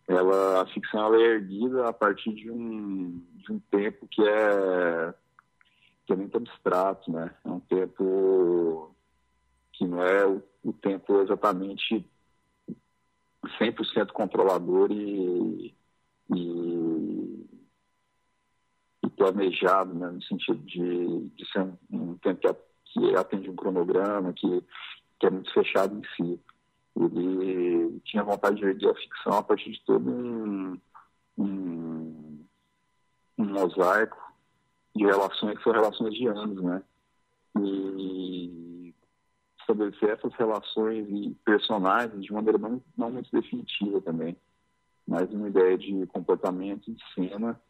Ela, 0.06 0.62
a 0.62 0.66
ficção 0.66 1.06
ela 1.06 1.16
é 1.16 1.34
erguida 1.34 1.88
a 1.88 1.92
partir 1.92 2.34
de 2.34 2.50
um, 2.50 3.22
de 3.36 3.52
um 3.52 3.60
tempo 3.70 4.06
que 4.08 4.22
é 4.22 5.14
que 6.06 6.12
é 6.12 6.16
muito 6.16 6.36
abstrato, 6.36 7.10
né? 7.12 7.32
É 7.44 7.48
um 7.48 7.60
tempo 7.60 8.94
que 9.72 9.86
não 9.86 10.02
é 10.02 10.26
o, 10.26 10.42
o 10.64 10.72
tempo 10.72 11.20
exatamente 11.20 12.04
100% 13.60 14.10
controlador 14.12 14.90
e 14.90 15.74
e, 16.34 17.46
e 19.04 19.10
planejado, 19.10 19.94
né, 19.94 20.10
no 20.10 20.22
sentido 20.22 20.58
de, 20.64 21.28
de 21.30 21.50
ser 21.50 21.66
um, 21.90 22.16
tempo 22.18 22.40
que, 22.40 22.54
que 22.92 23.16
atende 23.16 23.50
um 23.50 23.56
cronograma, 23.56 24.32
que, 24.32 24.64
que 25.18 25.26
é 25.26 25.30
muito 25.30 25.52
fechado 25.52 25.96
em 25.96 26.02
si. 26.16 26.40
Ele 26.96 28.00
tinha 28.04 28.22
vontade 28.22 28.56
de 28.56 28.64
erguer 28.64 28.90
a 28.90 28.94
ficção 28.94 29.32
a 29.38 29.42
partir 29.42 29.70
de 29.70 29.80
todo 29.84 30.10
um, 30.10 30.78
um, 31.38 32.44
um 33.38 33.44
mosaico 33.44 34.18
de 34.94 35.04
relações 35.04 35.56
que 35.56 35.64
são 35.64 35.72
relações 35.72 36.14
de 36.14 36.26
anos, 36.26 36.62
né? 36.62 36.82
E 37.58 38.94
estabelecer 39.60 40.10
essas 40.10 40.34
relações 40.34 41.06
e 41.08 41.34
personagens 41.44 42.24
de 42.24 42.32
maneira 42.32 42.58
não, 42.58 42.82
não 42.96 43.10
muito 43.10 43.30
definitiva 43.30 44.00
também 44.00 44.36
mas 45.10 45.28
uma 45.32 45.48
ideia 45.48 45.76
de 45.76 46.06
comportamento 46.06 46.88
de 46.88 47.02
cena 47.12 47.60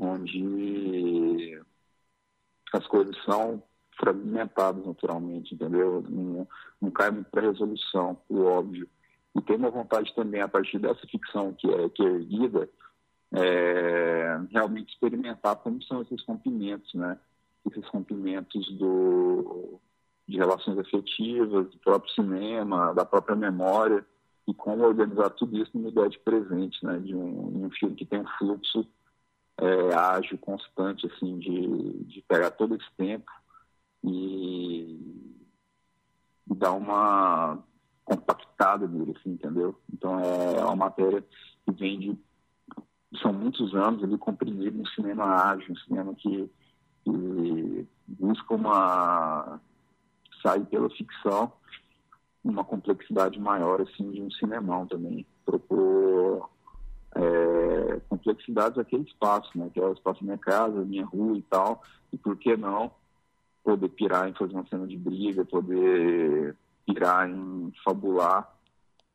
onde 0.00 1.62
as 2.72 2.84
coisas 2.88 3.16
são 3.24 3.62
fragmentadas 3.96 4.84
naturalmente, 4.84 5.54
entendeu? 5.54 6.04
Não, 6.10 6.48
não 6.82 6.90
cai 6.90 7.12
muito 7.12 7.30
para 7.30 7.42
resolução, 7.42 8.20
o 8.28 8.42
óbvio. 8.42 8.88
E 9.36 9.40
tem 9.42 9.54
uma 9.54 9.70
vontade 9.70 10.12
também, 10.16 10.40
a 10.40 10.48
partir 10.48 10.80
dessa 10.80 11.06
ficção 11.06 11.52
que 11.52 11.68
é, 11.70 11.88
que 11.88 12.02
é 12.02 12.06
erguida, 12.06 12.68
é, 13.32 14.40
realmente 14.50 14.92
experimentar 14.92 15.54
como 15.56 15.80
são 15.84 16.02
esses 16.02 16.20
rompimentos, 16.24 16.92
né? 16.94 17.16
Esses 17.64 17.86
rompimentos 17.90 18.76
do, 18.76 19.80
de 20.26 20.36
relações 20.36 20.78
afetivas, 20.78 21.70
do 21.70 21.78
próprio 21.78 22.12
cinema, 22.12 22.92
da 22.92 23.04
própria 23.04 23.36
memória, 23.36 24.04
e 24.46 24.54
como 24.54 24.84
organizar 24.84 25.30
tudo 25.30 25.56
isso 25.56 25.70
numa 25.74 25.88
ideia 25.88 26.08
de 26.08 26.18
presente, 26.20 26.84
né? 26.84 26.98
De 26.98 27.14
um, 27.14 27.66
um 27.66 27.70
filme 27.70 27.96
que 27.96 28.06
tem 28.06 28.20
um 28.20 28.28
fluxo 28.38 28.86
é, 29.58 29.94
ágil, 29.94 30.38
constante, 30.38 31.06
assim, 31.06 31.38
de, 31.38 32.04
de 32.04 32.22
pegar 32.22 32.50
todo 32.52 32.76
esse 32.76 32.90
tempo 32.96 33.30
e, 34.04 35.36
dar 36.54 36.72
uma 36.72 37.58
compactada 38.04 38.86
nele, 38.86 39.16
assim, 39.18 39.30
entendeu? 39.30 39.78
Então 39.92 40.20
é 40.20 40.64
uma 40.64 40.76
matéria 40.76 41.22
que 41.64 41.72
vem 41.72 41.98
de 41.98 42.18
são 43.22 43.32
muitos 43.32 43.74
anos 43.74 44.02
ele 44.02 44.18
comprimido 44.18 44.80
um 44.80 44.86
cinema 44.86 45.24
ágil, 45.24 45.72
um 45.72 45.76
cinema 45.76 46.14
que, 46.14 46.50
que 47.02 47.88
busca 48.06 48.54
uma 48.54 49.60
sair 50.42 50.64
pela 50.66 50.90
ficção 50.90 51.52
uma 52.50 52.64
complexidade 52.64 53.38
maior 53.38 53.80
assim 53.80 54.10
de 54.10 54.22
um 54.22 54.30
cinemão 54.30 54.86
também 54.86 55.26
propor 55.44 56.48
é, 57.14 58.00
complexidades 58.08 58.76
daquele 58.76 59.02
espaço, 59.02 59.50
né? 59.56 59.70
Que 59.72 59.80
é 59.80 59.84
o 59.84 59.92
espaço 59.92 60.20
da 60.20 60.26
minha 60.26 60.38
casa, 60.38 60.84
minha 60.84 61.04
rua 61.04 61.36
e 61.36 61.42
tal. 61.42 61.82
E 62.12 62.18
por 62.18 62.36
que 62.36 62.56
não 62.56 62.90
poder 63.64 63.88
pirar 63.88 64.28
em 64.28 64.34
fazer 64.34 64.52
uma 64.52 64.66
cena 64.68 64.86
de 64.86 64.96
briga, 64.96 65.44
poder 65.44 66.56
pirar 66.86 67.28
em 67.28 67.72
fabular 67.84 68.54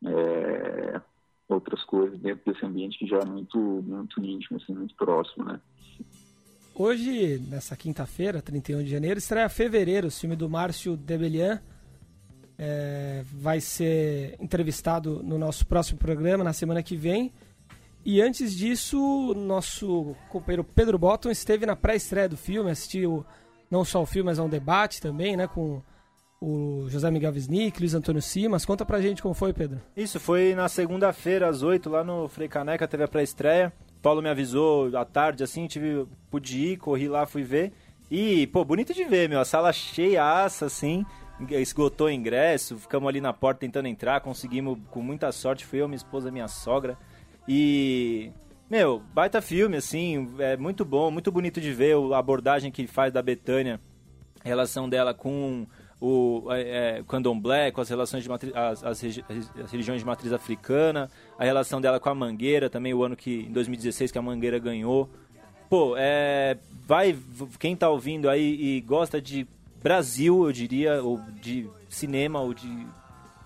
é, 0.06 1.00
outras 1.48 1.84
coisas 1.86 2.20
dentro 2.20 2.52
desse 2.52 2.66
ambiente 2.66 3.00
que 3.00 3.08
já 3.08 3.20
é 3.20 3.26
muito, 3.26 3.58
muito 3.58 4.22
íntimo, 4.22 4.60
assim, 4.62 4.74
muito 4.74 4.96
próximo, 4.96 5.46
né? 5.46 5.60
Hoje, 6.76 7.40
nessa 7.50 7.78
quinta-feira, 7.78 8.42
31 8.42 8.84
de 8.84 8.90
janeiro, 8.90 9.20
estreia 9.20 9.48
Fevereiro, 9.48 10.08
o 10.08 10.12
filme 10.12 10.36
do 10.36 10.50
Márcio 10.50 10.98
Debelian. 10.98 11.62
É, 12.64 13.24
vai 13.34 13.60
ser 13.60 14.36
entrevistado 14.40 15.24
no 15.24 15.36
nosso 15.36 15.66
próximo 15.66 15.98
programa, 15.98 16.44
na 16.44 16.54
semana 16.54 16.84
que 16.84 16.96
vem. 16.96 17.34
E 18.06 18.22
antes 18.22 18.56
disso, 18.56 19.34
nosso 19.36 20.16
companheiro 20.30 20.64
Pedro 20.64 21.00
Botton 21.00 21.32
esteve 21.32 21.66
na 21.66 21.76
pré-estreia 21.76 22.30
do 22.30 22.38
filme, 22.38 22.70
assistiu 22.70 23.26
não 23.70 23.84
só 23.84 24.04
o 24.04 24.06
filme, 24.06 24.28
mas 24.28 24.38
a 24.38 24.44
um 24.44 24.50
debate 24.50 25.02
também, 25.02 25.36
né, 25.36 25.48
com 25.48 25.82
o 26.40 26.86
José 26.88 27.10
Miguel 27.10 27.32
Wisnik, 27.34 27.80
Luiz 27.80 27.96
Antônio 27.96 28.22
Simas. 28.22 28.64
Conta 28.64 28.86
pra 28.86 29.02
gente 29.02 29.24
como 29.24 29.34
foi, 29.34 29.54
Pedro. 29.54 29.80
Isso, 29.98 30.20
foi 30.20 30.54
na 30.54 30.70
segunda-feira, 30.70 31.48
às 31.48 31.64
8, 31.64 31.90
lá 31.90 32.04
no 32.04 32.28
Frei 32.28 32.48
Caneca, 32.48 32.88
teve 32.88 33.04
a 33.04 33.08
pré-estreia. 33.08 33.74
Paulo 34.04 34.22
me 34.22 34.30
avisou 34.30 34.96
à 34.96 35.06
tarde, 35.06 35.44
assim, 35.44 35.66
tive, 35.66 36.06
pude 36.30 36.60
ir, 36.60 36.78
corri 36.78 37.08
lá, 37.08 37.26
fui 37.26 37.44
ver. 37.44 37.72
E, 38.10 38.46
pô, 38.48 38.66
bonito 38.66 38.94
de 38.94 39.04
ver, 39.06 39.30
meu, 39.30 39.40
a 39.40 39.46
sala 39.46 39.72
cheia, 39.72 40.44
assim, 40.44 41.06
esgotou 41.50 42.08
o 42.08 42.12
ingresso, 42.12 42.78
ficamos 42.78 43.08
ali 43.08 43.22
na 43.22 43.34
porta 43.34 43.62
tentando 43.62 43.88
entrar, 43.88 44.22
conseguimos 44.22 44.78
com 44.90 45.02
muita 45.02 45.32
sorte, 45.32 45.66
fui 45.66 45.82
eu, 45.82 45.88
minha 45.88 45.98
esposa, 45.98 46.32
minha 46.32 46.48
sogra. 46.48 46.98
E, 47.48 48.32
meu, 48.70 49.02
baita 49.14 49.42
filme, 49.42 49.78
assim, 49.78 50.34
é 50.40 50.56
muito 50.56 50.86
bom, 50.86 51.10
muito 51.12 51.32
bonito 51.32 51.60
de 51.60 51.74
ver 51.74 51.96
a 52.14 52.18
abordagem 52.18 52.72
que 52.72 52.86
faz 52.88 53.12
da 53.12 53.22
Betânia, 53.22 53.80
a 54.44 54.48
relação 54.48 54.90
dela 54.90 55.14
com 55.14 55.66
o 56.00 56.48
é, 56.50 56.98
é 56.98 57.04
candomblé, 57.08 57.72
com 57.72 57.80
as 57.80 57.90
relações 57.90 58.24
de 58.24 58.30
matriz, 58.30 58.52
as, 58.56 58.84
as, 58.84 59.04
as, 59.04 59.72
religiões 59.72 60.00
de 60.02 60.06
matriz 60.06 60.34
africana, 60.34 61.10
a 61.38 61.44
relação 61.44 61.80
dela 61.80 62.00
com 62.00 62.10
a 62.10 62.16
Mangueira, 62.16 62.70
também 62.70 62.94
o 62.94 63.04
ano 63.04 63.16
que, 63.16 63.42
em 63.42 63.52
2016, 63.52 64.12
que 64.12 64.18
a 64.18 64.22
Mangueira 64.22 64.58
ganhou. 64.58 65.10
Pô, 65.70 65.96
é, 65.96 66.58
vai, 66.86 67.16
quem 67.60 67.76
tá 67.76 67.88
ouvindo 67.88 68.30
aí 68.30 68.78
e 68.78 68.82
gosta 68.82 69.22
de 69.22 69.48
Brasil, 69.82 70.46
eu 70.46 70.52
diria, 70.52 71.02
ou 71.02 71.20
de 71.42 71.70
cinema, 71.90 72.40
ou 72.40 72.54
de 72.54 72.88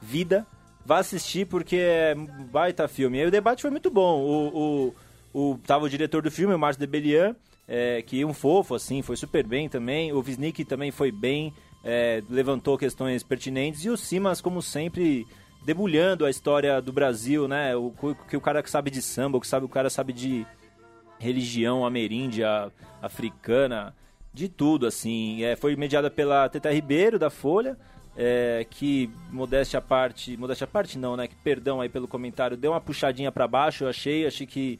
vida, 0.02 0.46
vá 0.86 1.00
assistir 1.00 1.46
porque 1.46 1.78
é 1.78 2.16
baita 2.52 2.88
filme. 2.88 3.20
E 3.20 3.26
o 3.26 3.32
debate 3.32 3.62
foi 3.62 3.72
muito 3.72 3.90
bom. 3.90 4.22
O, 4.22 4.94
o, 5.34 5.52
o, 5.52 5.58
tava 5.60 5.86
o 5.86 5.90
diretor 5.90 6.22
do 6.22 6.32
filme, 6.32 6.54
o 6.54 6.60
Márcio 6.60 6.80
Debelian, 6.80 7.36
é, 7.68 8.02
que 8.02 8.24
um 8.26 8.34
fofo, 8.34 8.76
assim, 8.76 9.02
foi 9.02 9.16
super 9.16 9.46
bem 9.46 9.70
também. 9.70 10.12
O 10.12 10.20
Wisnik 10.20 10.66
também 10.66 10.92
foi 10.92 11.12
bem 11.12 11.54
é, 11.86 12.24
levantou 12.28 12.80
questões 12.80 13.22
pertinentes 13.22 13.86
e 13.86 13.90
o 13.92 13.96
Simas, 13.96 14.42
como 14.42 14.60
sempre, 14.60 15.28
debulhando 15.64 16.26
a 16.26 16.32
história 16.32 16.82
do 16.82 16.92
Brasil, 16.92 17.48
né? 17.48 17.76
O 17.76 17.94
que 18.28 18.36
o 18.36 18.42
cara 18.42 18.64
que 18.64 18.70
sabe 18.72 18.90
de 18.90 19.04
samba, 19.04 19.38
o 19.38 19.42
que 19.42 19.48
sabe 19.48 19.68
o 19.68 19.70
cara 19.70 19.90
sabe 19.90 20.12
de 20.12 20.46
religião 21.20 21.86
ameríndia, 21.86 22.72
africana, 23.02 23.96
de 24.36 24.50
tudo, 24.50 24.86
assim. 24.86 25.44
É, 25.44 25.56
foi 25.56 25.76
mediada 25.76 26.12
pela 26.12 26.48
Teta 26.50 26.72
Ribeiro, 26.72 27.18
da 27.18 27.30
Folha, 27.30 27.78
é, 28.18 28.68
que, 28.70 29.10
modéstia 29.32 29.80
à 29.80 29.82
parte, 29.82 30.36
modéstia 30.36 30.66
à 30.66 30.68
parte 30.68 31.00
não, 31.00 31.16
né? 31.16 31.28
Que, 31.28 31.36
perdão 31.36 31.80
aí 31.80 31.88
pelo 31.88 32.08
comentário, 32.08 32.58
deu 32.58 32.72
uma 32.72 32.82
puxadinha 32.82 33.32
para 33.32 33.48
baixo, 33.48 33.86
eu 33.86 33.90
achei, 33.90 34.28
achei 34.28 34.46
que 34.46 34.78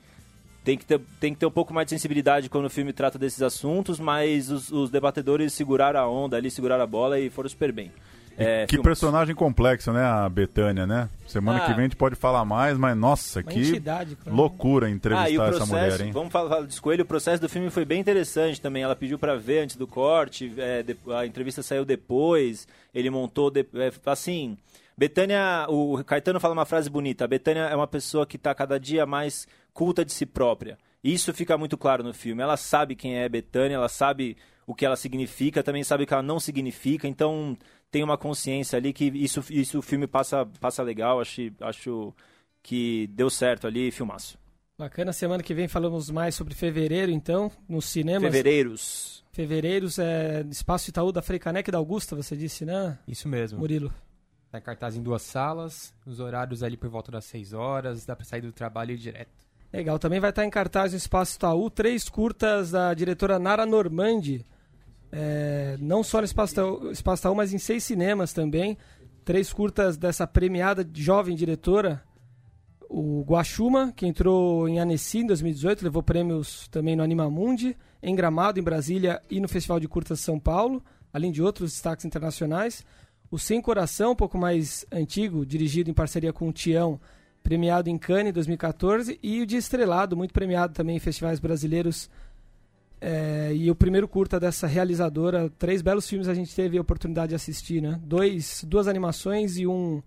tem 0.64 0.78
que, 0.78 0.86
ter, 0.86 1.00
tem 1.20 1.34
que 1.34 1.40
ter 1.40 1.46
um 1.46 1.52
pouco 1.52 1.74
mais 1.74 1.86
de 1.86 1.92
sensibilidade 1.92 2.50
quando 2.50 2.66
o 2.66 2.70
filme 2.70 2.92
trata 2.92 3.18
desses 3.18 3.42
assuntos, 3.42 4.00
mas 4.00 4.50
os, 4.52 4.72
os 4.72 4.90
debatedores 4.90 5.54
seguraram 5.54 6.00
a 6.00 6.10
onda 6.10 6.36
ali, 6.36 6.52
seguraram 6.52 6.84
a 6.84 6.88
bola 6.88 7.20
e 7.20 7.30
foram 7.30 7.48
super 7.48 7.72
bem. 7.72 7.92
É, 8.38 8.66
que 8.68 8.82
personagem 8.82 9.34
complexo, 9.34 9.94
né, 9.94 10.04
a 10.04 10.28
Betânia, 10.28 10.86
né? 10.86 11.10
Semana 11.28 11.60
ah, 11.60 11.62
que 11.62 11.72
vem 11.72 11.80
a 11.80 11.84
gente 11.84 11.96
pode 11.96 12.16
falar 12.16 12.44
mais, 12.44 12.78
mas 12.78 12.96
nossa, 12.98 13.42
que 13.42 13.60
entidade, 13.60 14.16
claro. 14.16 14.38
loucura 14.38 14.90
entrevistar 14.90 15.46
ah, 15.46 15.50
processo, 15.50 15.64
essa 15.64 15.66
mulher, 15.66 16.02
hein? 16.02 16.12
Vamos 16.12 16.32
falar, 16.32 16.50
falar 16.50 16.68
Coelho, 16.82 17.04
o 17.04 17.08
processo 17.08 17.42
do 17.42 17.50
filme 17.50 17.70
foi 17.70 17.86
bem 17.86 18.00
interessante 18.00 18.60
também. 18.60 18.84
Ela 18.84 18.96
pediu 18.96 19.18
para 19.18 19.36
ver 19.36 19.60
antes 19.60 19.76
do 19.76 19.88
corte, 19.88 20.54
é, 20.58 20.84
a 21.18 21.26
entrevista 21.26 21.64
saiu 21.64 21.86
depois, 21.86 22.68
ele 22.94 23.10
montou, 23.10 23.50
de, 23.50 23.62
é, 23.62 23.92
assim... 24.06 24.58
Betânia, 24.98 25.66
o 25.68 26.02
Caetano 26.06 26.40
fala 26.40 26.54
uma 26.54 26.66
frase 26.66 26.90
bonita. 26.90 27.26
A 27.26 27.28
Betânia 27.28 27.64
é 27.64 27.76
uma 27.76 27.86
pessoa 27.86 28.26
que 28.26 28.38
está 28.38 28.56
cada 28.56 28.80
dia 28.80 29.06
mais 29.06 29.46
culta 29.74 30.06
de 30.06 30.14
si 30.14 30.26
própria. 30.26 30.78
Isso 31.04 31.34
fica 31.34 31.58
muito 31.58 31.78
claro 31.78 32.02
no 32.02 32.14
filme. 32.14 32.42
Ela 32.42 32.56
sabe 32.56 32.96
quem 32.96 33.18
é 33.18 33.28
Betânia, 33.28 33.76
ela 33.76 33.90
sabe 33.90 34.38
o 34.66 34.74
que 34.74 34.86
ela 34.86 34.96
significa, 34.96 35.62
também 35.62 35.84
sabe 35.84 36.04
o 36.04 36.08
que 36.08 36.14
ela 36.14 36.24
não 36.24 36.40
significa. 36.40 37.08
Então 37.08 37.58
tem 37.96 38.04
uma 38.04 38.18
consciência 38.18 38.76
ali 38.76 38.92
que 38.92 39.06
isso, 39.06 39.42
isso 39.50 39.80
o 39.80 39.82
filme 39.82 40.06
passa, 40.06 40.46
passa 40.60 40.84
legal. 40.84 41.22
Acho, 41.22 41.44
acho 41.62 42.14
que 42.62 43.08
deu 43.08 43.30
certo 43.30 43.68
ali, 43.68 43.90
filmaço. 43.90 44.38
Bacana, 44.78 45.14
semana 45.14 45.42
que 45.42 45.54
vem 45.54 45.70
falamos 45.70 46.10
mais 46.10 46.36
sobre 46.36 46.54
fevereiro, 46.54 47.10
então, 47.10 47.50
nos 47.70 47.86
cinemas. 47.86 48.24
Fevereiros. 48.24 49.24
Fevereiros, 49.32 49.98
é 49.98 50.46
Espaço 50.52 50.90
Itaú 50.90 51.14
da 51.14 51.22
Frei 51.22 51.40
Caneca 51.40 51.72
da 51.72 51.78
Augusta, 51.78 52.18
você 52.18 52.36
disse, 52.36 52.66
né? 52.66 53.00
Isso 53.08 53.30
mesmo. 53.30 53.60
Murilo. 53.60 53.94
Tá 54.52 54.58
em 54.58 54.62
cartaz 54.62 54.98
em 54.98 55.02
duas 55.02 55.22
salas, 55.22 55.94
os 56.06 56.20
horários 56.20 56.64
ali 56.64 56.76
por 56.76 56.90
volta 56.90 57.14
das 57.14 57.24
6 57.24 57.54
horas, 57.54 58.06
dá 58.06 58.14
para 58.14 58.26
sair 58.26 58.42
do 58.42 58.52
trabalho 58.52 58.92
e 58.92 58.96
ir 58.96 58.98
direto. 58.98 59.32
Legal, 59.72 59.98
também 59.98 60.20
vai 60.20 60.32
estar 60.32 60.44
em 60.44 60.50
cartaz 60.50 60.92
no 60.92 60.98
Espaço 60.98 61.38
Itaú, 61.38 61.70
três 61.70 62.10
curtas 62.10 62.72
da 62.72 62.94
diretora 62.94 63.40
Nara 63.40 63.66
Normandi. 63.66 64.46
É, 65.18 65.78
não 65.80 66.04
só 66.04 66.20
no 66.20 66.26
Espaço 66.26 66.54
Itaú, 66.54 67.34
mas 67.34 67.54
em 67.54 67.58
seis 67.58 67.86
cinemas 67.86 68.34
também. 68.34 68.78
Três 69.24 69.52
curtas 69.54 69.96
dessa 69.96 70.28
premiada 70.28 70.86
jovem 70.94 71.38
diretora. 71.38 72.04
O 72.90 73.24
Guaxuma, 73.24 73.94
que 73.96 74.06
entrou 74.06 74.68
em 74.68 74.78
Annecy 74.78 75.20
em 75.20 75.26
2018, 75.26 75.84
levou 75.84 76.04
prêmios 76.04 76.68
também 76.68 76.96
no 76.98 77.02
Animamundi, 77.02 77.78
em 78.04 78.14
Gramado, 78.14 78.60
em 78.60 78.64
Brasília 78.64 79.22
e 79.32 79.40
no 79.40 79.48
Festival 79.48 79.80
de 79.80 79.88
Curtas 79.88 80.20
São 80.20 80.38
Paulo, 80.38 80.84
além 81.14 81.32
de 81.32 81.42
outros 81.42 81.72
destaques 81.72 82.06
internacionais. 82.06 82.86
O 83.32 83.40
Sem 83.40 83.62
Coração, 83.62 84.12
um 84.12 84.16
pouco 84.16 84.38
mais 84.38 84.86
antigo, 84.92 85.46
dirigido 85.46 85.90
em 85.90 85.94
parceria 85.94 86.34
com 86.34 86.50
o 86.50 86.54
Tião, 86.54 87.00
premiado 87.42 87.90
em 87.90 87.98
Cannes 87.98 88.30
em 88.30 88.34
2014. 88.34 89.18
E 89.24 89.42
o 89.42 89.46
de 89.46 89.56
Estrelado, 89.56 90.16
muito 90.16 90.34
premiado 90.34 90.74
também 90.74 90.98
em 90.98 91.00
festivais 91.00 91.40
brasileiros. 91.40 92.10
É, 93.08 93.54
e 93.54 93.70
o 93.70 93.76
primeiro 93.76 94.08
curta 94.08 94.40
dessa 94.40 94.66
realizadora. 94.66 95.48
Três 95.60 95.84
belos 95.84 96.10
filmes 96.10 96.28
a 96.28 96.34
gente 96.34 96.56
teve 96.56 96.76
a 96.76 96.82
oportunidade 96.82 97.30
de 97.30 97.36
assistir, 97.36 97.80
né? 97.80 98.00
Dois, 98.04 98.64
duas 98.68 98.88
animações 98.88 99.58
e 99.58 99.68
um, 99.68 100.02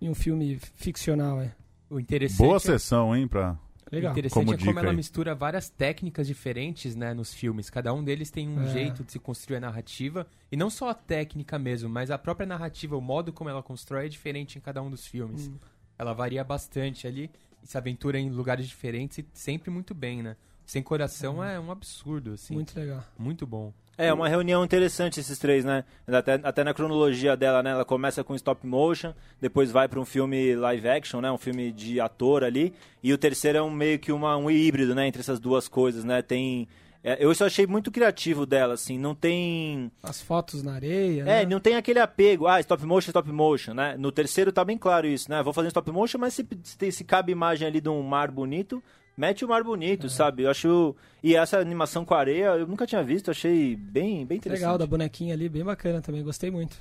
e 0.00 0.08
um 0.08 0.14
filme 0.14 0.58
ficcional, 0.74 1.40
é. 1.40 1.54
O 1.88 2.00
interessante 2.00 2.38
Boa 2.38 2.56
é... 2.56 2.58
sessão, 2.58 3.14
hein, 3.14 3.28
pra 3.28 3.56
Legal. 3.92 4.10
O 4.10 4.12
interessante 4.12 4.44
como 4.44 4.54
é 4.54 4.58
como 4.58 4.78
ela 4.80 4.90
aí. 4.90 4.96
mistura 4.96 5.34
várias 5.36 5.68
técnicas 5.68 6.26
diferentes 6.26 6.96
né, 6.96 7.14
nos 7.14 7.32
filmes. 7.32 7.70
Cada 7.70 7.94
um 7.94 8.02
deles 8.02 8.28
tem 8.28 8.48
um 8.48 8.62
é. 8.62 8.72
jeito 8.72 9.04
de 9.04 9.12
se 9.12 9.18
construir 9.20 9.58
a 9.58 9.60
narrativa. 9.60 10.26
E 10.50 10.56
não 10.56 10.68
só 10.68 10.88
a 10.88 10.94
técnica 10.94 11.58
mesmo, 11.58 11.88
mas 11.88 12.10
a 12.10 12.18
própria 12.18 12.46
narrativa, 12.46 12.96
o 12.96 13.00
modo 13.00 13.32
como 13.32 13.48
ela 13.48 13.62
constrói 13.62 14.06
é 14.06 14.08
diferente 14.08 14.58
em 14.58 14.60
cada 14.60 14.82
um 14.82 14.90
dos 14.90 15.06
filmes. 15.06 15.46
Hum. 15.46 15.54
Ela 15.96 16.12
varia 16.12 16.42
bastante 16.42 17.06
ali 17.06 17.30
e 17.62 17.66
se 17.68 17.78
aventura 17.78 18.18
em 18.18 18.28
lugares 18.30 18.66
diferentes 18.66 19.18
e 19.18 19.26
sempre 19.32 19.70
muito 19.70 19.94
bem, 19.94 20.22
né? 20.22 20.36
Sem 20.66 20.82
coração 20.82 21.38
hum. 21.38 21.44
é 21.44 21.58
um 21.58 21.70
absurdo, 21.70 22.32
assim. 22.32 22.54
Muito 22.54 22.78
legal. 22.78 23.02
Muito 23.16 23.46
bom. 23.46 23.72
É, 23.98 24.12
uma 24.12 24.28
reunião 24.28 24.62
interessante 24.62 25.20
esses 25.20 25.38
três, 25.38 25.64
né? 25.64 25.82
Até, 26.06 26.34
até 26.34 26.62
na 26.64 26.74
cronologia 26.74 27.34
dela, 27.34 27.62
né? 27.62 27.70
Ela 27.70 27.84
começa 27.84 28.22
com 28.22 28.34
stop 28.34 28.66
motion, 28.66 29.14
depois 29.40 29.70
vai 29.70 29.88
para 29.88 29.98
um 29.98 30.04
filme 30.04 30.54
live 30.54 30.86
action, 30.86 31.20
né? 31.22 31.30
Um 31.30 31.38
filme 31.38 31.72
de 31.72 31.98
ator 31.98 32.44
ali. 32.44 32.74
E 33.02 33.10
o 33.12 33.16
terceiro 33.16 33.56
é 33.56 33.62
um 33.62 33.70
meio 33.70 33.98
que 33.98 34.12
uma, 34.12 34.36
um 34.36 34.50
híbrido, 34.50 34.94
né? 34.94 35.06
Entre 35.06 35.20
essas 35.20 35.40
duas 35.40 35.66
coisas, 35.66 36.04
né? 36.04 36.20
Tem... 36.20 36.68
É, 37.02 37.24
eu 37.24 37.32
só 37.34 37.46
achei 37.46 37.66
muito 37.66 37.90
criativo 37.90 38.44
dela, 38.44 38.74
assim. 38.74 38.98
Não 38.98 39.14
tem... 39.14 39.90
As 40.02 40.20
fotos 40.20 40.62
na 40.62 40.74
areia, 40.74 41.22
É, 41.22 41.24
né? 41.24 41.46
não 41.46 41.60
tem 41.60 41.76
aquele 41.76 42.00
apego, 42.00 42.48
ah, 42.48 42.60
stop 42.60 42.84
motion, 42.84 43.10
stop 43.10 43.30
motion, 43.32 43.72
né? 43.72 43.96
No 43.96 44.12
terceiro 44.12 44.52
tá 44.52 44.62
bem 44.64 44.76
claro 44.76 45.06
isso, 45.06 45.30
né? 45.30 45.42
Vou 45.42 45.54
fazer 45.54 45.68
um 45.68 45.70
stop 45.70 45.90
motion, 45.90 46.18
mas 46.18 46.34
se, 46.34 46.46
se, 46.64 46.92
se 46.92 47.04
cabe 47.04 47.32
imagem 47.32 47.66
ali 47.66 47.80
de 47.80 47.88
um 47.88 48.02
mar 48.02 48.30
bonito, 48.30 48.82
mete 49.16 49.44
o 49.44 49.48
mar 49.48 49.64
bonito, 49.64 50.08
sabe? 50.08 50.42
Eu 50.42 50.50
acho. 50.50 50.94
E 51.22 51.34
essa 51.34 51.58
animação 51.58 52.04
com 52.04 52.14
areia 52.14 52.56
eu 52.56 52.66
nunca 52.66 52.86
tinha 52.86 53.02
visto, 53.02 53.30
achei 53.30 53.74
bem, 53.74 54.26
bem 54.26 54.38
interessante. 54.38 54.64
Legal, 54.64 54.78
da 54.78 54.86
bonequinha 54.86 55.34
ali, 55.34 55.48
bem 55.48 55.64
bacana 55.64 56.00
também, 56.00 56.22
gostei 56.22 56.50
muito. 56.50 56.76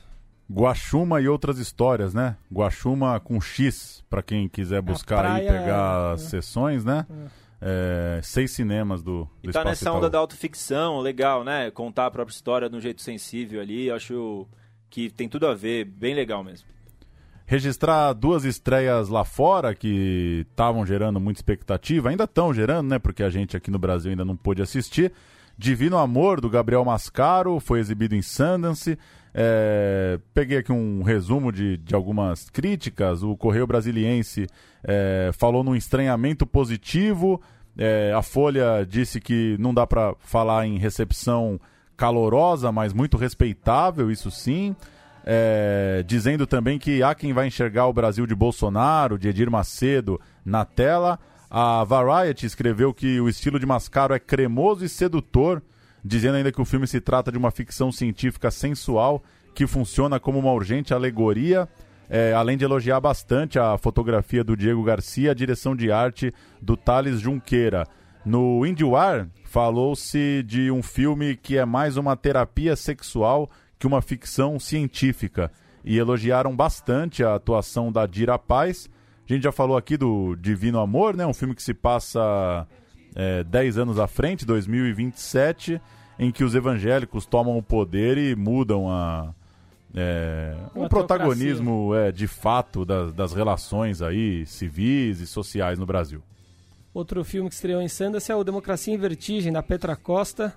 Guaxuma 0.52 1.20
e 1.22 1.28
outras 1.28 1.58
histórias, 1.58 2.14
né? 2.14 2.38
Guaxuma 2.54 3.20
com 3.20 3.42
X, 3.42 4.04
pra 4.10 4.22
quem 4.22 4.48
quiser 4.48 4.82
buscar 4.82 5.26
aí 5.26 5.48
e 5.48 5.52
pegar 5.52 6.14
as 6.14 6.26
é. 6.26 6.30
sessões, 6.30 6.86
né? 6.86 7.06
É, 7.60 8.20
seis 8.22 8.52
cinemas 8.52 9.02
do, 9.02 9.28
do 9.42 9.50
E 9.50 9.52
tá 9.52 9.64
nessa 9.64 9.86
Itaú. 9.86 9.98
onda 9.98 10.10
da 10.10 10.20
autoficção, 10.20 11.00
legal, 11.00 11.44
né? 11.44 11.72
Contar 11.72 12.06
a 12.06 12.12
própria 12.12 12.34
história 12.34 12.70
de 12.70 12.76
um 12.76 12.82
jeito 12.82 13.02
sensível 13.02 13.60
ali, 13.60 13.88
eu 13.88 13.96
acho 13.96 14.48
que 14.88 15.10
tem 15.10 15.28
tudo 15.28 15.48
a 15.48 15.56
ver, 15.56 15.86
bem 15.86 16.14
legal 16.14 16.44
mesmo. 16.44 16.68
Registrar 17.46 18.14
duas 18.14 18.44
estreias 18.44 19.08
lá 19.10 19.24
fora 19.24 19.76
que 19.76 20.46
estavam 20.50 20.86
gerando 20.86 21.20
muita 21.20 21.40
expectativa, 21.40 22.10
ainda 22.10 22.24
estão 22.24 22.54
gerando, 22.54 22.90
né? 22.90 23.00
Porque 23.00 23.24
a 23.24 23.30
gente 23.30 23.56
aqui 23.56 23.70
no 23.70 23.80
Brasil 23.80 24.12
ainda 24.12 24.26
não 24.26 24.36
pôde 24.36 24.62
assistir. 24.62 25.12
Divino 25.58 25.98
Amor, 25.98 26.42
do 26.42 26.50
Gabriel 26.50 26.84
Mascaro, 26.84 27.60
foi 27.60 27.80
exibido 27.80 28.16
em 28.16 28.22
Sundance. 28.22 28.98
É, 29.34 30.20
peguei 30.34 30.58
aqui 30.58 30.72
um 30.72 31.04
resumo 31.04 31.52
de, 31.52 31.78
de 31.78 31.94
algumas 31.94 32.50
críticas. 32.50 33.22
O 33.24 33.38
Correio 33.38 33.68
Brasiliense 33.68 34.48
é, 34.84 35.32
falou 35.34 35.64
num 35.64 35.76
estranhamento 35.76 36.46
positivo. 36.46 37.42
É, 37.78 38.14
a 38.14 38.22
Folha 38.22 38.86
disse 38.88 39.20
que 39.22 39.56
não 39.60 39.74
dá 39.74 39.86
para 39.86 40.16
falar 40.20 40.66
em 40.66 40.78
recepção 40.78 41.60
calorosa, 41.96 42.72
mas 42.72 42.94
muito 42.94 43.18
respeitável, 43.18 44.12
isso 44.12 44.32
sim. 44.32 44.76
É, 45.28 46.04
dizendo 46.06 46.46
também 46.46 46.78
que 46.78 47.02
há 47.02 47.16
quem 47.16 47.34
vai 47.34 47.48
enxergar 47.48 47.88
o 47.88 47.94
Brasil 47.94 48.28
de 48.28 48.36
Bolsonaro, 48.36 49.18
de 49.18 49.30
Edir 49.30 49.50
Macedo, 49.50 50.22
na 50.46 50.64
tela. 50.64 51.20
A 51.50 51.84
Variety 51.84 52.46
escreveu 52.46 52.94
que 52.94 53.20
o 53.20 53.28
estilo 53.28 53.60
de 53.60 53.66
Mascaro 53.66 54.14
é 54.14 54.20
cremoso 54.20 54.86
e 54.86 54.90
sedutor, 54.90 55.64
dizendo 56.04 56.36
ainda 56.36 56.52
que 56.52 56.62
o 56.62 56.66
filme 56.66 56.86
se 56.86 57.02
trata 57.02 57.32
de 57.32 57.38
uma 57.38 57.50
ficção 57.50 57.92
científica 57.92 58.52
sensual 58.52 59.24
que 59.56 59.66
funciona 59.66 60.20
como 60.20 60.38
uma 60.38 60.52
urgente 60.52 60.94
alegoria, 60.94 61.68
é, 62.08 62.34
além 62.34 62.56
de 62.58 62.66
elogiar 62.66 63.00
bastante 63.00 63.58
a 63.58 63.78
fotografia 63.78 64.44
do 64.44 64.56
Diego 64.56 64.84
Garcia 64.84 65.32
a 65.32 65.34
direção 65.34 65.76
de 65.76 65.92
arte 65.92 66.32
do 66.62 66.78
Thales 66.78 67.20
Junqueira. 67.20 67.88
No 68.24 68.66
IndieWire, 68.66 69.28
falou-se 69.46 70.44
de 70.44 70.70
um 70.70 70.84
filme 70.84 71.36
que 71.36 71.58
é 71.58 71.66
mais 71.66 71.96
uma 71.96 72.16
terapia 72.16 72.76
sexual 72.76 73.50
que 73.78 73.88
uma 73.88 74.02
ficção 74.02 74.60
científica. 74.60 75.52
E 75.84 75.98
elogiaram 75.98 76.56
bastante 76.56 77.24
a 77.24 77.36
atuação 77.36 77.92
da 77.92 78.06
Dira 78.06 78.40
Paz. 78.40 78.90
A 79.30 79.34
gente 79.34 79.44
já 79.44 79.52
falou 79.52 79.78
aqui 79.78 79.98
do 79.98 80.36
Divino 80.36 80.80
Amor, 80.80 81.16
né? 81.16 81.26
Um 81.26 81.34
filme 81.34 81.54
que 81.54 81.62
se 81.62 81.74
passa 81.74 82.68
é, 83.16 83.44
10 83.44 83.78
anos 83.78 84.00
à 84.00 84.08
frente, 84.08 84.46
2027, 84.46 85.80
em 86.18 86.32
que 86.32 86.44
os 86.44 86.56
evangélicos 86.56 87.26
tomam 87.26 87.58
o 87.58 87.64
poder 87.64 88.18
e 88.18 88.36
mudam 88.36 88.90
a, 88.90 89.34
é, 89.96 90.54
Uma 90.76 90.88
o 90.88 90.90
protagonismo 90.90 91.96
é, 91.96 92.12
de 92.12 92.28
fato 92.28 92.84
das, 92.84 93.14
das 93.14 93.34
relações 93.34 94.02
aí 94.02 94.46
civis 94.46 95.22
e 95.22 95.28
sociais 95.28 95.80
no 95.80 95.86
Brasil. 95.86 96.22
Outro 96.94 97.24
filme 97.24 97.50
que 97.50 97.56
estreou 97.56 97.82
em 97.82 97.88
Sundance 97.88 98.32
é 98.32 98.36
o 98.36 98.44
Democracia 98.44 98.94
em 98.94 98.98
Vertigem, 98.98 99.54
da 99.54 99.64
Petra 99.64 99.96
Costa. 99.96 100.54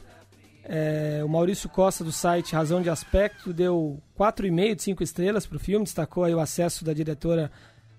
É, 0.71 1.23
o 1.25 1.29
Maurício 1.29 1.67
Costa, 1.67 2.05
do 2.05 2.13
site 2.13 2.55
Razão 2.55 2.83
de 2.83 2.91
Aspecto, 2.91 3.55
deu 3.55 4.03
4,5 4.19 4.75
de 4.77 4.83
5 4.83 5.03
estrelas 5.03 5.47
para 5.47 5.57
o 5.57 5.61
filme, 5.61 5.85
destacou 5.85 6.25
aí 6.25 6.35
o 6.35 6.41
acesso 6.41 6.85
da 6.85 6.93
diretora 6.93 7.51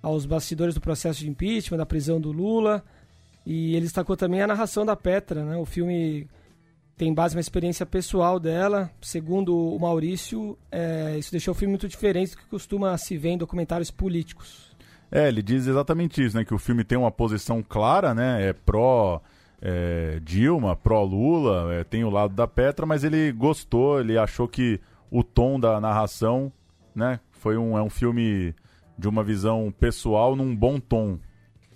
aos 0.03 0.23
bastidores 0.23 0.75
do 0.75 0.79
processo 0.79 1.19
de 1.19 1.29
impeachment, 1.29 1.79
da 1.79 1.85
prisão 1.85 2.21
do 2.21 2.31
Lula, 2.31 2.83
e 3.43 3.75
ele 3.75 3.85
destacou 3.85 4.15
também 4.15 4.43
a 4.43 4.47
narração 4.47 4.85
da 4.85 4.95
Petra. 4.95 5.43
Né? 5.43 5.57
O 5.57 5.65
filme 5.65 6.27
tem 6.95 7.11
base 7.11 7.33
na 7.33 7.41
experiência 7.41 7.87
pessoal 7.87 8.39
dela. 8.39 8.91
Segundo 9.01 9.57
o 9.57 9.79
Maurício, 9.79 10.55
é, 10.71 11.17
isso 11.17 11.31
deixou 11.31 11.53
o 11.53 11.55
filme 11.55 11.71
muito 11.71 11.87
diferente 11.87 12.31
do 12.31 12.37
que 12.37 12.45
costuma 12.45 12.95
se 12.99 13.17
ver 13.17 13.29
em 13.29 13.37
documentários 13.37 13.89
políticos. 13.89 14.69
É, 15.11 15.27
ele 15.27 15.41
diz 15.41 15.65
exatamente 15.65 16.23
isso, 16.23 16.37
né? 16.37 16.45
Que 16.45 16.53
o 16.53 16.59
filme 16.59 16.83
tem 16.83 16.97
uma 16.97 17.09
posição 17.09 17.63
clara, 17.63 18.13
né? 18.13 18.49
É 18.49 18.53
pró 18.53 19.19
é, 19.61 20.19
Dilma, 20.23 20.75
pró 20.75 21.03
Lula, 21.03 21.73
é, 21.73 21.83
tem 21.83 22.03
o 22.03 22.09
lado 22.09 22.33
da 22.33 22.47
Petra, 22.47 22.85
mas 22.85 23.03
ele 23.03 23.31
gostou, 23.31 23.99
ele 23.99 24.17
achou 24.17 24.47
que 24.47 24.79
o 25.11 25.23
tom 25.23 25.59
da 25.59 25.79
narração, 25.79 26.51
né? 26.95 27.19
Foi 27.31 27.57
um, 27.57 27.77
é 27.77 27.81
um 27.81 27.89
filme 27.89 28.53
de 28.97 29.07
uma 29.07 29.23
visão 29.23 29.73
pessoal 29.77 30.35
num 30.35 30.55
bom 30.55 30.79
tom. 30.79 31.17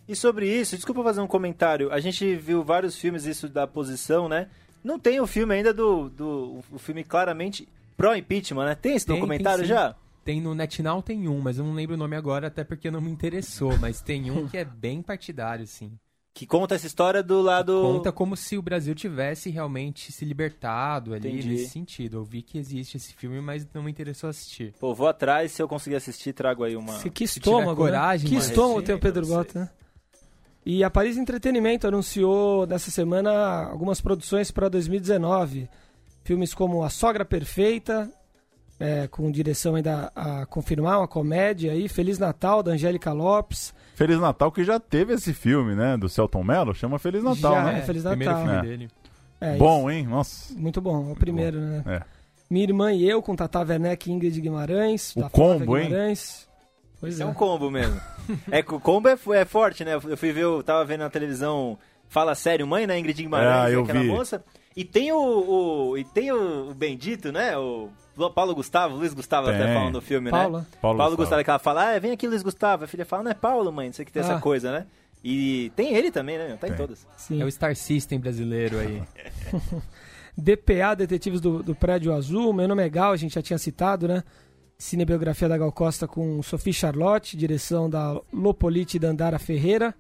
E 0.07 0.15
sobre 0.15 0.47
isso, 0.47 0.75
desculpa 0.75 1.03
fazer 1.03 1.21
um 1.21 1.27
comentário. 1.27 1.91
A 1.91 1.99
gente 1.99 2.36
viu 2.36 2.63
vários 2.63 2.97
filmes 2.97 3.25
isso 3.25 3.47
da 3.47 3.65
posição, 3.65 4.27
né? 4.27 4.49
Não 4.84 4.99
tem 4.99 5.21
o 5.21 5.27
filme 5.27 5.55
ainda 5.55 5.73
do, 5.73 6.09
do 6.09 6.59
o 6.71 6.77
filme 6.77 7.03
claramente 7.03 7.67
pró-impeachment, 7.95 8.65
né? 8.65 8.75
Tem 8.75 8.95
esse 8.95 9.05
Tem, 9.05 9.15
documentário 9.15 9.59
tem 9.59 9.69
já? 9.69 9.95
Tem 10.25 10.41
no 10.41 10.53
NetNow 10.53 11.01
tem 11.01 11.27
um, 11.27 11.39
mas 11.39 11.57
eu 11.57 11.65
não 11.65 11.73
lembro 11.73 11.95
o 11.95 11.97
nome 11.97 12.15
agora, 12.15 12.47
até 12.47 12.63
porque 12.63 12.91
não 12.91 13.01
me 13.01 13.09
interessou. 13.09 13.77
Mas 13.79 14.01
tem 14.01 14.29
um 14.29 14.47
que 14.47 14.57
é 14.57 14.65
bem 14.65 15.01
partidário, 15.01 15.65
sim. 15.65 15.97
Que 16.34 16.47
conta 16.47 16.73
essa 16.73 16.88
história 16.88 17.21
do 17.21 17.41
lado. 17.41 17.79
Conta 17.79 18.11
como 18.11 18.36
se 18.36 18.57
o 18.57 18.61
Brasil 18.61 18.95
tivesse 18.95 19.51
realmente 19.51 20.11
se 20.11 20.25
libertado 20.25 21.13
ali 21.13 21.29
Entendi. 21.29 21.49
nesse 21.49 21.69
sentido. 21.69 22.17
Eu 22.17 22.23
vi 22.23 22.41
que 22.41 22.57
existe 22.57 22.97
esse 22.97 23.13
filme, 23.13 23.39
mas 23.39 23.67
não 23.71 23.84
me 23.84 23.91
interessou 23.91 24.31
assistir. 24.31 24.73
Pô, 24.79 24.95
vou 24.95 25.07
atrás, 25.07 25.51
se 25.51 25.61
eu 25.61 25.67
conseguir 25.67 25.95
assistir, 25.95 26.34
trago 26.34 26.63
aí 26.63 26.75
uma. 26.75 26.93
Se, 26.93 27.09
que 27.11 27.25
estômago, 27.25 27.75
tiver 27.75 27.75
coragem, 27.75 28.31
né? 28.31 28.36
Que 28.36 28.43
estômago 28.43 28.81
tem 28.81 28.95
o 28.95 28.99
Pedro. 28.99 29.27
Bota, 29.27 29.59
né? 29.59 29.69
E 30.65 30.84
a 30.84 30.89
Paris 30.89 31.17
Entretenimento 31.17 31.88
anunciou 31.88 32.65
nessa 32.65 32.89
semana 32.89 33.65
algumas 33.65 34.01
produções 34.01 34.49
para 34.49 34.69
2019. 34.69 35.69
Filmes 36.23 36.53
como 36.53 36.84
A 36.84 36.89
Sogra 36.89 37.25
Perfeita, 37.25 38.09
é, 38.79 39.07
com 39.07 39.29
direção 39.29 39.75
ainda 39.75 40.11
a 40.15 40.45
confirmar, 40.47 40.99
uma 40.99 41.07
comédia 41.07 41.73
aí, 41.73 41.88
Feliz 41.89 42.17
Natal, 42.17 42.63
da 42.63 42.71
Angélica 42.71 43.11
Lopes. 43.11 43.73
Feliz 43.95 44.19
Natal, 44.19 44.51
que 44.51 44.63
já 44.63 44.79
teve 44.79 45.13
esse 45.13 45.33
filme, 45.33 45.75
né? 45.75 45.95
Do 45.97 46.09
Celton 46.09 46.43
Mello, 46.43 46.73
chama 46.73 46.97
Feliz 46.99 47.23
Natal, 47.23 47.53
Já, 47.53 47.63
né? 47.63 47.79
É, 47.79 47.81
Feliz 47.81 48.03
primeiro 48.03 48.33
Natal. 48.33 48.45
filme 48.47 48.57
É. 48.59 48.61
dele. 48.69 48.89
É, 49.39 49.57
Bom, 49.57 49.89
hein? 49.91 50.07
Nossa. 50.07 50.53
muito 50.57 50.79
bom, 50.81 51.11
o 51.11 51.15
primeiro, 51.15 51.59
né? 51.59 51.83
É. 51.85 52.01
Minha 52.49 52.63
Irmã 52.65 52.93
e 52.93 53.07
Eu, 53.07 53.21
com 53.21 53.35
Tata 53.35 53.59
Werneck 53.59 54.09
e 54.09 54.13
Ingrid 54.13 54.39
Guimarães. 54.39 55.13
O 55.15 55.29
combo, 55.29 55.77
hein? 55.77 55.87
Guimarães. 55.87 56.47
Pois 56.99 57.19
É 57.19 57.23
é. 57.23 57.25
um 57.25 57.33
combo 57.33 57.69
mesmo. 57.69 57.99
é 58.49 58.61
que 58.63 58.73
o 58.73 58.79
combo 58.79 59.09
é, 59.09 59.17
é 59.35 59.45
forte, 59.45 59.83
né? 59.83 59.95
Eu 59.95 60.17
fui 60.17 60.31
ver, 60.31 60.43
eu 60.43 60.63
tava 60.63 60.85
vendo 60.85 61.01
na 61.01 61.09
televisão 61.09 61.77
Fala 62.07 62.33
Sério 62.35 62.65
Mãe, 62.65 62.87
né? 62.87 62.97
Ingrid 62.97 63.21
Guimarães, 63.23 63.55
Ah, 63.65 63.69
eu 63.71 63.83
aquela 63.83 63.99
vi. 63.99 64.07
moça. 64.07 64.43
E 64.76 64.84
tem 64.84 65.11
o, 65.11 65.17
o- 65.91 65.97
e 65.97 66.03
tem 66.03 66.32
o, 66.32 66.69
o 66.71 66.74
Bendito, 66.74 67.32
né? 67.32 67.57
O 67.57 67.89
Paulo 68.34 68.53
Gustavo, 68.55 68.95
Luiz 68.95 69.13
Gustavo 69.13 69.49
até 69.49 69.65
Tem. 69.65 69.74
falando 69.74 69.93
no 69.95 70.01
filme, 70.01 70.26
né? 70.26 70.32
Paula. 70.32 70.67
Paulo, 70.82 70.97
Paulo, 70.97 70.97
Gustavo. 70.97 71.17
Gustavo, 71.17 71.43
que 71.43 71.49
ela 71.49 71.59
fala, 71.59 71.95
ah, 71.95 71.99
vem 71.99 72.11
aqui 72.11 72.28
Luiz 72.28 72.41
Gustavo. 72.43 72.84
A 72.84 72.88
filha 72.88 73.05
fala, 73.05 73.24
não 73.24 73.32
é 73.32 73.34
Paulo, 73.36 73.71
mãe, 73.71 73.88
não 73.88 73.93
sei 73.93 74.05
que 74.05 74.11
tem 74.11 74.21
essa 74.21 74.36
Ah. 74.36 74.39
coisa, 74.41 74.71
né? 74.71 74.86
E 75.24 75.71
tem 75.76 75.93
ele 75.95 76.11
também, 76.11 76.38
né? 76.38 76.57
Tá 76.59 76.67
em 76.67 76.71
Tem. 76.71 76.78
todas. 76.78 77.07
Sim. 77.17 77.41
É 77.41 77.45
o 77.45 77.51
Star 77.51 77.76
System 77.76 78.19
brasileiro 78.19 78.78
aí. 78.80 79.01
DPA, 80.38 80.95
Detetives 80.95 81.39
do, 81.39 81.61
do 81.61 81.76
Prédio 81.76 82.13
Azul. 82.13 82.51
Meu 82.53 82.67
nome 82.67 82.84
é 82.84 82.89
Gal, 82.89 83.11
a 83.11 83.17
gente 83.17 83.36
já 83.36 83.41
tinha 83.41 83.57
citado, 83.57 84.07
né? 84.07 84.24
Cinebiografia 84.78 85.47
da 85.47 85.57
Gal 85.57 85.71
Costa 85.71 86.07
com 86.07 86.41
Sophie 86.41 86.74
Charlotte, 86.74 87.38
direção 87.38 87.89
da 87.89 88.19
Lopolite 88.34 88.97
e 88.97 88.99
Dandara 88.99 89.38
Ferreira. 89.39 89.93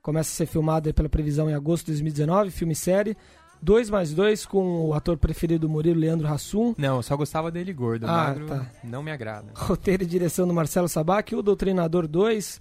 Começa 0.00 0.30
a 0.30 0.32
ser 0.34 0.46
filmado 0.46 0.92
pela 0.94 1.08
previsão 1.08 1.50
em 1.50 1.54
agosto 1.54 1.86
de 1.86 1.92
2019, 1.92 2.50
filme 2.50 2.74
série. 2.74 3.16
2 3.62 3.90
mais 3.90 4.12
2 4.14 4.46
com 4.46 4.86
o 4.88 4.94
ator 4.94 5.16
preferido 5.18 5.66
do 5.66 5.68
Murilo, 5.72 6.00
Leandro 6.00 6.26
Hassum. 6.26 6.74
Não, 6.78 6.96
eu 6.96 7.02
só 7.02 7.16
gostava 7.16 7.50
dele 7.50 7.72
gordo. 7.72 8.04
Ah, 8.06 8.28
magro 8.28 8.46
tá. 8.46 8.66
não 8.82 9.02
me 9.02 9.10
agrada. 9.10 9.48
Roteiro 9.54 10.02
e 10.02 10.06
direção 10.06 10.46
do 10.48 10.54
Marcelo 10.54 10.88
Sabac. 10.88 11.34
O 11.34 11.42
Doutrinador 11.42 12.06
2, 12.08 12.60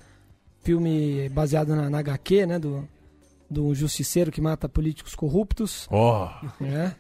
filme 0.62 1.30
baseado 1.30 1.76
na, 1.76 1.90
na 1.90 2.00
HQ, 2.00 2.46
né? 2.46 2.60
Do, 2.60 2.88
do 3.50 3.74
justiceiro 3.74 4.32
que 4.32 4.42
mata 4.42 4.68
políticos 4.70 5.16
corruptos. 5.16 5.88
Oh, 5.90 6.28
É. 6.64 6.94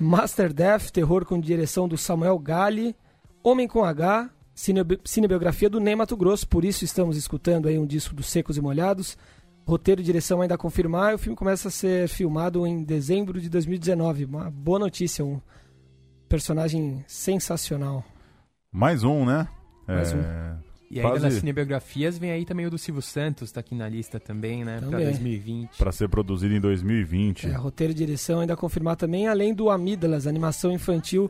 Master 0.00 0.52
Death, 0.52 0.90
terror 0.90 1.24
com 1.24 1.40
direção 1.40 1.88
do 1.88 1.96
Samuel 1.96 2.38
Gali. 2.38 2.94
Homem 3.42 3.68
com 3.68 3.84
H, 3.84 4.28
cine- 4.54 4.80
cinebiografia 5.04 5.70
do 5.70 5.78
Ney 5.78 5.94
Mato 5.94 6.16
Grosso, 6.16 6.48
por 6.48 6.64
isso 6.64 6.84
estamos 6.84 7.16
escutando 7.16 7.68
aí 7.68 7.78
um 7.78 7.86
disco 7.86 8.12
dos 8.14 8.26
Secos 8.26 8.56
e 8.56 8.60
Molhados. 8.60 9.16
Roteiro 9.66 10.00
e 10.00 10.04
direção 10.04 10.40
ainda 10.40 10.54
a 10.54 10.58
confirmar, 10.58 11.10
e 11.12 11.14
o 11.16 11.18
filme 11.18 11.36
começa 11.36 11.68
a 11.68 11.70
ser 11.72 12.08
filmado 12.08 12.64
em 12.66 12.84
dezembro 12.84 13.40
de 13.40 13.48
2019. 13.50 14.24
Uma 14.24 14.48
boa 14.50 14.78
notícia, 14.78 15.24
um, 15.24 15.40
personagem 16.28 17.04
sensacional. 17.06 18.04
Mais 18.70 19.02
um, 19.02 19.24
né? 19.24 19.48
Mais 19.86 20.12
um. 20.12 20.18
É, 20.20 20.56
E 20.90 21.00
ainda 21.00 21.10
Quase- 21.10 21.24
nas 21.24 21.34
cinebiografias 21.34 22.16
vem 22.16 22.30
aí 22.30 22.44
também 22.44 22.64
o 22.66 22.70
do 22.70 22.78
Silvio 22.78 23.02
Santos, 23.02 23.50
tá 23.50 23.58
aqui 23.58 23.74
na 23.74 23.88
lista 23.88 24.20
também, 24.20 24.64
né? 24.64 24.78
Pra 24.78 24.88
Também. 24.90 25.06
2020. 25.06 25.76
Para 25.76 25.90
ser 25.90 26.08
produzido 26.08 26.54
em 26.54 26.60
2020. 26.60 27.48
É, 27.48 27.52
roteiro 27.56 27.92
e 27.92 27.94
direção 27.96 28.38
ainda 28.38 28.56
confirmar 28.56 28.94
também, 28.94 29.26
além 29.26 29.52
do 29.52 29.68
Amígdalas, 29.68 30.28
animação 30.28 30.70
infantil, 30.70 31.28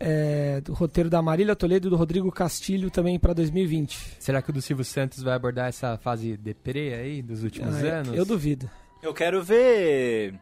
é, 0.00 0.60
do 0.62 0.72
roteiro 0.72 1.10
da 1.10 1.20
Marília 1.20 1.54
Toledo 1.54 1.86
e 1.88 1.90
do 1.90 1.96
Rodrigo 1.96 2.32
Castilho 2.32 2.90
também 2.90 3.18
para 3.18 3.34
2020. 3.34 4.16
Será 4.18 4.40
que 4.40 4.48
o 4.48 4.52
do 4.52 4.62
Silvio 4.62 4.84
Santos 4.84 5.22
vai 5.22 5.34
abordar 5.34 5.68
essa 5.68 5.98
fase 5.98 6.36
deprê 6.38 6.94
aí, 6.94 7.22
dos 7.22 7.42
últimos 7.44 7.76
Ah, 7.84 7.98
anos? 7.98 8.16
Eu 8.16 8.24
duvido. 8.24 8.68
Eu 9.02 9.12
quero 9.14 9.42
ver 9.42 10.34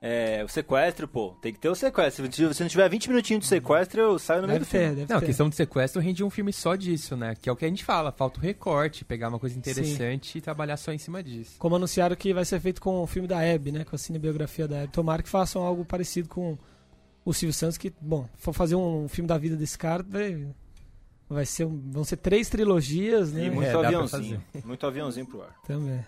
é, 0.00 0.42
o 0.44 0.48
sequestro, 0.48 1.06
pô. 1.08 1.30
Tem 1.42 1.52
que 1.52 1.58
ter 1.60 1.68
o 1.68 1.74
sequestro. 1.74 2.30
Se 2.32 2.54
se 2.54 2.62
não 2.62 2.68
tiver 2.68 2.88
20 2.88 3.08
minutinhos 3.08 3.42
de 3.44 3.48
sequestro, 3.48 4.00
eu 4.00 4.18
saio 4.18 4.42
no 4.42 4.48
meio 4.48 4.60
Deve 4.60 4.68
do 4.68 4.70
filme. 4.70 4.94
deve 4.96 5.10
Não, 5.10 5.16
a 5.16 5.20
ter. 5.20 5.26
questão 5.26 5.48
do 5.48 5.54
sequestro 5.54 6.00
rende 6.02 6.22
um 6.24 6.30
filme 6.30 6.52
só 6.52 6.74
disso, 6.76 7.16
né? 7.16 7.34
Que 7.40 7.48
é 7.48 7.52
o 7.52 7.56
que 7.56 7.64
a 7.64 7.68
gente 7.68 7.84
fala, 7.84 8.10
falta 8.12 8.38
o 8.38 8.42
recorte, 8.42 9.04
pegar 9.04 9.28
uma 9.28 9.38
coisa 9.38 9.56
interessante 9.58 10.38
e 10.38 10.40
trabalhar 10.40 10.76
só 10.76 10.92
em 10.92 10.98
cima 10.98 11.22
disso. 11.22 11.56
Como 11.58 11.74
anunciaram 11.76 12.14
que 12.16 12.32
vai 12.34 12.44
ser 12.44 12.60
feito 12.60 12.80
com 12.80 13.00
o 13.02 13.06
filme 13.06 13.26
da 13.28 13.42
Hebe, 13.42 13.72
né? 13.72 13.84
Com 13.84 13.96
a 13.96 13.98
cinebiografia 13.98 14.66
da 14.68 14.78
Hebe. 14.78 14.92
Tomara 14.92 15.22
que 15.22 15.28
façam 15.28 15.62
algo 15.62 15.84
parecido 15.84 16.28
com 16.28 16.56
o 17.28 17.34
Silvio 17.34 17.52
Santos, 17.52 17.76
que, 17.78 17.92
bom, 18.00 18.28
for 18.36 18.52
fazer 18.52 18.74
um 18.76 19.06
filme 19.08 19.28
da 19.28 19.36
vida 19.38 19.56
desse 19.56 19.76
cara, 19.76 20.04
vai, 20.08 20.46
vai 21.28 21.44
ser, 21.46 21.64
um- 21.64 21.80
vão 21.90 22.04
ser 22.04 22.16
três 22.16 22.48
trilogias, 22.48 23.32
né? 23.32 23.46
E 23.46 23.50
muito 23.50 23.66
É, 23.68 23.74
aviãozinho. 23.86 24.42
Muito 24.64 24.86
aviãozinho 24.86 25.26
pro 25.26 25.42
ar. 25.42 25.54
Também. 25.66 26.04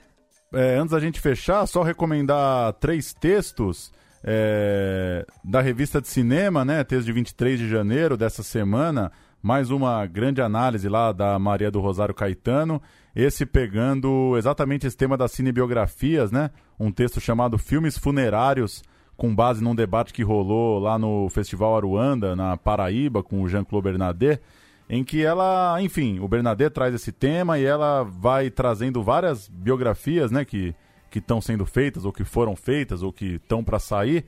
É, 0.53 0.77
antes 0.77 0.91
da 0.93 0.99
gente 1.01 1.21
fechar, 1.21 1.67
só 1.67 1.83
recomendar 1.83 2.73
três 2.75 3.13
textos 3.13 3.93
é, 4.25 5.25
da 5.45 5.61
revista 5.61 6.01
de 6.01 6.09
cinema, 6.09 6.65
né? 6.65 6.83
Texto 6.85 7.07
de 7.07 7.13
23 7.13 7.59
de 7.59 7.69
janeiro 7.69 8.17
dessa 8.17 8.43
semana. 8.43 9.11
Mais 9.43 9.71
uma 9.71 10.05
grande 10.07 10.43
análise 10.43 10.89
lá 10.89 11.13
da 11.13 11.39
Maria 11.39 11.71
do 11.71 11.81
Rosário 11.81 12.15
Caetano. 12.15 12.83
Esse 13.17 13.47
pegando 13.47 14.35
exatamente 14.37 14.87
esse 14.87 14.97
tema 14.97 15.17
das 15.17 15.33
cinebiografias, 15.33 16.31
né? 16.31 16.51
Um 16.79 16.93
texto 16.93 17.21
chamado 17.21 17.57
Filmes 17.57 17.97
Funerários, 17.97 18.83
com 19.21 19.35
base 19.35 19.63
num 19.63 19.75
debate 19.75 20.15
que 20.15 20.23
rolou 20.23 20.79
lá 20.79 20.99
no 20.99 21.29
Festival 21.29 21.77
Aruanda, 21.77 22.35
na 22.35 22.57
Paraíba, 22.57 23.23
com 23.23 23.43
o 23.43 23.49
Jean-Claude 23.51 23.91
Bernadette 23.91 24.43
em 24.89 25.05
que 25.05 25.23
ela, 25.23 25.77
enfim, 25.83 26.19
o 26.21 26.27
Bernadette 26.27 26.73
traz 26.73 26.95
esse 26.95 27.13
tema 27.13 27.59
e 27.59 27.65
ela 27.65 28.03
vai 28.03 28.51
trazendo 28.51 29.03
várias 29.03 29.47
biografias, 29.47 30.31
né, 30.31 30.45
que 30.45 30.75
que 31.11 31.19
estão 31.19 31.41
sendo 31.41 31.67
feitas 31.67 32.05
ou 32.05 32.13
que 32.13 32.23
foram 32.25 32.55
feitas 32.55 33.03
ou 33.03 33.13
que 33.13 33.35
estão 33.35 33.65
para 33.65 33.81
sair, 33.81 34.25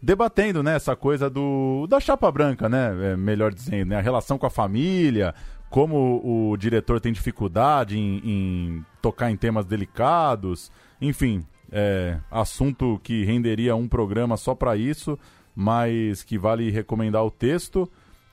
debatendo, 0.00 0.62
né, 0.62 0.74
essa 0.74 0.96
coisa 0.96 1.30
do 1.30 1.86
da 1.86 2.00
chapa 2.00 2.30
branca, 2.32 2.68
né, 2.68 3.12
é, 3.12 3.16
melhor 3.16 3.54
dizendo, 3.54 3.90
né, 3.90 3.96
a 3.96 4.00
relação 4.00 4.38
com 4.38 4.46
a 4.46 4.50
família, 4.50 5.34
como 5.70 6.20
o 6.24 6.56
diretor 6.56 7.00
tem 7.00 7.12
dificuldade 7.12 7.96
em, 7.96 8.20
em 8.24 8.84
tocar 9.00 9.30
em 9.30 9.36
temas 9.36 9.66
delicados, 9.66 10.72
enfim, 11.00 11.46
é, 11.72 12.18
assunto 12.30 13.00
que 13.02 13.24
renderia 13.24 13.74
um 13.74 13.88
programa 13.88 14.36
só 14.36 14.54
para 14.54 14.76
isso, 14.76 15.18
mas 15.56 16.22
que 16.22 16.36
vale 16.36 16.70
recomendar 16.70 17.24
o 17.24 17.30
texto 17.30 17.90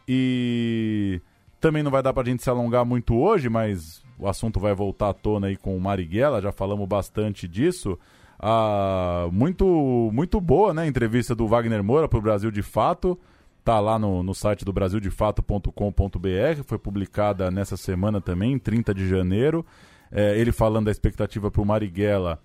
e 0.07 1.21
também 1.59 1.81
não 1.81 1.91
vai 1.91 2.03
dar 2.03 2.13
pra 2.13 2.25
gente 2.25 2.43
se 2.43 2.49
alongar 2.49 2.85
muito 2.85 3.15
hoje, 3.15 3.47
mas 3.47 4.03
o 4.17 4.27
assunto 4.27 4.59
vai 4.59 4.73
voltar 4.73 5.09
à 5.09 5.13
tona 5.13 5.47
aí 5.47 5.55
com 5.55 5.77
o 5.77 5.79
Marighella, 5.79 6.41
já 6.41 6.51
falamos 6.51 6.87
bastante 6.87 7.47
disso. 7.47 7.97
Ah, 8.37 9.27
muito, 9.31 9.65
muito 10.13 10.39
boa, 10.39 10.73
né? 10.73 10.83
a 10.83 10.87
Entrevista 10.87 11.35
do 11.35 11.47
Wagner 11.47 11.83
Moura 11.83 12.07
pro 12.07 12.21
Brasil 12.21 12.51
de 12.51 12.61
Fato. 12.61 13.19
Tá 13.63 13.79
lá 13.79 13.99
no, 13.99 14.23
no 14.23 14.33
site 14.33 14.63
do 14.63 14.71
brasildefato.com.br. 14.71 16.63
Foi 16.65 16.79
publicada 16.79 17.51
nessa 17.51 17.75
semana 17.75 18.21
também, 18.21 18.57
30 18.57 18.93
de 18.93 19.07
janeiro. 19.07 19.65
É, 20.11 20.39
ele 20.39 20.51
falando 20.51 20.85
da 20.85 20.91
expectativa 20.91 21.51
pro 21.51 21.65
Marighella. 21.65 22.39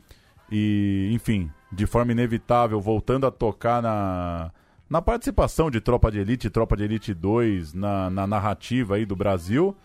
E, 0.51 1.11
enfim, 1.13 1.51
de 1.73 1.87
forma 1.87 2.13
inevitável, 2.13 2.81
voltando 2.81 3.27
a 3.27 3.31
tocar 3.31 3.83
na, 3.83 4.51
na 4.89 5.03
participação 5.03 5.71
de 5.71 5.81
Tropa 5.81 6.11
de 6.11 6.19
Elite 6.19 6.51
Tropa 6.51 6.77
de 6.77 6.85
Elite 6.85 7.15
2 7.15 7.75
na, 7.75 8.11
na 8.11 8.27
narrativa 8.27 8.97
aí 8.97 9.05
do 9.05 9.17
Brasil, 9.17 9.77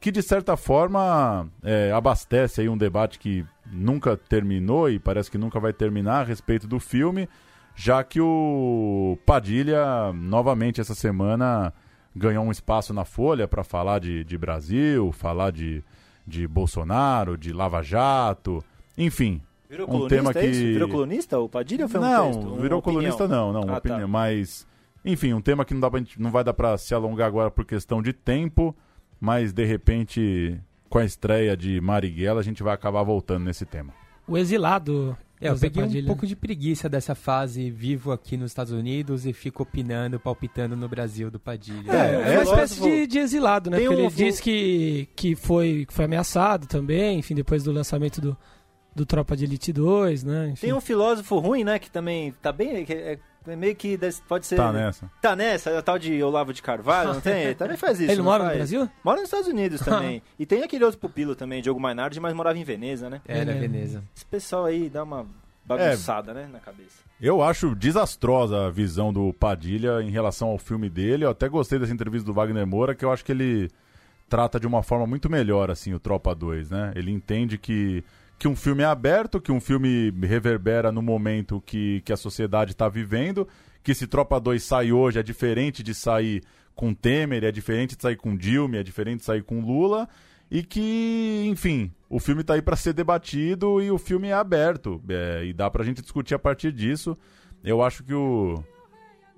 que 0.00 0.10
de 0.10 0.22
certa 0.22 0.56
forma 0.56 1.48
é, 1.62 1.92
abastece 1.92 2.60
aí 2.60 2.68
um 2.68 2.76
debate 2.76 3.18
que 3.18 3.44
nunca 3.66 4.16
terminou 4.16 4.90
e 4.90 4.98
parece 4.98 5.30
que 5.30 5.38
nunca 5.38 5.58
vai 5.58 5.72
terminar 5.72 6.20
a 6.20 6.24
respeito 6.24 6.66
do 6.66 6.78
filme, 6.78 7.28
já 7.74 8.04
que 8.04 8.20
o 8.20 9.18
Padilha, 9.26 10.12
novamente 10.12 10.80
essa 10.80 10.94
semana, 10.94 11.72
ganhou 12.14 12.44
um 12.44 12.52
espaço 12.52 12.94
na 12.94 13.04
Folha 13.04 13.48
para 13.48 13.64
falar 13.64 13.98
de, 13.98 14.22
de 14.24 14.38
Brasil, 14.38 15.10
falar 15.10 15.50
de, 15.50 15.82
de 16.26 16.46
Bolsonaro, 16.46 17.36
de 17.36 17.52
Lava 17.52 17.82
Jato, 17.82 18.62
enfim, 18.96 19.42
Virou 19.74 19.88
Um 19.88 19.90
colunista, 19.90 20.16
tema 20.16 20.30
é 20.30 20.32
que- 20.34 20.46
isso? 20.46 20.60
Virou 20.72 20.88
colunista? 20.88 21.38
O 21.40 21.48
Padilha 21.48 21.84
ou 21.84 21.88
foi 21.88 22.00
um 22.00 22.02
não, 22.04 22.26
texto? 22.32 22.48
Uma 22.48 22.62
virou 22.62 22.80
colunista 22.82 23.26
não, 23.28 23.52
não, 23.52 23.60
uma 23.62 23.72
Ah, 23.76 23.80
tá. 23.80 23.90
opinião, 23.90 24.08
mas 24.08 24.66
enfim, 25.04 25.32
um 25.32 25.40
tema 25.40 25.64
que 25.64 25.74
não 25.74 25.80
dá 25.80 25.90
pra 25.90 26.00
não 26.18 26.30
vai 26.30 26.44
dar 26.44 26.54
pra 26.54 26.78
se 26.78 26.94
alongar 26.94 27.26
agora 27.26 27.50
por 27.50 27.64
questão 27.64 28.00
de 28.00 28.12
tempo, 28.12 28.74
mas 29.20 29.52
de 29.52 29.64
repente 29.64 30.58
com 30.88 30.98
a 30.98 31.04
estreia 31.04 31.56
de 31.56 31.80
Marighella 31.80 32.40
a 32.40 32.44
gente 32.44 32.62
vai 32.62 32.72
acabar 32.72 33.02
voltando 33.02 33.44
nesse 33.44 33.64
tema. 33.66 33.92
O 34.28 34.38
exilado. 34.38 35.16
É, 35.40 35.48
eu 35.48 35.58
peguei 35.58 35.82
Padilha. 35.82 36.04
um 36.04 36.06
pouco 36.06 36.26
de 36.26 36.34
preguiça 36.36 36.88
dessa 36.88 37.14
fase 37.14 37.68
vivo 37.70 38.12
aqui 38.12 38.36
nos 38.36 38.52
Estados 38.52 38.72
Unidos 38.72 39.26
e 39.26 39.32
fico 39.32 39.64
opinando, 39.64 40.18
palpitando 40.18 40.74
no 40.76 40.88
Brasil 40.88 41.30
do 41.30 41.38
Padilha. 41.40 41.90
É, 41.90 41.96
É, 41.96 42.18
uma 42.18 42.18
é 42.18 42.42
espécie 42.44 42.74
filósofo- 42.76 42.84
de, 42.88 43.06
de 43.08 43.18
exilado, 43.18 43.68
né? 43.68 43.78
Porque 43.80 43.94
um- 43.94 43.98
ele 43.98 44.08
diz 44.10 44.40
que, 44.40 45.08
que, 45.16 45.34
foi, 45.34 45.84
que 45.86 45.92
foi 45.92 46.04
ameaçado 46.06 46.66
também, 46.68 47.18
enfim, 47.18 47.34
depois 47.34 47.64
do 47.64 47.72
lançamento 47.72 48.20
do, 48.22 48.34
do 48.94 49.04
Tropa 49.04 49.36
de 49.36 49.44
Elite 49.44 49.72
2, 49.72 50.22
né? 50.24 50.48
Enfim. 50.52 50.66
Tem 50.68 50.72
um 50.72 50.80
filósofo 50.80 51.38
ruim, 51.38 51.64
né? 51.64 51.78
Que 51.78 51.90
também 51.90 52.32
tá 52.40 52.52
bem. 52.52 52.84
que 52.84 52.92
É, 52.92 53.18
é 53.46 53.56
meio 53.56 53.74
que 53.74 53.98
pode 54.28 54.46
ser. 54.46 54.56
Tá 54.56 54.72
nessa. 54.72 55.10
Tá 55.20 55.36
nessa, 55.36 55.70
é 55.70 55.78
o 55.78 55.82
tal 55.82 55.98
de 55.98 56.22
Olavo 56.22 56.52
de 56.52 56.62
Carvalho, 56.62 57.14
não 57.14 57.20
tem? 57.20 57.42
Ele 57.44 57.54
também 57.54 57.76
faz 57.76 57.98
isso. 58.00 58.10
Ele 58.10 58.18
não 58.18 58.24
mora 58.24 58.42
no 58.44 58.48
faz? 58.50 58.56
Brasil? 58.58 58.88
Mora 59.04 59.16
nos 59.20 59.26
Estados 59.28 59.48
Unidos 59.48 59.80
também. 59.84 60.22
e 60.38 60.46
tem 60.46 60.62
aquele 60.62 60.84
outro 60.84 60.98
pupilo 61.00 61.34
também, 61.34 61.60
Diogo 61.60 61.80
Mainardi, 61.80 62.18
mas 62.20 62.32
morava 62.34 62.58
em 62.58 62.64
Veneza, 62.64 63.10
né? 63.10 63.20
Era 63.26 63.52
É. 63.52 63.54
Veneza. 63.58 64.02
Esse 64.16 64.24
pessoal 64.24 64.64
aí 64.66 64.88
dá 64.88 65.02
uma 65.02 65.26
bagunçada, 65.64 66.32
né? 66.32 66.48
Na 66.52 66.60
cabeça. 66.60 67.02
Eu 67.20 67.42
acho 67.42 67.74
desastrosa 67.74 68.66
a 68.66 68.70
visão 68.70 69.12
do 69.12 69.32
Padilha 69.32 70.02
em 70.02 70.10
relação 70.10 70.48
ao 70.48 70.58
filme 70.58 70.88
dele. 70.90 71.24
Eu 71.24 71.30
até 71.30 71.48
gostei 71.48 71.78
dessa 71.78 71.92
entrevista 71.92 72.26
do 72.26 72.34
Wagner 72.34 72.66
Moura, 72.66 72.94
que 72.94 73.04
eu 73.04 73.12
acho 73.12 73.24
que 73.24 73.32
ele 73.32 73.70
trata 74.28 74.58
de 74.58 74.66
uma 74.66 74.82
forma 74.82 75.06
muito 75.06 75.30
melhor 75.30 75.70
assim 75.70 75.92
o 75.94 75.98
Tropa 76.00 76.34
2, 76.34 76.70
né? 76.70 76.92
Ele 76.96 77.10
entende 77.10 77.56
que 77.58 78.02
que 78.44 78.48
um 78.48 78.54
filme 78.54 78.82
é 78.82 78.86
aberto, 78.86 79.40
que 79.40 79.50
um 79.50 79.58
filme 79.58 80.12
reverbera 80.22 80.92
no 80.92 81.00
momento 81.00 81.62
que, 81.64 82.02
que 82.02 82.12
a 82.12 82.16
sociedade 82.16 82.72
está 82.72 82.90
vivendo, 82.90 83.48
que 83.82 83.94
se 83.94 84.06
Tropa 84.06 84.38
2 84.38 84.62
sai 84.62 84.92
hoje 84.92 85.18
é 85.18 85.22
diferente 85.22 85.82
de 85.82 85.94
sair 85.94 86.42
com 86.74 86.92
Temer, 86.92 87.42
é 87.42 87.50
diferente 87.50 87.96
de 87.96 88.02
sair 88.02 88.16
com 88.16 88.36
Dilma, 88.36 88.76
é 88.76 88.82
diferente 88.82 89.20
de 89.20 89.24
sair 89.24 89.42
com 89.42 89.62
Lula, 89.62 90.06
e 90.50 90.62
que, 90.62 91.46
enfim, 91.46 91.90
o 92.06 92.20
filme 92.20 92.42
está 92.42 92.52
aí 92.52 92.60
para 92.60 92.76
ser 92.76 92.92
debatido 92.92 93.80
e 93.80 93.90
o 93.90 93.96
filme 93.96 94.28
é 94.28 94.34
aberto, 94.34 95.02
é, 95.08 95.46
e 95.46 95.54
dá 95.54 95.70
pra 95.70 95.82
gente 95.82 96.02
discutir 96.02 96.34
a 96.34 96.38
partir 96.38 96.70
disso. 96.70 97.16
Eu 97.64 97.82
acho 97.82 98.04
que 98.04 98.12
o, 98.12 98.62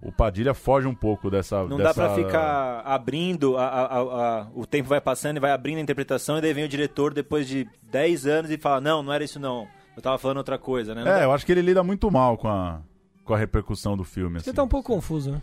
o 0.09 0.13
Padilha 0.13 0.55
foge 0.55 0.87
um 0.87 0.95
pouco 0.95 1.31
dessa... 1.31 1.65
Não 1.65 1.77
dessa... 1.79 1.95
dá 1.95 1.95
pra 1.95 2.15
ficar 2.15 2.81
abrindo, 2.85 3.57
a, 3.57 3.65
a- 3.67 3.87
a- 3.87 4.41
a- 4.41 4.47
o 4.55 4.65
tempo 4.67 4.89
vai 4.89 5.01
passando 5.01 5.37
e 5.37 5.41
vai 5.41 5.51
abrindo 5.51 5.79
a 5.79 5.81
interpretação, 5.81 6.39
e 6.39 6.41
daí 6.41 6.53
vem 6.55 6.65
o 6.65 6.69
diretor 6.69 7.13
depois 7.13 7.47
de 7.49 7.67
10 7.91 8.27
anos 8.27 8.51
e 8.51 8.59
fala: 8.59 8.81
Não, 8.81 9.03
não 9.03 9.13
era 9.13 9.25
isso 9.25 9.41
não. 9.41 9.67
Eu 9.97 10.03
tava 10.03 10.19
falando 10.19 10.37
outra 10.39 10.59
coisa, 10.59 10.95
né? 10.95 11.03
Não 11.03 11.11
É, 11.11 11.17
dá- 11.19 11.23
eu 11.25 11.33
acho 11.33 11.45
que 11.47 11.53
ele 11.53 11.63
lida 11.63 11.83
muito 11.83 12.11
mal 12.11 12.37
com 12.37 12.49
a, 12.49 12.81
com 13.25 13.35
a 13.35 13.37
repercussão 13.39 13.97
do 13.97 14.05
filme. 14.05 14.39
Você 14.41 14.51
assim. 14.51 14.57
tá 14.57 14.63
um 14.63 14.69
pouco 14.69 14.93
confuso, 14.93 15.33
né? 15.33 15.41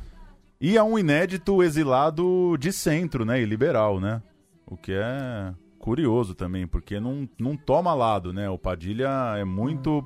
E 0.61 0.77
é 0.77 0.83
um 0.83 0.97
inédito 0.97 1.61
exilado 1.61 2.55
de 2.57 2.71
centro, 2.71 3.25
né? 3.25 3.41
E 3.41 3.45
liberal, 3.45 3.99
né? 3.99 4.21
O 4.65 4.77
que 4.77 4.93
é 4.93 5.53
curioso 5.79 6.33
também, 6.33 6.65
porque 6.65 6.99
não, 7.01 7.27
não 7.37 7.57
toma 7.57 7.93
lado, 7.93 8.31
né? 8.31 8.49
O 8.49 8.57
Padilha 8.57 9.09
é 9.37 9.43
muito, 9.43 10.01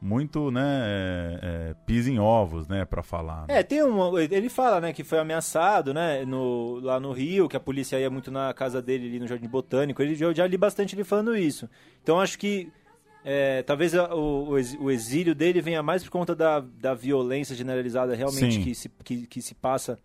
muito, 0.00 0.50
né? 0.50 0.62
É, 0.84 1.40
é, 1.42 1.74
pisa 1.86 2.10
em 2.10 2.18
ovos, 2.18 2.68
né? 2.68 2.84
Pra 2.84 3.02
falar. 3.02 3.46
né? 3.48 3.58
É, 3.58 3.62
tem 3.62 3.82
um. 3.82 4.18
Ele 4.18 4.48
fala, 4.48 4.80
né, 4.80 4.92
que 4.92 5.02
foi 5.02 5.18
ameaçado, 5.18 5.92
né, 5.94 6.24
no, 6.24 6.78
lá 6.80 7.00
no 7.00 7.12
Rio, 7.12 7.48
que 7.48 7.56
a 7.56 7.60
polícia 7.60 7.98
ia 7.98 8.10
muito 8.10 8.30
na 8.30 8.52
casa 8.54 8.80
dele 8.82 9.06
ali 9.08 9.18
no 9.18 9.26
Jardim 9.26 9.48
Botânico. 9.48 10.02
Ele 10.02 10.14
já, 10.14 10.32
já 10.32 10.46
li 10.46 10.56
bastante 10.56 10.94
ele 10.94 11.04
falando 11.04 11.36
isso. 11.36 11.68
Então 12.02 12.20
acho 12.20 12.38
que 12.38 12.70
é, 13.24 13.62
talvez 13.62 13.92
o, 13.94 14.50
o 14.50 14.58
ex- 14.58 14.76
o 14.78 14.90
exílio 14.90 15.34
dele 15.34 15.60
venha 15.60 15.82
mais 15.82 16.04
por 16.04 16.10
conta 16.10 16.34
da, 16.34 16.60
da 16.60 16.94
violência 16.94 17.56
generalizada 17.56 18.14
realmente 18.14 18.54
Sim. 18.56 18.62
que 18.62 18.74
se, 18.74 18.88
que, 19.02 19.26
que 19.26 19.42
se 19.42 19.54
passa 19.54 19.98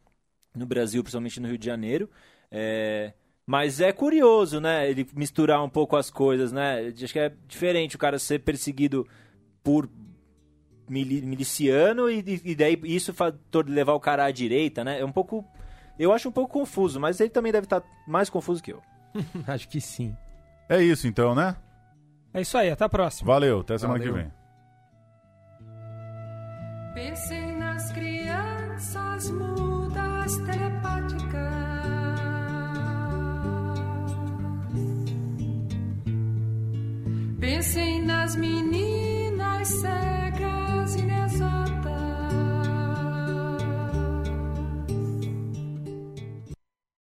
no 0.56 0.66
Brasil, 0.66 1.04
principalmente 1.04 1.40
no 1.40 1.48
Rio 1.48 1.58
de 1.58 1.66
Janeiro. 1.66 2.10
É, 2.50 3.14
mas 3.46 3.80
é 3.82 3.92
curioso, 3.92 4.60
né, 4.60 4.90
ele 4.90 5.06
misturar 5.16 5.64
um 5.64 5.70
pouco 5.70 5.96
as 5.96 6.10
coisas, 6.10 6.52
né? 6.52 6.88
Acho 6.88 7.14
que 7.14 7.20
é 7.20 7.32
diferente 7.48 7.96
o 7.96 8.00
cara 8.00 8.18
ser 8.18 8.40
perseguido 8.40 9.06
por 9.64 9.90
miliciano 10.90 12.10
e, 12.10 12.42
e 12.44 12.56
daí 12.56 12.80
isso 12.84 13.14
levar 13.68 13.94
o 13.94 14.00
cara 14.00 14.26
à 14.26 14.32
direita, 14.32 14.84
né? 14.84 15.00
É 15.00 15.06
um 15.06 15.12
pouco. 15.12 15.46
Eu 15.98 16.12
acho 16.12 16.30
um 16.30 16.32
pouco 16.32 16.54
confuso, 16.54 17.00
mas 17.00 17.20
ele 17.20 17.30
também 17.30 17.52
deve 17.52 17.66
estar 17.66 17.84
mais 18.08 18.30
confuso 18.30 18.62
que 18.62 18.74
eu. 18.74 18.82
acho 19.48 19.70
que 19.70 19.80
sim. 19.80 20.16
É 20.68 20.82
isso 20.82 21.08
então, 21.08 21.36
né? 21.36 21.56
É 22.34 22.42
isso 22.42 22.58
aí, 22.58 22.70
até 22.70 22.86
a 22.86 22.90
próxima. 22.90 23.32
Valeu, 23.32 23.60
até 23.60 23.78
semana 23.78 24.00
Valeu. 24.00 24.14
que 24.14 24.20
vem. 24.20 24.32
Pensem 26.94 27.58
nas 27.58 27.92
crianças 27.92 29.30
mudas 29.32 30.38
telepáticas. 30.38 31.52
Pensem 37.40 38.06
nas 38.06 38.36
meninas 38.36 39.11
say. 39.82 40.11